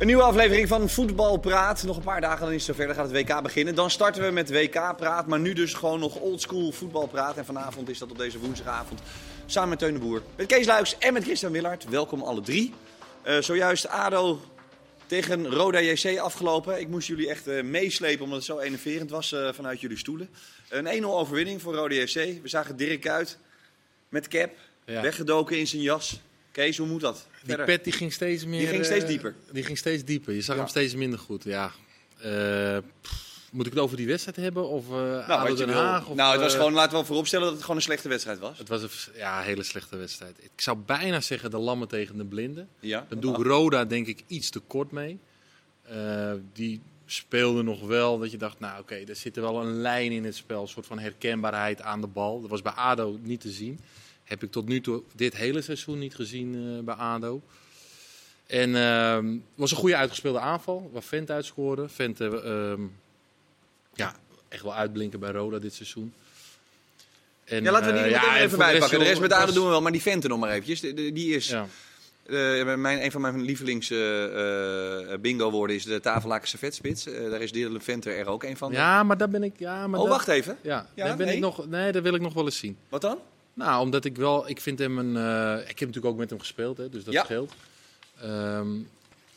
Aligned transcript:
Een 0.00 0.06
nieuwe 0.06 0.22
aflevering 0.22 0.68
van 0.68 0.88
Voetbal 0.88 1.36
Praat. 1.36 1.82
Nog 1.82 1.96
een 1.96 2.02
paar 2.02 2.20
dagen 2.20 2.40
dan 2.40 2.54
is 2.54 2.66
het 2.66 2.76
zover. 2.76 2.86
Dan 2.86 2.94
gaat 2.94 3.12
het 3.12 3.28
WK 3.28 3.42
beginnen. 3.42 3.74
Dan 3.74 3.90
starten 3.90 4.22
we 4.22 4.30
met 4.30 4.50
WK 4.50 4.96
Praat. 4.96 5.26
Maar 5.26 5.40
nu 5.40 5.52
dus 5.52 5.74
gewoon 5.74 6.00
nog 6.00 6.16
oldschool 6.16 6.72
voetbal 6.72 7.06
praat. 7.06 7.36
En 7.36 7.44
vanavond 7.44 7.88
is 7.88 7.98
dat 7.98 8.10
op 8.10 8.18
deze 8.18 8.38
woensdagavond. 8.38 9.00
Samen 9.46 9.68
met 9.68 9.78
Teun 9.78 9.92
de 9.92 9.98
Boer. 9.98 10.22
Met 10.36 10.46
Kees 10.46 10.66
Luiks 10.66 10.98
en 10.98 11.12
met 11.12 11.22
Christian 11.22 11.52
Willard. 11.52 11.84
Welkom 11.88 12.22
alle 12.22 12.40
drie. 12.40 12.74
Uh, 13.26 13.38
zojuist 13.38 13.88
ADO 13.88 14.40
tegen 15.06 15.50
Roda 15.50 15.80
JC 15.80 16.18
afgelopen. 16.18 16.80
Ik 16.80 16.88
moest 16.88 17.08
jullie 17.08 17.28
echt 17.28 17.48
uh, 17.48 17.62
meeslepen 17.62 18.24
omdat 18.24 18.38
het 18.38 18.46
zo 18.46 18.58
enerverend 18.58 19.10
was 19.10 19.32
uh, 19.32 19.52
vanuit 19.52 19.80
jullie 19.80 19.98
stoelen. 19.98 20.28
Een 20.68 21.02
1-0 21.02 21.04
overwinning 21.04 21.62
voor 21.62 21.74
Roda 21.74 21.94
JC. 21.94 22.14
We 22.42 22.48
zagen 22.48 22.76
Dirk 22.76 23.08
uit 23.08 23.38
met 24.08 24.28
cap. 24.28 24.50
Ja. 24.84 25.02
Weggedoken 25.02 25.58
in 25.58 25.66
zijn 25.66 25.82
jas. 25.82 26.20
Kees, 26.52 26.76
hoe 26.76 26.86
moet 26.86 27.00
dat? 27.00 27.26
Die 27.44 27.64
pet 27.64 27.84
die 27.84 27.92
ging 27.92 28.12
steeds 28.12 28.44
meer. 28.44 28.58
Die 28.58 28.68
ging 28.68 28.84
steeds 28.84 29.06
dieper. 29.06 29.34
Uh, 29.46 29.54
die 29.54 29.64
ging 29.64 29.78
steeds 29.78 30.04
dieper. 30.04 30.34
Je 30.34 30.42
zag 30.42 30.54
ja. 30.54 30.60
hem 30.60 30.70
steeds 30.70 30.94
minder 30.94 31.18
goed. 31.18 31.44
Ja. 31.44 31.72
Uh, 32.24 32.78
pff, 33.00 33.48
moet 33.50 33.66
ik 33.66 33.72
het 33.72 33.82
over 33.82 33.96
die 33.96 34.06
wedstrijd 34.06 34.36
hebben? 34.36 34.68
Of 34.68 34.86
uh, 34.86 34.92
nou, 34.92 35.28
ADO 35.28 35.54
Den 35.54 35.68
Haag? 35.68 36.08
Of, 36.08 36.16
nou, 36.16 36.32
het 36.32 36.40
was 36.40 36.54
gewoon, 36.54 36.72
laten 36.72 36.98
we 36.98 37.04
vooropstellen 37.04 37.44
dat 37.44 37.54
het 37.54 37.62
gewoon 37.62 37.76
een 37.76 37.82
slechte 37.82 38.08
wedstrijd 38.08 38.38
was. 38.38 38.58
Het 38.58 38.68
was 38.68 38.82
een 38.82 38.90
ja, 39.14 39.40
hele 39.40 39.62
slechte 39.62 39.96
wedstrijd. 39.96 40.36
Ik 40.40 40.60
zou 40.60 40.76
bijna 40.86 41.20
zeggen 41.20 41.50
de 41.50 41.58
lammen 41.58 41.88
tegen 41.88 42.16
de 42.16 42.24
blinden. 42.24 42.68
Ja, 42.80 43.06
Dan 43.08 43.20
doe 43.20 43.38
ik 43.38 43.46
Roda 43.46 43.84
denk 43.84 44.06
ik 44.06 44.22
iets 44.26 44.50
te 44.50 44.60
kort 44.60 44.90
mee. 44.90 45.18
die 46.52 46.80
speelde 47.06 47.62
nog 47.62 47.80
wel 47.80 48.18
dat 48.18 48.30
je 48.30 48.36
dacht, 48.36 48.60
nou 48.60 48.72
oké, 48.72 48.80
okay, 48.80 49.04
er 49.04 49.16
zit 49.16 49.36
wel 49.36 49.60
een 49.60 49.80
lijn 49.80 50.12
in 50.12 50.24
het 50.24 50.36
spel. 50.36 50.62
Een 50.62 50.68
soort 50.68 50.86
van 50.86 50.98
herkenbaarheid 50.98 51.82
aan 51.82 52.00
de 52.00 52.06
bal. 52.06 52.40
Dat 52.40 52.50
was 52.50 52.62
bij 52.62 52.72
ADO 52.72 53.18
niet 53.22 53.40
te 53.40 53.50
zien. 53.50 53.80
Heb 54.30 54.42
ik 54.42 54.50
tot 54.50 54.68
nu 54.68 54.80
toe 54.80 55.02
dit 55.14 55.36
hele 55.36 55.62
seizoen 55.62 55.98
niet 55.98 56.14
gezien 56.14 56.54
uh, 56.54 56.78
bij 56.84 56.94
ADO. 56.94 57.42
En 58.46 58.70
uh, 58.70 59.14
het 59.14 59.40
was 59.54 59.70
een 59.70 59.76
goede 59.76 59.96
uitgespeelde 59.96 60.38
aanval, 60.38 60.90
waar 60.92 61.02
Vent 61.02 61.30
uitscoorde. 61.30 61.88
Vent 61.88 62.20
uh, 62.20 62.72
ja, 63.94 64.14
echt 64.48 64.62
wel 64.62 64.74
uitblinken 64.74 65.20
bij 65.20 65.30
Roda 65.30 65.58
dit 65.58 65.74
seizoen. 65.74 66.12
En, 67.44 67.62
ja, 67.62 67.70
laten 67.70 67.92
we 67.92 67.98
die 67.98 68.04
uh, 68.04 68.10
ja, 68.10 68.38
even 68.38 68.58
bijpakken. 68.58 68.98
De 68.98 69.04
rest 69.04 69.20
met 69.20 69.32
ADO 69.32 69.52
doen 69.52 69.64
we 69.64 69.70
wel, 69.70 69.82
maar 69.82 69.92
die 69.92 70.02
Vente 70.02 70.28
nog 70.28 70.38
maar 70.38 70.50
eventjes. 70.50 70.80
Die, 70.80 71.12
die 71.12 71.34
is... 71.34 71.48
Ja. 71.48 71.66
Uh, 72.26 72.74
mijn, 72.74 73.04
een 73.04 73.10
van 73.10 73.20
mijn 73.20 73.42
lievelings 73.42 73.90
uh, 73.90 73.98
bingo 75.20 75.50
woorden 75.50 75.76
is 75.76 75.84
de 75.84 76.00
tafellaken 76.00 76.48
servetspits. 76.48 77.04
Daar 77.04 77.40
is 77.40 77.52
Dylan 77.52 77.80
Venter 77.80 78.18
er 78.18 78.26
ook 78.26 78.42
een 78.42 78.56
van. 78.56 78.72
Ja, 78.72 79.02
maar 79.02 79.16
daar 79.16 79.28
ben 79.28 79.42
ik. 79.42 79.52
Ja, 79.58 79.86
maar 79.86 80.00
oh, 80.00 80.06
dat, 80.06 80.14
wacht 80.14 80.28
even. 80.28 80.58
Ja, 80.60 80.86
ja 80.94 81.04
daar 81.04 81.16
ben 81.16 81.26
nee? 81.26 81.34
ik 81.34 81.40
nog. 81.40 81.66
Nee, 81.66 81.92
dat 81.92 82.02
wil 82.02 82.14
ik 82.14 82.20
nog 82.20 82.32
wel 82.32 82.44
eens 82.44 82.58
zien. 82.58 82.76
Wat 82.88 83.00
dan? 83.00 83.18
Nou, 83.54 83.82
omdat 83.82 84.04
ik 84.04 84.16
wel, 84.16 84.48
ik 84.48 84.60
vind 84.60 84.78
hem 84.78 84.98
een. 84.98 85.14
Uh, 85.14 85.60
ik 85.60 85.78
heb 85.78 85.88
natuurlijk 85.88 86.06
ook 86.06 86.16
met 86.16 86.30
hem 86.30 86.38
gespeeld, 86.38 86.76
hè, 86.76 86.88
dus 86.88 87.04
dat 87.04 87.14
ja. 87.14 87.24
scheelt. 87.24 87.52
Um, 88.24 88.88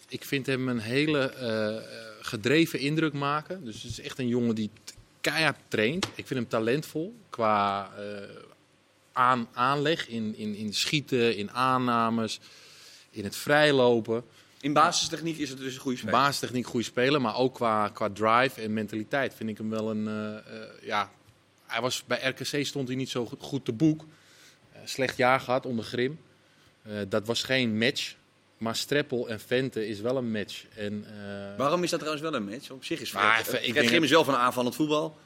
ik 0.08 0.25
vind 0.25 0.45
hem 0.45 0.67
een 0.67 0.80
hele 0.80 1.33
uh, 1.42 2.25
gedreven 2.25 2.80
indruk 2.80 3.14
maken. 3.14 3.66
Dus 3.66 3.81
het 3.81 3.92
is 3.92 4.00
echt 4.00 4.20
een 4.20 4.28
jongen 4.28 4.55
die 4.55 4.70
keihard 5.22 5.58
traint. 5.67 6.05
Ik 6.05 6.28
vind 6.28 6.39
hem 6.39 6.47
talentvol 6.47 7.16
qua 7.30 7.92
uh, 8.00 8.03
aan, 9.11 9.47
aanleg 9.53 10.08
in, 10.08 10.36
in, 10.38 10.55
in 10.55 10.73
schieten, 10.73 11.38
in 11.38 11.52
aannames, 11.52 12.39
in 13.09 13.23
het 13.23 13.36
vrijlopen. 13.36 14.23
In 14.59 14.73
basistechniek 14.73 15.38
is 15.38 15.50
het 15.50 15.58
dus 15.58 15.73
een 15.73 15.80
goede 15.80 15.98
speler. 15.98 16.16
Basistechniek 16.16 16.66
goede 16.66 16.86
speler, 16.86 17.22
maar 17.22 17.38
ook 17.38 17.53
qua, 17.53 17.89
qua 17.89 18.09
drive 18.09 18.61
en 18.61 18.73
mentaliteit 18.73 19.33
vind 19.33 19.50
ik 19.50 19.58
hem 19.58 19.70
wel 19.70 19.89
een. 19.89 20.42
ja, 20.81 21.11
hij 21.73 21.81
was, 21.81 22.03
bij 22.05 22.19
RKC 22.23 22.66
stond 22.66 22.88
hij 22.88 22.97
niet 22.97 23.09
zo 23.09 23.29
goed 23.39 23.66
te 23.66 23.71
boek. 23.71 24.02
Uh, 24.02 24.79
slecht 24.85 25.17
jaar 25.17 25.39
gehad 25.39 25.66
onder 25.66 25.85
Grim. 25.85 26.19
Uh, 26.88 26.93
dat 27.09 27.27
was 27.27 27.43
geen 27.43 27.77
match. 27.77 28.15
Maar 28.58 28.75
Streppel 28.75 29.30
en 29.30 29.39
Vente 29.39 29.87
is 29.87 29.99
wel 29.99 30.17
een 30.17 30.31
match. 30.31 30.65
En, 30.75 31.05
uh... 31.08 31.58
Waarom 31.58 31.83
is 31.83 31.89
dat 31.89 31.99
trouwens 31.99 32.30
wel 32.30 32.36
een 32.36 32.45
match? 32.49 32.70
Op 32.70 32.83
zich 32.83 33.02
is 33.02 33.09
Fred, 33.09 33.45
Fred 33.45 33.86
Grim 33.86 34.03
is 34.03 34.09
wel 34.09 34.23
van 34.23 34.36
aanvallend 34.36 34.75
voetbal. 34.75 35.17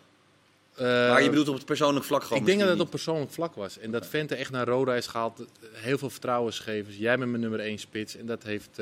maar 0.78 1.24
je 1.24 1.30
bedoelt 1.30 1.48
op 1.48 1.56
het 1.56 1.66
persoonlijk 1.66 2.06
vlak 2.06 2.24
gewoon 2.24 2.40
Ik 2.40 2.46
denk 2.46 2.60
dat 2.60 2.70
het 2.70 2.80
op 2.80 2.90
persoonlijk 2.90 3.32
vlak 3.32 3.56
was. 3.56 3.78
En 3.78 3.92
dat 3.92 4.08
Vente 4.08 4.36
echt 4.36 4.52
naar 4.52 4.68
Roda 4.68 4.96
is 4.96 5.08
gehaald. 5.08 5.46
Heel 5.72 5.98
veel 5.98 6.10
vertrouwensgevers. 6.10 6.98
Jij 6.98 7.18
bent 7.18 7.30
mijn 7.30 7.42
nummer 7.42 7.60
1 7.60 7.78
spits. 7.78 8.16
En 8.16 8.26
dat 8.26 8.44
heeft... 8.44 8.80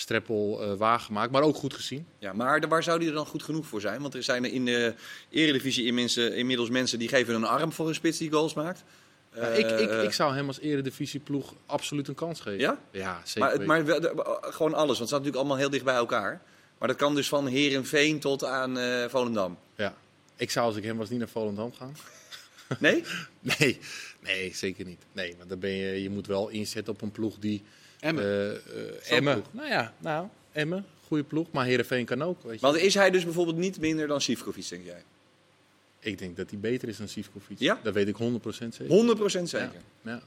Streppel 0.00 0.58
uh, 0.62 0.74
waargemaakt, 0.74 1.32
maar 1.32 1.42
ook 1.42 1.56
goed 1.56 1.74
gezien. 1.74 2.06
Ja, 2.18 2.32
maar 2.32 2.68
waar 2.68 2.82
zou 2.82 2.98
die 2.98 3.08
er 3.08 3.14
dan 3.14 3.26
goed 3.26 3.42
genoeg 3.42 3.66
voor 3.66 3.80
zijn? 3.80 4.02
Want 4.02 4.14
er 4.14 4.22
zijn 4.22 4.44
er 4.44 4.52
in 4.52 4.64
de 4.64 4.94
Eredivisie 5.30 5.84
in 5.84 5.94
mensen, 5.94 6.36
inmiddels 6.36 6.70
mensen 6.70 6.98
die 6.98 7.08
geven 7.08 7.34
een 7.34 7.44
arm 7.44 7.72
voor 7.72 7.88
een 7.88 7.94
spits 7.94 8.18
die 8.18 8.30
goals 8.30 8.54
maakt. 8.54 8.84
Ja, 9.34 9.50
uh, 9.50 9.58
ik, 9.58 9.70
ik, 9.70 10.02
ik 10.02 10.12
zou 10.12 10.34
hem 10.34 10.46
als 10.46 10.60
Eredivisie-ploeg 10.60 11.54
absoluut 11.66 12.08
een 12.08 12.14
kans 12.14 12.40
geven. 12.40 12.58
Ja? 12.58 12.78
Ja, 12.90 13.20
zeker. 13.24 13.66
Maar, 13.66 13.84
maar 13.84 14.00
gewoon 14.40 14.74
alles, 14.74 14.98
want 14.98 14.98
het 14.98 15.08
staat 15.08 15.10
natuurlijk 15.10 15.36
allemaal 15.36 15.56
heel 15.56 15.70
dicht 15.70 15.84
bij 15.84 15.94
elkaar. 15.94 16.42
Maar 16.78 16.88
dat 16.88 16.96
kan 16.96 17.14
dus 17.14 17.28
van 17.28 17.46
Herenveen 17.46 18.20
tot 18.20 18.44
aan 18.44 18.78
uh, 18.78 19.04
Volendam. 19.08 19.58
Ja, 19.74 19.94
ik 20.36 20.50
zou 20.50 20.66
als 20.66 20.76
ik 20.76 20.84
hem 20.84 20.96
was 20.96 21.10
niet 21.10 21.18
naar 21.18 21.28
Volendam 21.28 21.72
gaan. 21.72 21.96
Nee? 22.78 23.04
nee, 23.58 23.78
nee, 24.20 24.54
zeker 24.54 24.84
niet. 24.84 25.02
Nee, 25.12 25.34
maar 25.38 25.46
dan 25.46 25.58
ben 25.58 25.70
je, 25.70 26.02
je 26.02 26.10
moet 26.10 26.26
wel 26.26 26.48
inzetten 26.48 26.92
op 26.92 27.02
een 27.02 27.10
ploeg 27.10 27.38
die 27.38 27.62
Emmen. 28.00 28.24
Uh, 28.24 28.50
uh, 28.50 29.12
Emmen. 29.12 29.44
Nou 29.50 29.68
ja, 29.68 29.94
nou, 29.98 30.26
Emmen. 30.52 30.84
Goede 31.06 31.24
ploeg. 31.24 31.46
Maar 31.50 31.64
Heerenveen 31.64 32.04
kan 32.04 32.22
ook. 32.22 32.42
Weet 32.42 32.54
je. 32.54 32.60
Want 32.60 32.76
is 32.76 32.94
hij 32.94 33.10
dus 33.10 33.24
bijvoorbeeld 33.24 33.56
niet 33.56 33.80
minder 33.80 34.06
dan 34.06 34.20
Sivkovic, 34.20 34.68
denk 34.68 34.84
jij? 34.84 35.02
Ik 36.00 36.18
denk 36.18 36.36
dat 36.36 36.50
hij 36.50 36.58
beter 36.58 36.88
is 36.88 36.96
dan 36.96 37.08
Sivkovic. 37.08 37.58
Ja? 37.58 37.80
Dat 37.82 37.94
weet 37.94 38.08
ik 38.08 38.16
100% 38.16 38.18
zeker. 38.48 39.16
100% 39.16 39.42
zeker? 39.42 39.70
Ja. 40.02 40.10
ja. 40.10 40.22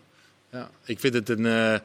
ja. 0.50 0.72
Ik 0.86 1.00
vind 1.00 1.14
het 1.14 1.30
een... 1.30 1.46
Uh, 1.46 1.76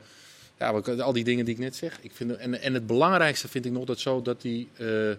ja, 0.58 0.70
al 0.98 1.12
die 1.12 1.24
dingen 1.24 1.44
die 1.44 1.54
ik 1.54 1.60
net 1.60 1.76
zeg. 1.76 1.98
Ik 2.00 2.10
vind, 2.14 2.36
en, 2.36 2.60
en 2.60 2.74
het 2.74 2.86
belangrijkste 2.86 3.48
vind 3.48 3.64
ik 3.64 3.72
nog 3.72 3.84
dat 3.84 4.00
zo 4.00 4.22
dat 4.22 4.42
hij... 4.42 4.68
Uh, 4.78 5.14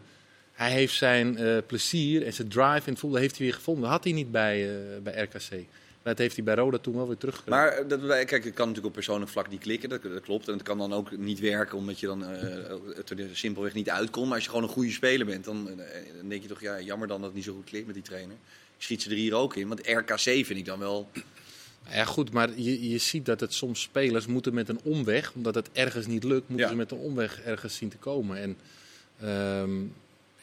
hij 0.53 0.71
heeft 0.71 0.95
zijn 0.95 1.41
uh, 1.41 1.57
plezier 1.67 2.25
en 2.25 2.33
zijn 2.33 2.47
drive 2.47 2.85
in 2.85 2.91
het 2.91 2.99
voetbal 2.99 3.19
heeft 3.19 3.37
hij 3.37 3.45
weer 3.45 3.55
gevonden. 3.55 3.83
Dat 3.83 3.91
had 3.91 4.03
hij 4.03 4.13
niet 4.13 4.31
bij, 4.31 4.69
bij 5.03 5.21
RKC. 5.23 5.65
Dat 6.03 6.17
heeft 6.17 6.35
hij 6.35 6.43
bij 6.43 6.55
Roda 6.55 6.77
toen 6.77 6.95
wel 6.95 7.07
weer 7.07 7.17
terug. 7.17 7.45
Maar 7.45 7.87
dat, 7.87 7.99
kijk, 7.99 8.31
het 8.31 8.53
kan 8.53 8.67
natuurlijk 8.67 8.85
op 8.85 8.93
persoonlijk 8.93 9.31
vlak 9.31 9.49
niet 9.49 9.61
klikken, 9.61 9.89
dat, 9.89 10.03
dat, 10.03 10.21
klopt. 10.21 10.47
En 10.47 10.53
het 10.53 10.63
kan 10.63 10.77
dan 10.77 10.93
ook 10.93 11.17
niet 11.17 11.39
werken 11.39 11.77
omdat 11.77 11.99
je 11.99 12.05
dan 12.05 12.21
uh, 12.21 12.27
het 12.95 13.09
er 13.09 13.27
simpelweg 13.31 13.73
niet 13.73 13.89
uitkomt. 13.89 14.25
Maar 14.25 14.35
als 14.35 14.43
je 14.43 14.49
gewoon 14.49 14.65
een 14.65 14.73
goede 14.73 14.91
speler 14.91 15.25
bent, 15.25 15.45
dan, 15.45 15.65
dan, 15.65 16.29
denk 16.29 16.41
je 16.41 16.47
toch, 16.47 16.61
ja, 16.61 16.81
jammer 16.81 17.07
dan 17.07 17.17
dat 17.17 17.25
het 17.25 17.35
niet 17.35 17.45
zo 17.45 17.53
goed 17.53 17.63
klikt 17.63 17.85
met 17.85 17.95
die 17.95 18.03
trainer. 18.03 18.35
Ik 18.77 18.83
schiet 18.83 19.01
ze 19.01 19.09
er 19.09 19.15
hier 19.15 19.33
ook 19.33 19.55
in, 19.55 19.67
want 19.67 19.87
RKC 19.87 20.19
vind 20.19 20.49
ik 20.49 20.65
dan 20.65 20.79
wel... 20.79 21.09
Ja 21.89 22.05
goed, 22.05 22.31
maar 22.31 22.49
je, 22.55 22.89
je 22.89 22.97
ziet 22.97 23.25
dat 23.25 23.39
het 23.39 23.53
soms 23.53 23.81
spelers 23.81 24.25
moeten 24.25 24.53
met 24.53 24.69
een 24.69 24.79
omweg, 24.83 25.33
omdat 25.33 25.55
het 25.55 25.69
ergens 25.71 26.05
niet 26.07 26.23
lukt, 26.23 26.49
moeten 26.49 26.65
ja. 26.65 26.71
ze 26.71 26.77
met 26.77 26.91
een 26.91 26.97
omweg 26.97 27.41
ergens 27.41 27.75
zien 27.75 27.89
te 27.89 27.97
komen. 27.97 28.37
En 28.37 28.57
um, 29.61 29.93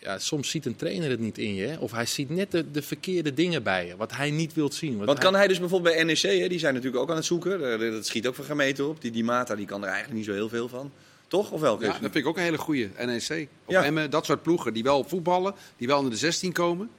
ja, 0.07 0.19
soms 0.19 0.51
ziet 0.51 0.67
een 0.67 0.77
trainer 0.77 1.11
het 1.11 1.21
niet 1.21 1.39
in 1.39 1.55
je. 1.55 1.77
Of 1.81 1.93
hij 1.93 2.07
ziet 2.07 2.31
net 2.31 2.51
de, 2.51 2.71
de 2.71 2.83
verkeerde 2.83 3.35
dingen 3.35 3.63
bij 3.63 3.87
je. 3.87 3.97
Wat 3.97 4.13
hij 4.13 4.31
niet 4.31 4.55
wilt 4.55 4.75
zien. 4.75 4.97
Wat, 4.97 5.07
wat 5.07 5.19
kan 5.19 5.35
hij 5.35 5.49
dus 5.49 5.59
bijvoorbeeld 5.59 5.95
bij 5.95 6.05
NEC, 6.05 6.41
hè, 6.41 6.49
die 6.49 6.59
zijn 6.59 6.75
natuurlijk 6.75 7.03
ook 7.03 7.11
aan 7.11 7.17
het 7.17 7.25
zoeken. 7.25 7.81
Dat 7.93 8.07
schiet 8.07 8.27
ook 8.27 8.35
van 8.35 8.45
gemeten 8.45 8.89
op. 8.89 9.01
Die, 9.01 9.11
die 9.11 9.25
Mata 9.25 9.55
die 9.55 9.67
kan 9.67 9.83
er 9.83 9.89
eigenlijk 9.89 10.17
niet 10.17 10.27
zo 10.27 10.33
heel 10.33 10.49
veel 10.49 10.69
van. 10.69 10.93
Toch? 11.29 11.51
Of 11.51 11.61
wel? 11.61 11.81
Ja, 11.81 11.87
dat 11.87 11.99
vind 12.01 12.15
ik 12.15 12.27
ook 12.27 12.37
een 12.37 12.43
hele 12.43 12.59
goede 12.59 12.91
NEC. 12.99 13.49
Of 13.65 13.75
ja. 13.75 13.85
Emmen, 13.85 14.11
dat 14.11 14.25
soort 14.25 14.43
ploegen 14.43 14.73
die 14.73 14.83
wel 14.83 15.05
voetballen. 15.05 15.55
Die 15.77 15.87
wel 15.87 16.01
naar 16.01 16.11
de 16.11 16.17
16 16.17 16.53
komen. 16.53 16.91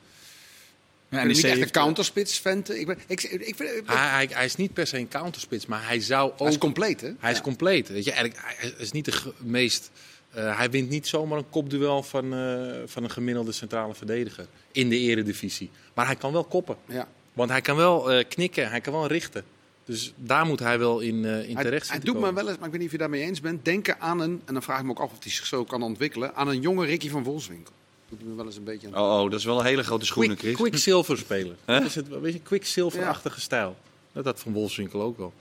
Ja, 1.09 1.19
en 1.19 1.28
niet 1.28 1.44
echt 1.44 1.62
een 1.62 1.72
counterspits, 1.72 2.39
Vente. 2.39 2.79
Ik 2.79 2.85
ben, 2.85 2.97
ik, 3.07 3.24
ik, 3.24 3.41
ik, 3.41 3.57
hij, 3.57 4.07
hij, 4.09 4.29
hij, 4.31 4.45
is 4.45 4.56
niet 4.56 4.74
per 4.74 4.88
se 4.88 4.97
een 4.97 5.07
counterspits, 5.07 5.66
maar 5.66 5.88
hij 5.88 6.00
zou 6.00 6.31
ook... 6.31 6.39
Hij 6.39 6.47
is 6.47 6.57
compleet, 6.57 7.01
hè? 7.01 7.12
Hij 7.19 7.31
is 7.31 7.41
compleet. 7.41 7.89
Weet 7.89 8.03
je, 8.03 8.12
eigenlijk, 8.12 8.41
hij 8.45 8.74
is 8.78 8.91
niet 8.91 9.06
de 9.06 9.34
meest 9.38 9.91
uh, 10.38 10.58
hij 10.58 10.70
wint 10.70 10.90
niet 10.90 11.08
zomaar 11.08 11.38
een 11.38 11.50
kopduel 11.50 12.03
van, 12.03 12.34
uh, 12.34 12.74
van 12.86 13.03
een 13.03 13.09
gemiddelde 13.09 13.52
centrale 13.52 13.94
verdediger 13.94 14.48
in 14.72 14.90
de 14.90 14.98
eredivisie. 14.98 15.70
Maar 15.94 16.06
hij 16.06 16.16
kan 16.16 16.31
wel 16.31 16.44
koppen. 16.44 16.78
Ja. 16.86 17.07
Want 17.34 17.50
hij 17.50 17.62
kan 17.62 17.75
wel 17.75 18.13
uh, 18.13 18.24
knikken, 18.28 18.69
hij 18.69 18.81
kan 18.81 18.94
wel 18.94 19.07
richten. 19.07 19.44
Dus 19.86 20.13
daar 20.16 20.45
moet 20.45 20.60
hij 20.60 20.80
wel 20.80 21.00
in, 21.00 21.25
in 21.25 21.56
hij, 21.56 21.63
terecht 21.63 21.89
Hij 21.89 22.00
doet 22.00 22.13
komen. 22.13 22.34
me 22.34 22.36
wel 22.36 22.50
eens, 22.50 22.57
maar 22.57 22.66
ik 22.66 22.72
weet 22.72 22.80
niet 22.81 22.89
of 22.89 22.92
je 22.92 23.01
daarmee 23.01 23.22
eens 23.22 23.42
bent, 23.42 23.66
denken 23.66 24.00
aan 24.00 24.19
een, 24.19 24.42
en 24.45 24.54
dan 24.54 24.63
vraag 24.63 24.80
ik 24.80 24.86
me 24.86 24.92
ook 24.92 25.00
af 25.00 25.12
of 25.12 25.24
hij 25.24 25.31
zich 25.31 25.45
zo 25.45 25.63
kan 25.63 25.81
ontwikkelen, 25.81 26.36
aan 26.36 26.48
een 26.48 26.62
jonge 26.62 26.86
Ricky 26.86 27.10
van 27.10 27.24
Volswinkel. 27.24 27.74
Doet 28.10 28.28
me 28.28 28.36
wel 28.36 28.45
eens 28.45 28.56
een 28.56 28.63
beetje 28.63 28.88
aan 28.88 28.94
oh, 28.94 29.24
oh, 29.24 29.31
dat 29.31 29.39
is 29.39 29.45
wel 29.45 29.60
een 29.60 29.66
hele 29.66 29.84
grote 29.84 30.06
schoenen, 30.06 30.38
Quick, 30.38 30.56
Chris. 30.56 30.69
Quicksilver 30.69 31.18
speler. 31.18 31.56
Huh? 31.66 31.78
Dat 31.78 31.86
is 31.86 31.95
het, 31.95 32.12
een 32.12 32.22
beetje 32.22 32.39
Quicksilver-achtige 32.39 33.36
ja. 33.36 33.42
stijl. 33.42 33.78
Dat 34.12 34.25
had 34.25 34.39
van 34.39 34.54
Wolfswinkel 34.54 35.01
ook 35.01 35.18
wel. 35.18 35.34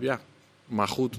ja, 0.00 0.20
maar 0.66 0.88
goed, 0.88 1.18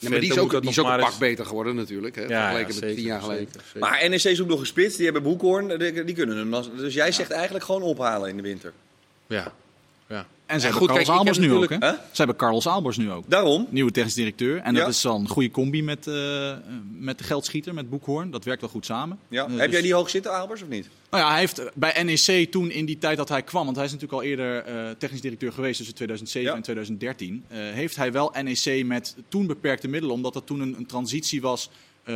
ja, 0.00 0.10
maar 0.10 0.20
die 0.20 0.30
is 0.30 0.38
ook, 0.38 0.60
die 0.60 0.70
is 0.70 0.78
ook 0.78 0.88
een 0.88 0.98
pak 0.98 1.18
beter 1.18 1.46
geworden 1.46 1.74
natuurlijk. 1.74 2.16
Hè, 2.16 2.22
ja, 2.22 2.28
vergeleken 2.28 2.74
ja, 2.74 2.86
met 2.86 2.96
tien 2.96 3.04
jaar 3.04 3.20
geleden. 3.20 3.46
Zeker, 3.46 3.62
zeker. 3.64 3.80
Maar 3.80 4.08
NEC 4.08 4.36
zoekt 4.36 4.48
nog 4.48 4.60
een 4.60 4.66
spits. 4.66 4.96
Die 4.96 5.04
hebben 5.04 5.22
Boekhoorn. 5.22 5.78
Die, 5.78 6.04
die 6.04 6.14
kunnen 6.14 6.36
hem. 6.36 6.76
Dus 6.76 6.94
jij 6.94 7.12
zegt 7.12 7.30
eigenlijk 7.30 7.64
gewoon 7.64 7.82
ophalen 7.82 8.28
in 8.28 8.36
de 8.36 8.42
winter. 8.42 8.72
Ja. 9.26 9.52
ja. 10.06 10.26
En 10.50 10.60
ze 10.60 10.66
hebben 10.66 10.86
Carlos 10.86 11.08
Albers 11.08 11.38
nu 11.38 11.52
ook. 11.52 11.70
Hè? 11.70 11.78
Ze 11.90 11.96
hebben 12.12 12.36
Carlos 12.36 12.66
Albers 12.66 12.96
nu 12.96 13.10
ook. 13.10 13.24
Daarom. 13.28 13.66
Nieuwe 13.70 13.90
technisch 13.90 14.14
directeur. 14.14 14.58
En 14.58 14.74
dat 14.74 14.88
is 14.88 15.00
dan 15.00 15.20
een 15.20 15.28
goede 15.28 15.50
combi 15.50 15.82
met, 15.82 16.06
uh, 16.06 16.52
met 16.92 17.18
de 17.18 17.24
geldschieter, 17.24 17.74
met 17.74 17.90
Boekhoorn. 17.90 18.30
Dat 18.30 18.44
werkt 18.44 18.60
wel 18.60 18.70
goed 18.70 18.86
samen. 18.86 19.18
Ja. 19.28 19.48
Uh, 19.48 19.50
Heb 19.50 19.64
dus... 19.64 19.72
jij 19.72 19.82
die 19.82 19.94
hoog 19.94 20.10
zitten, 20.10 20.32
Albers, 20.32 20.62
of 20.62 20.68
niet? 20.68 20.88
Nou 21.10 21.22
ja, 21.22 21.30
hij 21.30 21.38
heeft 21.38 21.62
bij 21.74 22.02
NEC 22.02 22.50
toen 22.50 22.70
in 22.70 22.84
die 22.84 22.98
tijd 22.98 23.16
dat 23.16 23.28
hij 23.28 23.42
kwam, 23.42 23.64
want 23.64 23.76
hij 23.76 23.84
is 23.84 23.92
natuurlijk 23.92 24.20
al 24.22 24.28
eerder 24.28 24.68
uh, 24.68 24.90
technisch 24.98 25.20
directeur 25.20 25.52
geweest 25.52 25.76
tussen 25.76 25.94
2007 25.94 26.50
ja. 26.50 26.56
en 26.56 26.62
2013, 26.62 27.44
heeft 27.48 27.96
hij 27.96 28.12
wel 28.12 28.34
NEC 28.42 28.84
met 28.84 29.16
toen 29.28 29.46
beperkte 29.46 29.88
middelen, 29.88 30.14
omdat 30.14 30.32
dat 30.32 30.46
toen 30.46 30.60
een, 30.60 30.74
een 30.78 30.86
transitie 30.86 31.40
was 31.40 31.70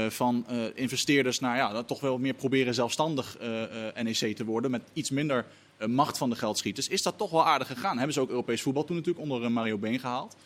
van 0.09 0.47
investeerders 0.75 1.41
naar 1.41 1.57
ja, 1.57 1.83
toch 1.83 2.01
wel 2.01 2.19
meer 2.19 2.35
proberen 2.35 2.75
zelfstandig 2.75 3.37
NEC 4.03 4.37
te 4.37 4.45
worden. 4.45 4.71
Met 4.71 4.83
iets 4.93 5.11
minder 5.11 5.45
macht 5.87 6.19
van 6.19 6.31
de 6.31 6.37
geldschieters. 6.37 6.89
Is 6.89 7.03
dat 7.03 7.19
toch 7.19 7.31
wel 7.31 7.47
aardig 7.47 7.67
gegaan? 7.67 7.97
Hebben 7.97 8.15
ze 8.15 8.21
ook 8.21 8.29
Europees 8.29 8.63
voetbal 8.63 8.85
toen 8.85 8.97
natuurlijk 8.97 9.25
onder 9.25 9.53
Mario 9.53 9.79
Been 9.79 9.99
gehaald. 9.99 10.37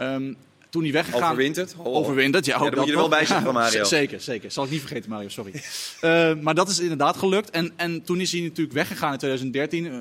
Um, 0.00 0.36
toen 0.70 0.82
hij 0.82 0.92
weggegaan... 0.92 1.22
Overwinterd? 1.22 1.74
Oh. 1.76 1.86
Overwinterd, 1.86 2.46
ja. 2.46 2.56
Ook 2.56 2.62
ja, 2.62 2.68
dat 2.70 2.78
moet 2.78 2.86
je 2.88 2.92
er 2.92 2.98
wel 2.98 3.08
bij 3.08 3.26
van 3.26 3.52
Mario. 3.62 3.84
zeker, 3.84 4.20
zeker. 4.20 4.50
Zal 4.50 4.64
ik 4.64 4.70
niet 4.70 4.80
vergeten, 4.80 5.10
Mario, 5.10 5.28
sorry. 5.28 5.52
uh, 6.00 6.34
maar 6.42 6.54
dat 6.54 6.68
is 6.68 6.78
inderdaad 6.78 7.16
gelukt. 7.16 7.50
En, 7.50 7.72
en 7.76 8.02
toen 8.02 8.20
is 8.20 8.32
hij 8.32 8.40
natuurlijk 8.40 8.72
weggegaan 8.72 9.12
in 9.12 9.18
2013. 9.18 9.84
Uh, 9.84 10.00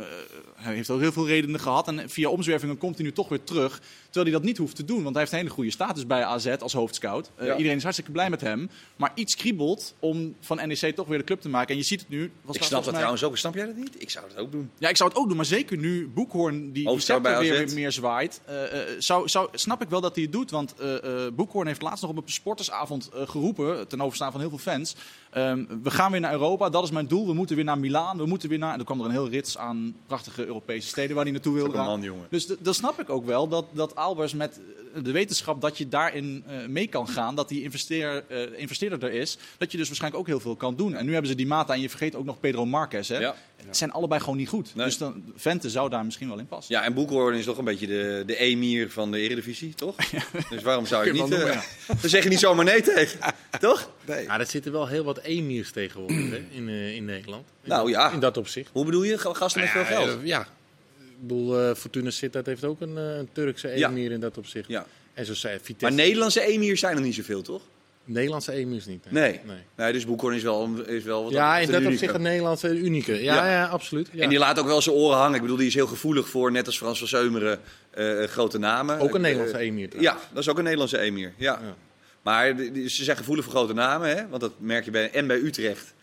hij 0.56 0.76
heeft 0.76 0.90
ook 0.90 1.00
heel 1.00 1.12
veel 1.12 1.28
redenen 1.28 1.60
gehad. 1.60 1.88
En 1.88 2.10
via 2.10 2.30
omzwervingen 2.30 2.78
komt 2.78 2.96
hij 2.96 3.06
nu 3.06 3.12
toch 3.12 3.30
weer 3.30 3.44
terug. 3.44 3.82
Terwijl 4.10 4.26
hij 4.26 4.34
dat 4.34 4.44
niet 4.44 4.58
hoeft 4.58 4.76
te 4.76 4.86
doen, 4.86 5.04
want 5.04 5.10
hij 5.10 5.20
heeft 5.20 5.32
een 5.32 5.38
hele 5.38 5.50
goede 5.50 5.72
status 5.72 6.08
bij 6.08 6.24
AZ 6.24 6.48
als 6.60 6.74
hoofdscout. 6.74 7.32
Uh, 7.42 7.58
Iedereen 7.58 7.78
is 7.78 7.84
hartstikke 7.84 8.12
blij 8.12 8.30
met 8.30 8.42
hem. 8.42 8.70
Maar 8.96 9.12
iets 9.16 9.36
kriebelt 9.36 9.96
om 10.00 10.36
van 10.40 10.68
NEC 10.68 10.96
toch 10.96 11.08
weer 11.08 11.18
de 11.18 11.24
club 11.24 11.42
te 11.42 11.50
maken. 11.50 11.70
En 11.70 11.78
je 11.78 11.84
ziet 11.84 12.00
het 12.00 12.10
nu. 12.10 12.32
Was 12.42 12.56
ik 12.56 12.64
snap 12.64 12.84
dat 12.84 12.94
trouwens 12.94 13.24
ook. 13.24 13.38
Snap 13.38 13.54
jij 13.54 13.66
dat 13.66 13.76
niet? 13.76 14.02
Ik 14.02 14.10
zou 14.10 14.26
het 14.28 14.38
ook 14.38 14.52
doen. 14.52 14.70
Ja, 14.78 14.90
ik 14.90 14.98
zou 14.98 15.10
het 15.10 15.18
ook 15.18 15.28
doen. 15.28 15.36
Maar 15.36 15.46
zeker 15.46 15.78
nu 15.78 16.08
Boekhoorn 16.08 16.72
die, 16.72 16.90
die 16.90 17.20
weer, 17.22 17.40
weer 17.40 17.74
meer 17.74 17.92
zwaait. 17.92 18.42
Uh, 18.50 18.56
zou, 19.00 19.30
zou, 19.30 19.50
snap 19.52 19.82
ik 19.82 19.90
wel 19.90 20.02
dat 20.02 20.16
hij 20.16 20.24
het 20.24 20.32
doet. 20.32 20.52
Want 20.52 20.76
Boekhoorn 21.36 21.68
heeft 21.68 21.82
laatst 21.82 22.02
nog 22.02 22.12
op 22.12 22.18
een 22.18 22.32
sportersavond 22.32 23.10
geroepen. 23.14 23.88
Ten 23.88 24.02
overstaan 24.02 24.32
van 24.32 24.40
heel 24.40 24.50
veel 24.50 24.58
fans. 24.58 24.96
Um, 25.34 25.68
we 25.84 25.92
gaan 25.92 26.12
weer 26.12 26.20
naar 26.20 26.32
Europa. 26.32 26.70
Dat 26.70 26.84
is 26.84 26.92
mijn 26.92 27.08
doel. 27.08 27.28
We 27.28 27.34
moeten 27.34 27.56
weer 27.56 27.66
naar 27.66 27.80
Milaan. 27.80 28.18
We 28.18 28.26
moeten 28.26 28.50
weer 28.50 28.58
naar... 28.58 28.74
En 28.74 28.80
er 28.80 28.86
kwam 28.86 29.00
er 29.00 29.06
een 29.06 29.12
heel 29.12 29.30
rits 29.30 29.58
aan 29.58 29.96
prachtige 30.08 30.46
Europese 30.46 30.88
steden 30.88 31.16
waar 31.16 31.24
hij 31.24 31.34
naartoe 31.34 31.54
wil 31.54 31.70
gaan. 31.70 31.86
Man, 31.86 32.02
jongen. 32.02 32.28
Dus 32.30 32.48
dan 32.60 32.74
snap 32.74 33.00
ik 33.00 33.10
ook 33.10 33.26
wel 33.26 33.48
dat, 33.48 33.66
dat 33.72 33.96
Albers 33.98 34.34
met 34.34 34.60
de 35.04 35.12
wetenschap 35.12 35.62
dat 35.62 35.78
je 35.78 35.88
daarin 35.88 36.44
uh, 36.48 36.68
mee 36.68 36.88
kan 36.88 37.08
gaan, 37.08 37.36
dat 37.36 37.50
die 37.50 37.64
investeer, 37.64 38.24
uh, 38.30 38.60
investeerder 38.60 39.04
er 39.04 39.14
is, 39.14 39.38
dat 39.58 39.72
je 39.72 39.78
dus 39.78 39.88
waarschijnlijk 39.88 40.22
ook 40.22 40.28
heel 40.28 40.40
veel 40.40 40.56
kan 40.56 40.76
doen. 40.76 40.96
En 40.96 41.06
nu 41.06 41.12
hebben 41.12 41.30
ze 41.30 41.38
die 41.38 41.48
mata 41.48 41.74
en 41.74 41.82
je 41.82 41.90
vergeet 41.90 42.16
ook 42.16 42.26
nog 42.26 42.40
Pedro 42.40 42.66
Marquez. 42.66 43.10
Hè? 43.10 43.18
Ja. 43.18 43.36
Het 43.66 43.78
zijn 43.78 43.92
allebei 43.92 44.22
gewoon 44.22 44.38
niet 44.38 44.50
goed. 44.50 44.72
Dus 44.76 44.98
dan, 44.98 45.24
Vente 45.36 45.70
zou 45.70 45.90
daar 45.90 46.06
misschien 46.06 46.28
wel 46.28 46.40
in 46.40 46.48
passen. 46.48 46.76
Ja, 46.76 46.84
en 46.84 46.94
Boekhoorn 46.94 47.36
is 47.36 47.46
toch 47.46 47.58
een 47.58 47.66
beetje 47.66 47.88
de, 47.88 48.24
de 48.26 48.38
emir 48.38 48.92
van 48.92 49.12
de 49.12 49.20
Eredivisie, 49.20 49.74
toch? 49.74 49.96
Dus 50.50 50.62
waarom 50.62 50.86
zou 50.86 51.06
je 51.06 51.12
niet... 51.12 51.32
Uh, 51.32 51.62
dan 52.02 52.10
zeg 52.10 52.24
je 52.24 52.30
niet 52.30 52.40
zomaar 52.40 52.66
nee 52.66 52.82
tegen, 52.82 53.20
toch? 53.60 53.90
Nee. 54.06 54.24
Ja, 54.24 54.40
er 54.40 54.46
zitten 54.46 54.72
wel 54.72 54.88
heel 54.88 55.04
wat 55.04 55.18
emirs 55.18 55.72
tegenwoordig 55.72 56.30
hè, 56.30 56.46
in, 56.52 56.70
in 56.70 57.06
Nederland. 57.06 57.46
In 57.64 57.70
nou 57.70 57.90
ja. 57.90 58.12
In 58.12 58.20
dat 58.20 58.38
opzicht. 58.38 58.70
Hoe 58.74 58.86
bedoel 58.86 59.04
je? 59.04 59.18
Gasten 59.18 59.62
met 59.62 59.70
veel 59.70 59.86
geld? 59.86 60.20
ja, 60.24 60.48
bedoel, 61.20 61.70
uh, 61.70 61.76
Fortuna 61.76 62.10
Sittard 62.10 62.46
heeft 62.46 62.64
ook 62.64 62.82
een, 62.82 62.98
uh, 62.98 63.18
een 63.18 63.30
Turkse 63.32 63.70
emir 63.70 64.12
in 64.12 64.20
dat 64.20 64.38
opzicht. 64.38 64.68
Ja. 64.68 64.86
En 65.14 65.26
zo 65.26 65.34
zei 65.34 65.60
Vitesse. 65.62 65.96
Maar 65.96 66.06
Nederlandse 66.06 66.42
emirs 66.42 66.80
zijn 66.80 66.96
er 66.96 67.02
niet 67.02 67.16
zoveel, 67.16 67.42
toch? 67.42 67.62
Nederlandse 68.08 68.52
emirs 68.52 68.86
niet. 68.86 69.12
Nee. 69.12 69.32
Nee. 69.32 69.42
nee. 69.46 69.58
nee 69.76 69.94
dus 69.94 70.06
Boekhoorn 70.06 70.36
is 70.36 70.44
wel, 70.44 70.70
is 70.86 71.04
wel 71.04 71.24
wat 71.24 71.32
Ja, 71.32 71.58
in 71.58 71.72
dat 71.72 71.86
opzicht 71.86 72.14
een 72.14 72.22
Nederlandse 72.22 72.78
unieke. 72.78 73.24
Ja, 73.24 73.36
ja. 73.36 73.52
ja 73.52 73.66
absoluut. 73.66 74.10
Ja. 74.12 74.24
En 74.24 74.30
die 74.30 74.38
laat 74.38 74.60
ook 74.60 74.66
wel 74.66 74.82
zijn 74.82 74.96
oren 74.96 75.18
hangen. 75.18 75.36
Ik 75.36 75.42
bedoel, 75.42 75.58
die 75.58 75.68
is 75.68 75.74
heel 75.74 75.88
gevoelig 75.88 76.30
voor, 76.30 76.52
net 76.52 76.66
als 76.66 76.78
Frans 76.78 77.00
van 77.00 77.08
Zeumeren, 77.08 77.60
uh, 77.98 78.24
grote 78.24 78.58
namen. 78.58 79.00
Ook 79.00 79.16
een 79.16 79.22
Nederlandse 79.22 79.58
emir. 79.58 79.90
Ja, 80.00 80.18
dat 80.34 80.44
is 80.44 80.50
ook 80.50 80.58
een 80.58 80.64
Nederlandse 80.64 81.00
emir. 81.00 81.34
Ja. 81.38 81.60
Maar 82.22 82.56
ze 82.88 83.04
zijn 83.04 83.18
gevoelig 83.18 83.44
voor 83.44 83.54
grote 83.54 83.74
namen, 83.74 84.18
hè? 84.18 84.28
want 84.28 84.42
dat 84.42 84.52
merk 84.58 84.86
je 84.86 84.92
bij, 84.92 85.12
en 85.12 85.28
bij 85.28 85.38
Utrecht. 85.38 85.94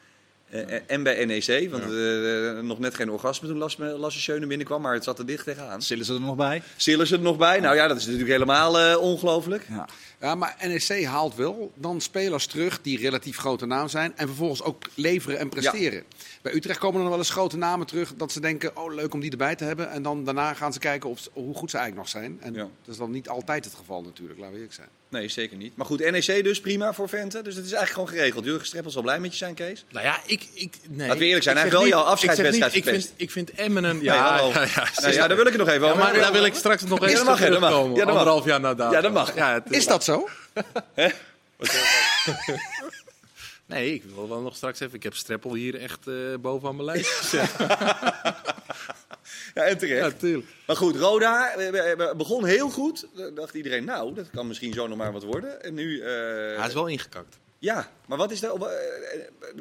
Uh, 0.54 0.60
en 0.86 1.02
bij 1.02 1.24
NEC, 1.24 1.70
want 1.70 1.84
uh, 1.84 2.60
nog 2.60 2.78
net 2.78 2.94
geen 2.94 3.10
orgasme 3.10 3.48
toen 3.48 3.58
Lasse 3.98 4.20
Schöne 4.20 4.46
binnenkwam, 4.46 4.82
maar 4.82 4.94
het 4.94 5.04
zat 5.04 5.18
er 5.18 5.26
dicht 5.26 5.44
tegenaan. 5.44 5.82
Zullen 5.82 6.04
ze 6.04 6.14
er 6.14 6.20
nog 6.20 6.36
bij? 6.36 6.62
Zullen 6.76 7.06
ze 7.06 7.14
er 7.14 7.22
nog 7.22 7.36
bij? 7.36 7.60
Nou 7.60 7.76
ja, 7.76 7.88
dat 7.88 7.96
is 7.96 8.04
natuurlijk 8.04 8.30
helemaal 8.30 8.80
uh, 8.80 9.00
ongelooflijk. 9.00 9.66
Ja. 9.68 9.88
ja, 10.20 10.34
maar 10.34 10.56
NEC 10.60 11.04
haalt 11.04 11.34
wel 11.34 11.72
dan 11.74 12.00
spelers 12.00 12.46
terug 12.46 12.80
die 12.82 12.98
relatief 12.98 13.36
grote 13.36 13.66
naam 13.66 13.88
zijn 13.88 14.16
en 14.16 14.26
vervolgens 14.26 14.62
ook 14.62 14.84
leveren 14.94 15.38
en 15.38 15.48
presteren. 15.48 16.04
Ja. 16.08 16.16
Bij 16.42 16.54
Utrecht 16.54 16.78
komen 16.78 16.96
er 16.96 17.02
nog 17.02 17.10
wel 17.10 17.18
eens 17.18 17.30
grote 17.30 17.56
namen 17.56 17.86
terug 17.86 18.14
dat 18.16 18.32
ze 18.32 18.40
denken, 18.40 18.76
oh 18.76 18.94
leuk 18.94 19.14
om 19.14 19.20
die 19.20 19.30
erbij 19.30 19.54
te 19.54 19.64
hebben. 19.64 19.90
En 19.90 20.02
dan 20.02 20.24
daarna 20.24 20.54
gaan 20.54 20.72
ze 20.72 20.78
kijken 20.78 21.10
of, 21.10 21.28
hoe 21.32 21.54
goed 21.54 21.70
ze 21.70 21.78
eigenlijk 21.78 22.06
nog 22.06 22.22
zijn. 22.22 22.38
En 22.40 22.54
ja. 22.54 22.68
dat 22.84 22.94
is 22.94 22.96
dan 22.96 23.10
niet 23.10 23.28
altijd 23.28 23.64
het 23.64 23.74
geval 23.74 24.02
natuurlijk, 24.02 24.38
laten 24.38 24.52
we 24.52 24.58
eerlijk 24.58 24.74
zijn. 24.74 24.88
Nee, 25.08 25.28
zeker 25.28 25.56
niet. 25.56 25.76
Maar 25.76 25.86
goed, 25.86 26.10
NEC 26.10 26.44
dus 26.44 26.60
prima 26.60 26.92
voor 26.92 27.08
Vente. 27.08 27.42
Dus 27.42 27.54
het 27.54 27.64
is 27.64 27.72
eigenlijk 27.72 27.92
gewoon 27.92 28.08
geregeld. 28.08 28.44
Jurgen 28.44 28.66
Streppel 28.66 28.90
zal 28.90 29.02
blij 29.02 29.20
met 29.20 29.30
je 29.30 29.36
zijn, 29.36 29.54
Kees. 29.54 29.84
Nou 29.90 30.04
ja, 30.04 30.20
ik... 30.26 30.43
ik 30.52 30.76
nee, 30.88 31.06
Laten 31.06 31.18
we 31.18 31.26
eerlijk 31.26 31.44
zijn, 31.44 31.56
hij 31.56 31.64
heeft 31.64 31.76
wel 31.76 31.86
jouw 31.86 32.02
afscheidswedstrijd 32.02 32.74
ik, 32.74 32.84
vind, 32.84 33.12
ik 33.16 33.30
vind 33.30 33.50
Emmen 33.50 33.84
een... 33.84 34.02
Ja, 34.02 34.14
ja, 34.14 34.36
ja, 34.64 34.88
ja, 35.02 35.08
ja, 35.08 35.26
daar 35.28 35.36
wil 35.36 35.46
ik 35.46 35.52
het 35.52 35.60
nog 35.60 35.68
even 35.68 35.86
over. 35.86 35.98
Maar 35.98 36.14
daar 36.14 36.32
wil 36.32 36.44
ik 36.44 36.54
straks 36.54 36.82
nog 36.82 37.04
even 37.04 37.24
mag, 37.24 37.36
terugkomen. 37.36 37.96
Ja, 37.96 38.04
Anderhalf 38.04 38.44
jaar 38.44 38.60
na. 38.60 38.74
Ja, 38.76 39.00
dat 39.00 39.12
mag. 39.12 39.34
Ja, 39.34 39.52
het, 39.52 39.70
is 39.70 39.86
dat 39.86 40.04
zo? 40.04 40.28
Nee, 43.66 43.94
ik 43.94 44.02
wil 44.14 44.28
wel 44.28 44.40
nog 44.40 44.56
straks 44.56 44.80
even. 44.80 44.94
Ik 44.94 45.02
heb 45.02 45.14
Streppel 45.14 45.54
hier 45.54 45.80
echt 45.80 46.06
uh, 46.06 46.36
bovenaan 46.40 46.76
mijn 46.76 46.86
lijst 46.86 47.10
gezet. 47.10 47.50
ja, 49.54 49.62
en 49.62 49.78
terecht. 49.78 50.20
Ja, 50.20 50.38
maar 50.66 50.76
goed, 50.76 50.96
Roda 50.96 51.54
begon 52.16 52.44
heel 52.44 52.70
goed. 52.70 53.06
Dan 53.14 53.34
dacht 53.34 53.54
iedereen, 53.54 53.84
nou, 53.84 54.14
dat 54.14 54.30
kan 54.30 54.46
misschien 54.46 54.72
zo 54.72 54.86
nog 54.86 54.98
maar 54.98 55.12
wat 55.12 55.22
worden. 55.22 55.62
En 55.62 55.74
nu... 55.74 55.96
Uh... 55.96 56.04
Hij 56.58 56.66
is 56.66 56.74
wel 56.74 56.86
ingekakt. 56.86 57.38
Ja, 57.64 57.90
maar 58.06 58.18
wat 58.18 58.30
is 58.30 58.42
er? 58.42 58.54
Uh, 58.56 58.66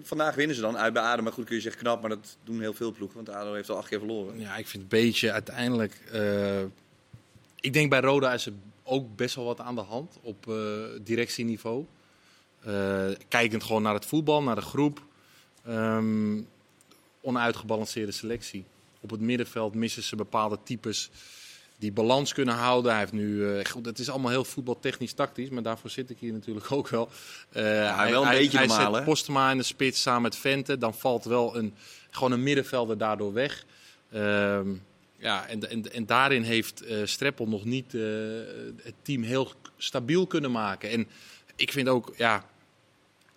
vandaag 0.02 0.36
winnen 0.36 0.56
ze 0.56 0.62
dan 0.62 0.78
uit 0.78 0.94
bij 0.94 1.02
ADO. 1.02 1.22
Maar 1.24 1.34
goed, 1.34 1.46
kun 1.46 1.56
je 1.56 1.62
zeggen 1.62 1.82
knap, 1.82 2.02
maar 2.02 2.10
dat 2.10 2.38
doen 2.44 2.60
heel 2.60 2.74
veel 2.74 2.92
ploegen. 2.92 3.16
Want 3.16 3.38
ADO 3.38 3.54
heeft 3.54 3.70
al 3.70 3.78
acht 3.78 3.88
keer 3.88 4.00
verloren. 4.00 4.40
Ja, 4.40 4.56
ik 4.56 4.68
vind 4.68 4.84
een 4.84 4.90
beetje 4.90 5.32
uiteindelijk... 5.32 6.00
Uh, 6.14 6.62
ik 7.60 7.74
denk 7.74 7.90
bij 7.90 8.00
Roda 8.00 8.34
is 8.34 8.46
er 8.46 8.54
ook 8.84 9.16
best 9.16 9.36
wel 9.36 9.46
wat 9.46 9.60
aan 9.60 9.76
de 9.76 9.82
hand 9.82 10.18
op 10.22 10.52
directieniveau. 11.02 11.86
Uh, 12.68 13.06
kijkend 13.28 13.64
gewoon 13.64 13.82
naar 13.82 13.94
het 13.94 14.06
voetbal, 14.06 14.44
naar 14.44 14.56
de 14.56 14.62
groep. 14.62 15.02
Um, 15.68 16.48
onuitgebalanceerde 17.22 18.12
selectie. 18.12 18.66
Op 19.00 19.10
het 19.10 19.20
middenveld 19.20 19.76
missen 19.76 20.04
ze 20.04 20.16
bepaalde 20.16 20.60
types 20.64 21.10
die 21.84 21.92
balans 21.92 22.34
kunnen 22.34 22.54
houden. 22.54 22.92
Hij 22.92 23.00
heeft 23.00 23.12
nu, 23.12 23.36
uh, 23.36 23.66
goed, 23.66 23.86
het 23.86 24.00
is 24.00 24.10
allemaal 24.10 24.32
heel 24.32 24.44
voetbaltechnisch 24.44 25.14
tactisch, 25.14 25.50
maar 25.50 25.64
daarvoor 25.64 25.90
zit 25.90 26.10
ik 26.10 26.18
hier 26.20 26.34
natuurlijk 26.34 26.72
ook 26.72 26.90
wel. 26.90 27.10
Uh, 27.54 27.64
ja, 27.64 27.96
hij, 27.96 28.12
wel 28.12 28.24
een 28.24 28.30
beetje 28.30 28.58
hij, 28.58 28.68
normaal, 28.68 28.94
zet 28.94 29.04
Postma 29.04 29.52
in 29.52 29.58
de 29.58 29.64
spits 29.64 30.02
samen 30.02 30.22
met 30.22 30.36
Vente. 30.36 30.78
Dan 30.78 30.94
valt 30.94 31.26
wel 31.26 31.58
een, 31.58 31.74
gewoon 32.10 32.32
een 32.32 32.44
middenvelder 32.44 32.98
daardoor 32.98 33.34
weg. 33.34 33.66
Um, 34.14 34.84
ja, 35.18 35.48
en, 35.48 35.70
en, 35.70 35.94
en, 35.94 36.06
daarin 36.06 36.44
heeft 36.44 36.84
uh, 36.88 37.06
Streppel 37.06 37.48
nog 37.48 37.66
niet 37.66 37.92
het 38.82 38.94
team 39.02 39.24
heel 39.24 39.52
stabiel 39.78 40.28
kunnen 40.28 40.52
maken. 40.52 40.90
En 40.90 41.08
ik 41.56 41.72
vind 41.72 41.88
ook, 41.88 42.14
ja, 42.18 42.46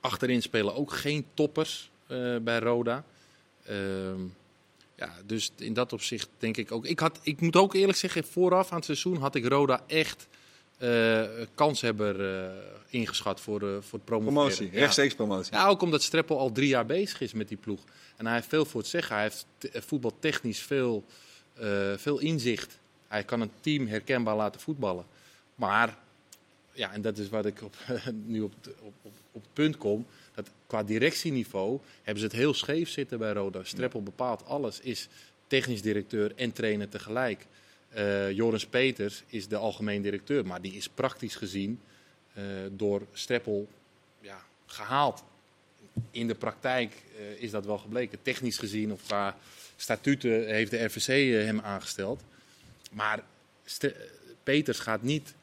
Achterin 0.00 0.42
spelen 0.42 0.74
ook 0.74 0.92
geen 0.92 1.26
toppers 1.34 1.90
bij 2.42 2.58
Roda. 2.58 3.04
Ja, 4.96 5.14
dus 5.24 5.50
in 5.56 5.72
dat 5.72 5.92
opzicht 5.92 6.28
denk 6.38 6.56
ik 6.56 6.72
ook. 6.72 6.86
Ik, 6.86 6.98
had, 6.98 7.18
ik 7.22 7.40
moet 7.40 7.56
ook 7.56 7.74
eerlijk 7.74 7.98
zeggen, 7.98 8.24
vooraf 8.24 8.70
aan 8.70 8.76
het 8.76 8.84
seizoen 8.84 9.16
had 9.16 9.34
ik 9.34 9.46
Roda 9.46 9.82
echt 9.86 10.28
uh, 10.78 11.22
kanshebber 11.54 12.20
uh, 12.20 12.50
ingeschat 12.88 13.40
voor, 13.40 13.62
uh, 13.62 13.76
voor 13.80 13.98
promoveren. 13.98 14.34
Promotie, 14.34 14.70
rechtstreeks 14.70 15.14
promotie. 15.14 15.52
Ja, 15.52 15.66
ook 15.66 15.82
omdat 15.82 16.02
Streppel 16.02 16.38
al 16.38 16.52
drie 16.52 16.68
jaar 16.68 16.86
bezig 16.86 17.20
is 17.20 17.32
met 17.32 17.48
die 17.48 17.56
ploeg. 17.56 17.80
En 18.16 18.26
hij 18.26 18.34
heeft 18.34 18.48
veel 18.48 18.64
voor 18.64 18.80
het 18.80 18.90
zeggen. 18.90 19.14
Hij 19.14 19.24
heeft 19.24 19.46
voetbaltechnisch 19.86 20.60
veel, 20.60 21.04
veel 21.96 22.18
inzicht. 22.18 22.78
Hij 23.08 23.24
kan 23.24 23.40
een 23.40 23.50
team 23.60 23.86
herkenbaar 23.86 24.36
laten 24.36 24.60
voetballen. 24.60 25.04
Maar 25.54 25.98
ja, 26.72 26.92
en 26.92 27.02
dat 27.02 27.18
is 27.18 27.28
wat 27.28 27.46
ik 27.46 27.62
op, 27.62 27.76
nu 28.24 28.40
op, 28.40 28.52
op, 28.80 28.94
op, 29.02 29.12
op 29.32 29.42
het 29.42 29.52
punt 29.52 29.76
kom. 29.76 30.06
Dat 30.36 30.50
qua 30.66 30.82
directieniveau 30.82 31.80
hebben 32.02 32.18
ze 32.20 32.28
het 32.28 32.36
heel 32.36 32.54
scheef 32.54 32.88
zitten 32.88 33.18
bij 33.18 33.32
Roda. 33.32 33.64
Streppel 33.64 34.02
bepaalt 34.02 34.44
alles, 34.44 34.80
is 34.80 35.08
technisch 35.46 35.82
directeur 35.82 36.32
en 36.36 36.52
trainer 36.52 36.88
tegelijk. 36.88 37.46
Uh, 37.96 38.32
Joris 38.32 38.66
Peters 38.66 39.22
is 39.26 39.48
de 39.48 39.56
algemeen 39.56 40.02
directeur, 40.02 40.46
maar 40.46 40.60
die 40.60 40.72
is 40.72 40.88
praktisch 40.88 41.36
gezien 41.36 41.80
uh, 42.38 42.44
door 42.70 43.06
Streppel 43.12 43.68
ja, 44.20 44.38
gehaald. 44.66 45.24
In 46.10 46.26
de 46.26 46.34
praktijk 46.34 47.02
uh, 47.18 47.42
is 47.42 47.50
dat 47.50 47.64
wel 47.64 47.78
gebleken. 47.78 48.18
Technisch 48.22 48.58
gezien 48.58 48.92
of 48.92 49.02
qua 49.06 49.36
statuten 49.76 50.46
heeft 50.46 50.70
de 50.70 50.84
RVC 50.84 51.06
hem 51.46 51.60
aangesteld. 51.60 52.22
Maar 52.92 53.24
Peters 54.42 54.78
gaat 54.78 55.02
niet 55.02 55.34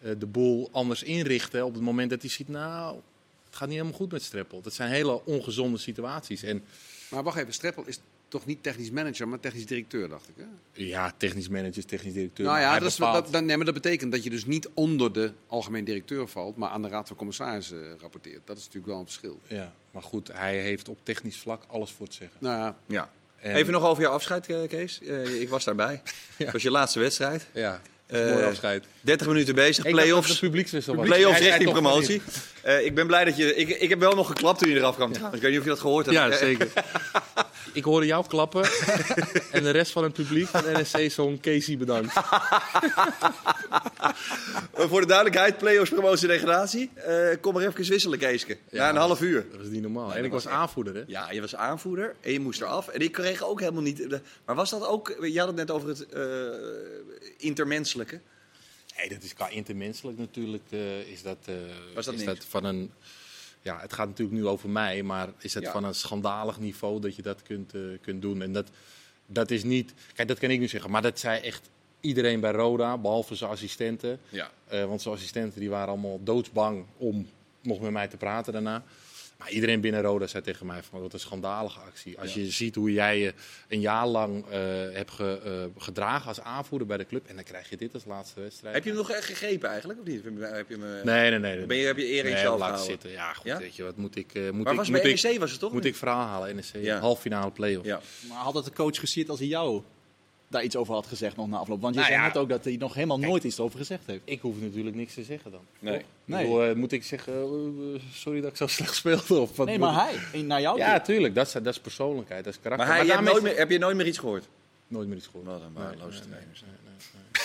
eh, 0.00 0.10
de 0.18 0.26
boel 0.26 0.68
anders 0.72 1.02
inrichten 1.02 1.64
op 1.64 1.74
het 1.74 1.82
moment 1.82 2.10
dat 2.10 2.20
hij 2.20 2.30
ziet, 2.30 2.48
nou, 2.48 3.00
gaat 3.60 3.68
niet 3.68 3.78
helemaal 3.78 4.00
goed 4.00 4.12
met 4.12 4.22
Streppel. 4.22 4.60
Dat 4.60 4.74
zijn 4.74 4.90
hele 4.90 5.24
ongezonde 5.24 5.78
situaties. 5.78 6.42
En, 6.42 6.64
maar 7.08 7.22
wacht 7.22 7.38
even, 7.38 7.52
Streppel 7.52 7.86
is 7.86 8.00
toch 8.28 8.46
niet 8.46 8.62
technisch 8.62 8.90
manager, 8.90 9.28
maar 9.28 9.40
technisch 9.40 9.66
directeur, 9.66 10.08
dacht 10.08 10.28
ik. 10.28 10.34
Hè? 10.36 10.44
Ja, 10.84 11.12
technisch 11.16 11.48
manager 11.48 11.84
technisch 11.84 12.12
directeur. 12.12 12.46
Nou 12.46 12.58
ja, 12.58 12.78
dat, 12.78 12.88
is, 12.88 12.96
dat, 12.96 13.30
nee, 13.30 13.56
maar 13.56 13.64
dat 13.64 13.74
betekent 13.74 14.12
dat 14.12 14.24
je 14.24 14.30
dus 14.30 14.44
niet 14.44 14.68
onder 14.74 15.12
de 15.12 15.32
algemeen 15.46 15.84
directeur 15.84 16.28
valt, 16.28 16.56
maar 16.56 16.68
aan 16.68 16.82
de 16.82 16.88
raad 16.88 17.06
van 17.06 17.16
commissarissen 17.16 17.98
rapporteert. 18.00 18.40
Dat 18.44 18.56
is 18.56 18.64
natuurlijk 18.64 18.92
wel 18.92 18.98
een 18.98 19.06
verschil. 19.06 19.40
Ja, 19.46 19.72
maar 19.90 20.02
goed, 20.02 20.28
hij 20.32 20.60
heeft 20.60 20.88
op 20.88 20.98
technisch 21.02 21.36
vlak 21.36 21.62
alles 21.66 21.90
voor 21.90 22.08
te 22.08 22.16
zeggen. 22.16 22.36
Nou 22.40 22.58
ja. 22.58 22.76
ja. 22.86 23.10
Even 23.54 23.72
nog 23.72 23.84
over 23.84 24.02
je 24.02 24.08
afscheid, 24.08 24.46
eh, 24.46 24.68
Kees. 24.68 25.00
Uh, 25.02 25.40
ik 25.40 25.48
was 25.48 25.64
daarbij. 25.64 26.02
Het 26.36 26.52
was 26.52 26.62
je 26.62 26.70
laatste 26.70 26.98
wedstrijd. 26.98 27.46
Ja. 27.52 27.80
Mooi 28.10 28.44
afscheid. 28.44 28.84
30 29.00 29.26
minuten 29.26 29.54
bezig, 29.54 29.88
play-offs. 29.90 30.38
publiekswissel. 30.38 30.94
Play-offs 30.94 31.38
richting 31.40 31.70
promotie. 31.70 32.22
Eh, 32.62 32.84
ik 32.84 32.94
ben 32.94 33.06
blij 33.06 33.24
dat 33.24 33.36
je... 33.36 33.54
Ik, 33.54 33.68
ik 33.68 33.88
heb 33.88 33.98
wel 33.98 34.14
nog 34.14 34.26
geklapt 34.26 34.58
toen 34.58 34.68
je 34.68 34.76
eraf 34.76 34.94
kwam. 34.94 35.12
Ik 35.12 35.40
weet 35.42 35.50
niet 35.50 35.58
of 35.58 35.64
je 35.64 35.70
dat 35.70 35.80
gehoord 35.80 36.06
hebt. 36.06 36.18
Ja, 36.18 36.36
zeker. 36.36 36.68
Ik 37.72 37.84
hoorde 37.84 38.06
jou 38.06 38.26
klappen 38.26 38.64
en 39.52 39.62
de 39.62 39.70
rest 39.70 39.92
van 39.92 40.02
het 40.02 40.12
publiek 40.12 40.46
van 40.46 40.62
NSC 40.66 41.10
zong 41.10 41.40
Casey 41.40 41.76
bedankt. 41.78 42.14
Eh, 44.74 44.88
voor 44.88 45.00
de 45.00 45.06
duidelijkheid, 45.06 45.58
play-offs, 45.58 45.90
promotie, 45.90 46.28
degradatie. 46.28 46.90
Eh, 46.94 47.28
kom 47.40 47.54
maar 47.54 47.62
even 47.66 47.84
wisselen, 47.88 48.18
Keeske. 48.18 48.56
Na 48.70 48.88
een 48.88 48.96
half 48.96 49.20
uur. 49.20 49.46
Dat 49.50 49.60
was 49.60 49.68
niet 49.68 49.82
normaal. 49.82 50.08
Nee, 50.08 50.16
en 50.16 50.24
ik 50.24 50.32
was 50.32 50.48
aanvoerder, 50.48 50.94
hè? 50.94 51.02
Ja, 51.06 51.30
je 51.30 51.40
was 51.40 51.54
aanvoerder 51.54 52.14
en 52.20 52.32
je 52.32 52.40
moest 52.40 52.60
eraf. 52.60 52.88
En 52.88 53.00
ik 53.00 53.12
kreeg 53.12 53.44
ook 53.44 53.60
helemaal 53.60 53.82
niet... 53.82 53.96
de- 54.10 54.20
Maar 54.44 54.54
was 54.54 54.70
dat 54.70 54.86
ook... 54.86 55.16
Je 55.20 55.38
had 55.38 55.46
het 55.48 55.56
net 55.56 55.70
over 55.70 55.88
het 55.88 56.06
eh, 56.08 56.22
intermenselijke. 57.36 58.20
Nee, 59.00 59.08
dat 59.08 59.22
is 59.22 59.34
qua 59.34 59.48
intermenselijk 59.48 60.18
natuurlijk. 60.18 60.62
eh, 60.70 60.98
is 61.00 61.22
dat, 61.22 61.36
eh, 61.44 61.54
Was 61.94 62.04
dat 62.04 62.14
is 62.14 62.24
dat 62.24 62.44
van 62.44 62.64
een. 62.64 62.90
Ja, 63.62 63.80
het 63.80 63.92
gaat 63.92 64.08
natuurlijk 64.08 64.38
nu 64.38 64.46
over 64.46 64.68
mij, 64.68 65.02
maar 65.02 65.28
is 65.38 65.52
dat 65.52 65.62
Ja. 65.62 65.72
van 65.72 65.84
een 65.84 65.94
schandalig 65.94 66.58
niveau 66.58 67.00
dat 67.00 67.16
je 67.16 67.22
dat 67.22 67.42
kunt, 67.42 67.74
eh, 67.74 67.80
kunt 68.00 68.22
doen? 68.22 68.42
En 68.42 68.52
dat, 68.52 68.68
dat 69.26 69.50
is 69.50 69.62
niet. 69.64 69.92
Kijk, 70.14 70.28
dat 70.28 70.38
kan 70.38 70.50
ik 70.50 70.58
nu 70.58 70.68
zeggen, 70.68 70.90
maar 70.90 71.02
dat 71.02 71.18
zei 71.18 71.40
echt 71.40 71.70
iedereen 72.00 72.40
bij 72.40 72.50
Roda, 72.52 72.98
behalve 72.98 73.34
zijn 73.34 73.50
assistenten. 73.50 74.20
Ja. 74.28 74.50
Want 74.68 75.02
zijn 75.02 75.14
assistenten 75.14 75.60
die 75.60 75.70
waren 75.70 75.88
allemaal 75.88 76.20
doodsbang 76.22 76.84
om 76.96 77.28
nog 77.60 77.80
met 77.80 77.90
mij 77.90 78.08
te 78.08 78.16
praten 78.16 78.52
daarna. 78.52 78.84
Maar 79.40 79.50
iedereen 79.50 79.80
binnen 79.80 80.02
Roda 80.02 80.26
zei 80.26 80.42
tegen 80.42 80.66
mij 80.66 80.82
van 80.82 81.00
wat 81.00 81.12
een 81.12 81.20
schandalige 81.20 81.80
actie. 81.80 82.18
Als 82.18 82.34
je 82.34 82.50
ziet 82.50 82.74
hoe 82.74 82.92
jij 82.92 83.18
je 83.18 83.34
een 83.68 83.80
jaar 83.80 84.06
lang 84.06 84.44
eh, 84.50 84.58
hebt 84.92 85.10
ge- 85.10 85.40
eh, 85.76 85.82
gedragen 85.82 86.28
als 86.28 86.40
aanvoerder 86.40 86.86
bij 86.86 86.96
de 86.96 87.06
club 87.06 87.26
en 87.26 87.34
dan 87.34 87.44
krijg 87.44 87.70
je 87.70 87.76
dit 87.76 87.94
als 87.94 88.04
laatste 88.04 88.40
wedstrijd. 88.40 88.74
Heb 88.74 88.84
je 88.84 88.90
hem 88.90 88.98
nog 88.98 89.10
echt 89.10 89.24
gegrepen 89.24 89.68
eigenlijk, 89.68 90.00
of 90.00 90.06
niet? 90.06 90.22
Heb 90.40 90.68
je 90.68 90.74
hem, 90.74 90.84
eh, 90.98 91.04
Nee, 91.04 91.30
nee, 91.30 91.38
nee. 91.38 91.56
nee. 91.56 91.66
Ben 91.66 91.76
je, 91.76 91.86
heb 91.86 91.96
je 91.96 92.04
eer 92.10 92.18
in 92.18 92.24
Nee, 92.24 92.32
jezelf 92.32 92.58
laten 92.58 92.84
zitten. 92.84 93.10
Ja, 93.10 93.32
goed, 93.32 93.44
Ja? 93.46 93.58
weet 93.58 93.76
je, 93.76 93.82
wat 93.82 93.96
moet 93.96 94.16
ik... 94.16 94.34
eh, 94.34 94.42
moet 94.50 94.62
Maar 94.64 94.72
ik, 94.72 94.78
was 94.78 94.88
moet 94.90 95.02
bij 95.02 95.10
ik, 95.10 95.22
NEC 95.22 95.38
was 95.38 95.50
het 95.50 95.60
toch? 95.60 95.72
Moet 95.72 95.84
ik 95.84 95.96
verhaal 95.96 96.26
halen, 96.26 96.54
NEC, 96.54 96.64
Ja. 96.84 96.98
halffinale 96.98 97.50
play-off. 97.50 97.86
Ja. 97.86 98.00
Maar 98.28 98.38
had 98.38 98.54
het 98.54 98.64
de 98.64 98.72
coach 98.72 98.98
gesierd 98.98 99.28
als 99.28 99.38
hij 99.38 99.48
jou 99.48 99.82
daar 100.50 100.62
iets 100.64 100.76
over 100.76 100.94
had 100.94 101.06
gezegd 101.06 101.36
nog 101.36 101.48
na 101.48 101.56
afloop? 101.56 101.80
Want 101.80 101.94
je 101.94 102.00
Nou 102.00 102.12
zei 102.12 102.22
ja. 102.22 102.28
net 102.32 102.36
ook 102.42 102.48
dat 102.48 102.64
hij 102.64 102.76
nog 102.78 102.94
helemaal 102.94 103.18
nooit 103.18 103.44
iets 103.44 103.60
over 103.60 103.78
gezegd 103.78 104.02
heeft. 104.06 104.20
Ik 104.24 104.40
hoef 104.40 104.60
natuurlijk 104.60 104.96
niks 104.96 105.14
te 105.14 105.22
zeggen 105.24 105.50
dan. 105.50 105.60
Nee. 105.78 105.94
Toch? 105.98 106.06
Nee. 106.24 106.40
Ik 106.40 106.46
bedoel, 106.46 106.64
eh, 106.64 106.74
moet 106.74 106.92
ik 106.92 107.04
zeggen, 107.04 107.32
eh, 107.32 107.94
eh, 107.94 108.00
sorry 108.12 108.40
dat 108.40 108.50
ik 108.50 108.56
zo 108.56 108.66
slecht 108.76 108.94
speelde? 108.94 109.38
Of 109.40 109.56
wat 109.56 109.66
Nee, 109.66 109.78
maar 109.78 110.08
hij, 110.32 110.42
naar 110.42 110.60
jou 110.60 110.78
Ja, 110.78 110.96
toe. 111.00 111.04
tuurlijk. 111.14 111.34
Dat 111.34 111.46
is, 111.46 111.52
dat 111.52 111.66
is 111.66 111.80
persoonlijkheid, 111.80 112.44
dat 112.44 112.52
is 112.54 112.60
karakter. 112.62 112.88
Maar 112.88 112.96
hij, 112.96 113.06
je 113.06 113.20
nooit 113.22 113.42
meer, 113.42 113.56
heb 113.56 113.70
je 113.70 113.78
nooit 113.78 113.96
meer 113.96 114.06
iets 114.06 114.18
gehoord? 114.18 114.44
nooit 114.88 115.08
meer 115.08 115.16
iets 115.16 115.26
gehoord. 115.26 115.46
Wat 115.46 115.60
een 115.60 115.72
waardeloze 115.72 116.18
nee, 116.18 116.28
nee, 116.28 116.38
nee, 116.40 116.70
nee. 116.84 117.42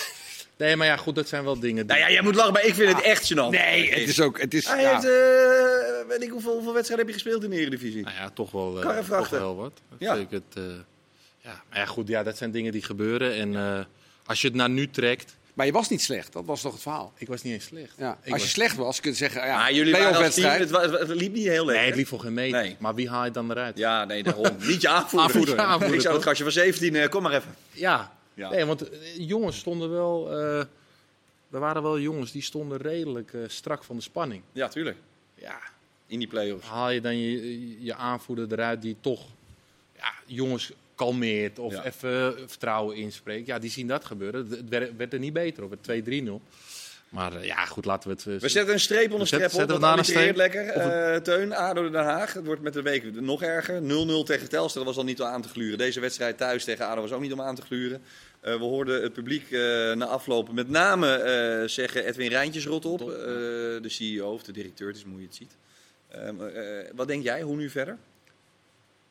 Nee, 0.58 0.76
maar 0.76 0.86
ja, 0.86 0.96
goed, 0.96 1.14
dat 1.14 1.28
zijn 1.28 1.44
wel 1.44 1.58
dingen. 1.60 1.86
die- 1.86 1.96
Nou 1.96 2.06
ja, 2.08 2.10
jij 2.14 2.22
moet 2.22 2.34
lachen, 2.34 2.52
maar 2.52 2.64
ik 2.64 2.74
vind 2.74 2.92
het 2.96 3.02
echt 3.04 3.32
gênant. 3.32 3.50
Nee, 3.50 3.90
het 3.90 4.08
is 4.08 4.20
ook... 4.20 4.40
Het 4.40 4.54
is, 4.54 4.66
Hij 4.68 4.82
ja. 4.82 4.90
heeft, 4.92 5.04
eh, 5.04 6.08
weet 6.08 6.22
ik 6.22 6.30
hoeveel, 6.30 6.52
hoeveel 6.52 6.72
wedstrijden 6.72 7.06
heb 7.06 7.14
je 7.16 7.22
gespeeld 7.22 7.44
in 7.44 7.50
de 7.50 7.56
Eredivisie? 7.56 8.02
Nou 8.02 8.14
ja, 8.16 8.30
toch 8.30 8.50
wel, 8.50 8.76
eh, 8.76 8.82
Karrevrachten. 8.82 9.30
toch 9.30 9.46
wel 9.46 9.56
wat. 9.56 9.72
Dat 9.88 9.98
Ja. 9.98 10.14
vind 10.16 10.32
ik 10.32 10.42
het, 10.48 10.64
eh, 10.64 10.72
ja. 11.46 11.62
Maar 11.68 11.78
ja, 11.78 11.86
goed, 11.86 12.08
ja, 12.08 12.22
dat 12.22 12.36
zijn 12.36 12.50
dingen 12.50 12.72
die 12.72 12.82
gebeuren. 12.82 13.34
En 13.34 13.56
eh, 13.56 13.84
als 14.26 14.40
je 14.40 14.46
het 14.48 14.56
naar 14.56 14.70
nu 14.70 14.90
trekt... 14.90 15.36
Maar 15.54 15.66
je 15.66 15.72
was 15.72 15.88
niet 15.88 16.02
slecht, 16.02 16.32
dat 16.32 16.44
was 16.44 16.60
toch 16.60 16.72
het 16.72 16.82
verhaal? 16.82 17.12
Ik 17.16 17.28
was 17.28 17.42
niet 17.42 17.52
eens 17.52 17.64
slecht. 17.64 17.92
Ja. 17.98 18.08
Als 18.10 18.18
je 18.24 18.30
was- 18.30 18.50
slecht 18.50 18.76
was, 18.76 19.00
kun 19.00 19.10
je 19.10 19.16
zeggen, 19.16 19.46
ja, 19.46 19.56
maar 19.56 19.72
jullie 19.74 19.92
waren 19.92 20.06
als 20.24 20.34
team, 20.34 20.46
playoff-wedstrijd. 20.48 21.00
het, 21.00 21.08
het 21.08 21.18
liep 21.20 21.32
niet 21.32 21.46
heel 21.46 21.64
lekker. 21.64 21.74
Nee, 21.82 21.86
het 21.86 21.96
liep 21.96 22.06
voor 22.06 22.20
geen 22.20 22.34
meter. 22.34 22.60
Nee. 22.60 22.76
Maar 22.78 22.94
wie 22.94 23.08
haal 23.08 23.24
je 23.24 23.30
dan 23.30 23.50
eruit? 23.50 23.78
Ja, 23.78 24.04
nee, 24.04 24.22
daarom. 24.22 24.56
niet 24.66 24.80
je 24.80 24.88
aanvoerder. 24.88 25.26
Aanvoerder. 25.26 25.58
Aanvoerder, 25.58 25.94
ik 25.96 26.00
zou 26.02 26.14
het 26.14 26.22
gastje 26.24 26.42
van 26.44 26.52
17, 26.52 26.96
eh, 26.96 27.08
kom 27.08 27.22
maar 27.22 27.32
even. 27.32 27.54
Ja. 27.70 28.12
Ja. 28.34 28.50
Nee, 28.50 28.64
want 28.64 28.88
eh, 28.88 28.98
jongens 29.18 29.58
stonden 29.58 29.90
wel... 29.90 30.32
eh 30.32 30.64
er 31.50 31.60
waren 31.62 31.82
wel 31.82 31.98
jongens 32.00 32.32
die 32.32 32.42
stonden 32.42 32.78
redelijk 32.78 33.32
eh, 33.32 33.40
strak 33.46 33.84
van 33.84 33.96
de 33.96 34.02
spanning. 34.02 34.42
Ja, 34.52 34.68
tuurlijk. 34.68 34.96
Ja, 35.34 35.58
In 36.06 36.18
die 36.18 36.28
play-offs. 36.28 36.66
haal 36.66 36.90
je 36.90 37.00
dan 37.00 37.18
je, 37.18 37.82
je 37.84 37.94
aanvoerder 37.94 38.52
eruit 38.52 38.82
die 38.82 38.96
toch 39.00 39.26
ja, 39.96 40.12
jongens 40.26 40.72
kalmeert 40.96 41.58
of 41.58 41.72
Ja. 41.72 41.84
even 41.84 42.34
vertrouwen 42.48 42.96
inspreekt. 42.96 43.46
Ja, 43.46 43.58
die 43.58 43.70
zien 43.70 43.86
dat 43.86 44.04
gebeuren. 44.04 44.46
Het 44.50 44.96
werd, 44.96 45.12
er 45.12 45.18
niet 45.18 45.32
beter 45.32 45.64
op, 45.64 45.70
het 45.70 46.02
2-3-0. 46.04 46.40
Maar 47.08 47.34
eh, 47.36 47.44
ja, 47.44 47.64
goed, 47.64 47.84
laten 47.84 48.08
we 48.10 48.14
het... 48.16 48.26
eh, 48.26 48.40
We 48.40 48.48
zetten 48.48 48.74
een 48.74 48.80
streep 48.80 49.12
onder 49.12 49.26
streep 49.26 49.54
op. 49.54 49.80
Dat 49.80 50.06
streep? 50.06 50.36
lekker. 50.36 50.66
Eh, 50.68 51.20
Teun, 51.20 51.52
ADO 51.54 51.90
Den 51.90 52.04
Haag. 52.04 52.32
Het 52.32 52.44
wordt 52.44 52.62
met 52.62 52.72
de 52.72 52.82
week 52.82 53.20
nog 53.20 53.42
erger. 53.42 53.80
0-0 53.82 53.84
tegen 54.24 54.48
Telstar 54.48 54.84
dat 54.84 54.94
was 54.94 54.96
al 54.96 55.04
niet 55.04 55.20
om 55.20 55.26
aan 55.26 55.42
te 55.42 55.48
gluren. 55.48 55.78
Deze 55.78 56.00
wedstrijd 56.00 56.38
thuis 56.38 56.64
tegen 56.64 56.86
ADO 56.86 57.00
was 57.00 57.12
ook 57.12 57.20
niet 57.20 57.32
om 57.32 57.40
aan 57.40 57.54
te 57.54 57.62
gluren. 57.62 58.02
We 58.40 58.50
hoorden 58.58 59.02
het 59.02 59.12
publiek 59.12 59.50
na 59.94 60.06
aflopen 60.06 60.54
met 60.54 60.68
name 60.68 61.62
zeggen 61.66 62.04
Edwin 62.04 62.28
Rijntjes 62.28 62.66
rot 62.66 62.84
op. 62.84 62.98
De 62.98 63.80
CEO 63.88 64.32
of 64.32 64.42
de 64.42 64.52
directeur, 64.52 64.88
het 64.88 64.96
is 64.96 65.02
hoe 65.02 65.20
je 65.20 65.26
het 65.26 65.34
ziet. 65.36 65.56
Ehm, 66.08 66.40
eh, 66.46 66.90
wat 66.94 67.08
denk 67.08 67.22
jij? 67.22 67.42
Hoe 67.42 67.56
nu 67.56 67.70
verder? 67.70 67.96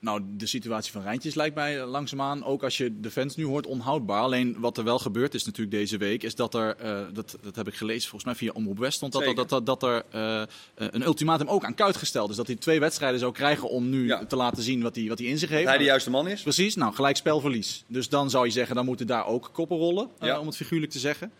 Nou, 0.06 0.22
de 0.38 0.46
situatie 0.46 0.92
van 0.92 1.02
Rijntjes 1.02 1.36
lijkt 1.36 1.56
mij 1.56 1.86
langzaamaan, 1.86 2.44
ook 2.44 2.64
als 2.64 2.78
je 2.78 3.00
de 3.00 3.12
fans 3.12 3.36
nu 3.36 3.46
hoort, 3.46 3.68
onhoudbaar. 3.68 4.22
Alleen 4.22 4.56
wat 4.60 4.78
er 4.78 4.84
wel 4.84 5.00
gebeurd 5.00 5.34
is 5.34 5.46
natuurlijk 5.46 5.78
deze 5.78 5.98
week, 5.98 6.24
is 6.24 6.36
dat 6.36 6.54
er, 6.54 6.76
eh, 6.76 7.00
dat, 7.14 7.38
dat 7.42 7.56
heb 7.56 7.68
ik 7.68 7.74
gelezen 7.76 8.02
volgens 8.10 8.24
mij 8.24 8.36
via 8.36 8.52
Omroep 8.56 8.78
West, 8.80 8.96
stond 8.98 9.12
dat, 9.14 9.22
er- 9.22 9.36
dat, 9.36 9.50
dat, 9.50 9.66
dat 9.66 9.84
er 9.84 10.04
eh, 10.12 10.42
een 10.76 11.02
ultimatum 11.06 11.48
ook 11.48 11.64
aan 11.66 11.74
Kuit 11.74 11.96
gesteld 11.98 12.30
is. 12.30 12.36
Dat 12.36 12.48
hij 12.48 12.56
twee 12.56 12.80
wedstrijden 12.80 13.20
zou 13.20 13.32
krijgen 13.32 13.70
om 13.70 13.90
nu 13.90 14.06
Ja. 14.06 14.26
te 14.26 14.36
laten 14.36 14.64
zien 14.64 14.82
wat 14.82 14.96
hij, 14.96 15.08
wat 15.08 15.20
hij 15.20 15.28
in 15.28 15.38
zich 15.38 15.50
heeft. 15.50 15.62
Dat 15.62 15.70
hij 15.74 15.78
de 15.84 15.90
juiste 15.90 16.10
man 16.10 16.28
is? 16.28 16.42
Precies, 16.42 16.76
nou, 16.76 16.94
gelijk 16.94 17.16
spelverlies. 17.18 17.84
Dus 17.88 18.10
dan 18.10 18.30
zou 18.30 18.46
je 18.46 18.52
zeggen, 18.52 18.76
dan 18.76 18.86
moeten 18.86 19.08
daar 19.08 19.26
ook 19.26 19.50
koppen 19.54 19.78
rollen, 19.78 20.10
eh, 20.20 20.28
Ja. 20.28 20.40
om 20.40 20.46
het 20.48 20.56
figuurlijk 20.56 20.92
te 20.92 21.00
zeggen. 21.00 21.32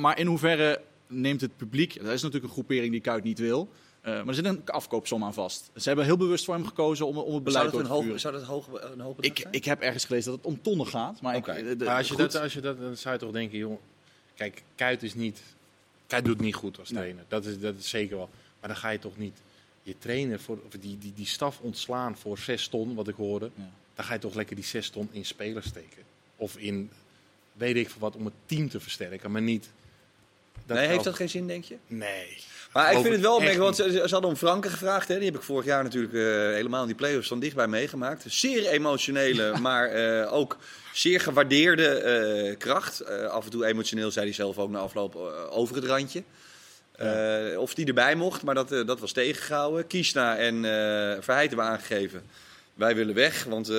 Maar 0.00 0.18
in 0.18 0.26
hoeverre 0.26 0.80
neemt 1.06 1.40
het 1.40 1.56
publiek, 1.56 1.94
dat 1.94 2.12
is 2.12 2.22
natuurlijk 2.22 2.44
een 2.44 2.50
groepering 2.50 2.90
die 2.92 3.00
Kuit 3.00 3.24
niet 3.24 3.38
wil, 3.38 3.68
eh, 4.02 4.12
maar 4.14 4.26
er 4.28 4.34
zit 4.34 4.44
een 4.44 4.62
afkoopsom 4.66 5.24
aan 5.24 5.34
vast. 5.34 5.70
Ze 5.76 5.88
hebben 5.88 6.04
heel 6.04 6.16
bewust 6.16 6.44
voor 6.44 6.54
hem 6.54 6.66
gekozen 6.66 7.06
om, 7.06 7.16
om 7.18 7.22
het 7.22 7.28
Zou 7.32 7.42
beleid 7.42 7.64
dat 7.64 7.72
door 7.72 7.82
te 7.82 8.02
voeren. 8.02 8.20
zou 8.20 8.34
dat 8.34 8.42
hoog, 8.42 8.66
een 8.66 9.00
hoog 9.00 9.14
bedrag 9.16 9.30
Ik, 9.36 9.38
zijn? 9.38 9.52
ik 9.54 9.64
heb 9.64 9.80
ergens 9.80 10.04
gelezen 10.04 10.30
dat 10.30 10.40
het 10.40 10.48
om 10.52 10.62
tonnen 10.62 10.86
gaat. 10.86 11.20
Maar 11.20 11.36
Oké. 11.36 11.52
ik, 11.52 11.64
de- 11.64 11.76
de- 11.76 11.84
Maar 11.84 11.96
als 11.96 12.08
je, 12.08 12.14
goed. 12.14 12.32
dat, 12.32 12.42
als 12.42 12.52
je 12.52 12.60
dat, 12.60 12.80
dan 12.80 12.96
zou 12.96 13.14
je 13.14 13.20
toch 13.20 13.32
denken, 13.32 13.58
joh, 13.58 13.80
kijk, 14.34 14.62
Kuit 14.74 15.02
is 15.02 15.14
niet, 15.14 15.40
Kuit 16.06 16.24
doet 16.24 16.40
niet 16.40 16.54
goed 16.54 16.78
als 16.78 16.90
Nee. 16.90 16.98
trainer. 17.00 17.24
Dat 17.28 17.44
is, 17.44 17.60
dat 17.60 17.74
is 17.78 17.88
zeker 17.88 18.16
wel. 18.16 18.28
Maar 18.60 18.68
dan 18.68 18.78
ga 18.78 18.88
je 18.90 18.98
toch 18.98 19.16
niet 19.16 19.38
je 19.82 19.98
trainer 19.98 20.40
voor, 20.40 20.58
of 20.66 20.72
die, 20.80 20.98
die, 20.98 21.12
die 21.16 21.26
staf 21.26 21.58
ontslaan 21.60 22.16
voor 22.16 22.38
zes 22.38 22.68
ton, 22.68 22.94
wat 22.94 23.08
ik 23.08 23.14
hoorde. 23.14 23.50
Ja. 23.54 23.70
Dan 23.94 24.04
ga 24.04 24.12
je 24.12 24.18
toch 24.20 24.34
lekker 24.34 24.56
die 24.56 24.64
zes 24.64 24.88
ton 24.90 25.08
in 25.12 25.24
spelers 25.24 25.66
steken. 25.66 26.02
Of 26.36 26.56
in, 26.56 26.90
weet 27.52 27.76
ik 27.76 27.90
veel 27.90 28.00
wat, 28.00 28.16
om 28.16 28.24
het 28.24 28.34
team 28.46 28.68
te 28.68 28.80
versterken, 28.80 29.30
maar 29.30 29.42
niet... 29.42 29.70
nee, 30.66 30.86
heeft 30.86 31.04
dat 31.04 31.14
geen 31.14 31.28
zin, 31.28 31.46
denk 31.46 31.64
je? 31.64 31.76
Nee. 31.86 32.36
Maar 32.72 32.92
ik 32.92 32.98
vind 33.00 33.12
het 33.12 33.20
wel 33.22 33.34
opmerkelijk, 33.34 33.64
want 33.64 33.76
ze, 33.76 33.90
ze 34.08 34.12
hadden 34.12 34.30
om 34.30 34.36
Franken 34.36 34.70
gevraagd. 34.70 35.08
Hè. 35.08 35.14
Die 35.16 35.24
heb 35.24 35.34
ik 35.34 35.42
vorig 35.42 35.64
jaar 35.64 35.82
natuurlijk 35.82 36.12
eh, 36.14 36.20
helemaal 36.54 36.80
in 36.80 36.86
die 36.86 36.96
play-offs 36.96 37.28
van 37.28 37.40
dichtbij 37.40 37.66
meegemaakt. 37.68 38.24
Zeer 38.26 38.66
emotionele, 38.66 39.58
maar 39.60 39.88
eh, 39.88 40.32
ook 40.32 40.56
zeer 40.92 41.20
gewaardeerde 41.20 41.86
eh, 41.88 42.56
kracht. 42.58 43.00
Eh, 43.00 43.24
af 43.26 43.44
en 43.44 43.50
toe 43.50 43.64
emotioneel 43.66 44.10
zei 44.10 44.24
hij 44.26 44.34
zelf 44.34 44.58
ook 44.58 44.70
na 44.70 44.78
afloop 44.78 45.14
over 45.50 45.74
het 45.76 45.84
randje. 45.84 46.22
Eh, 46.92 47.58
of 47.58 47.74
die 47.74 47.86
erbij 47.86 48.14
mocht, 48.14 48.42
maar 48.42 48.54
dat, 48.54 48.72
eh, 48.72 48.86
dat 48.86 49.00
was 49.00 49.12
tegengehouden. 49.12 49.86
Kiesna 49.86 50.36
en 50.36 50.54
eh 50.64 51.16
Verheid 51.20 51.48
hebben 51.48 51.66
aangegeven. 51.66 52.22
Wij 52.74 52.94
willen 52.94 53.14
weg, 53.14 53.44
want 53.44 53.68
eh, 53.68 53.78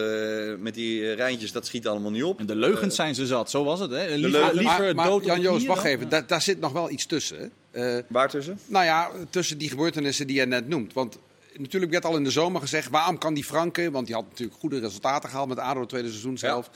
met 0.57 0.73
die 0.73 1.13
Rijntjes, 1.13 1.51
dat 1.51 1.65
schiet 1.65 1.87
allemaal 1.87 2.11
niet 2.11 2.23
op. 2.23 2.39
En 2.39 2.45
de 2.45 2.55
leugens 2.55 2.95
zijn 2.95 3.15
ze 3.15 3.25
zat, 3.25 3.49
zo 3.49 3.63
was 3.63 3.79
het. 3.79 3.91
Hè? 3.91 4.05
Liever, 4.07 4.29
leugen- 4.31 4.55
liever 4.55 4.79
maar, 4.85 4.95
maar 4.95 5.05
dood 5.05 5.21
op 5.21 5.23
Jan 5.27 5.35
de 5.35 5.41
Joost, 5.41 5.55
knieën 5.57 5.73
wacht 5.75 5.85
even. 5.87 6.09
Daar, 6.09 6.27
daar 6.27 6.41
zit 6.41 6.59
nog 6.59 6.71
wel 6.71 6.89
iets 6.89 7.05
tussen. 7.05 7.37
hè. 7.39 7.45
Eh, 7.73 7.97
Waartussen? 8.07 8.59
nou 8.65 8.85
ja, 8.85 9.11
tussen 9.29 9.57
die 9.57 9.69
gebeurtenissen 9.69 10.27
die 10.27 10.35
je 10.35 10.45
net 10.45 10.67
noemt. 10.67 10.93
Want 10.93 11.17
natuurlijk 11.57 11.91
werd 11.91 12.05
al 12.05 12.15
in 12.15 12.23
de 12.23 12.31
zomer 12.31 12.61
gezegd... 12.61 12.89
waarom 12.89 13.17
kan 13.17 13.33
die 13.33 13.43
Franke, 13.43 13.91
want 13.91 14.05
die 14.05 14.15
had 14.15 14.29
natuurlijk 14.29 14.59
goede 14.59 14.79
resultaten 14.79 15.29
gehaald... 15.29 15.47
met 15.47 15.57
ADO 15.59 15.79
het 15.79 15.89
tweede 15.89 16.07
seizoen 16.09 16.37
zelf. 16.37 16.69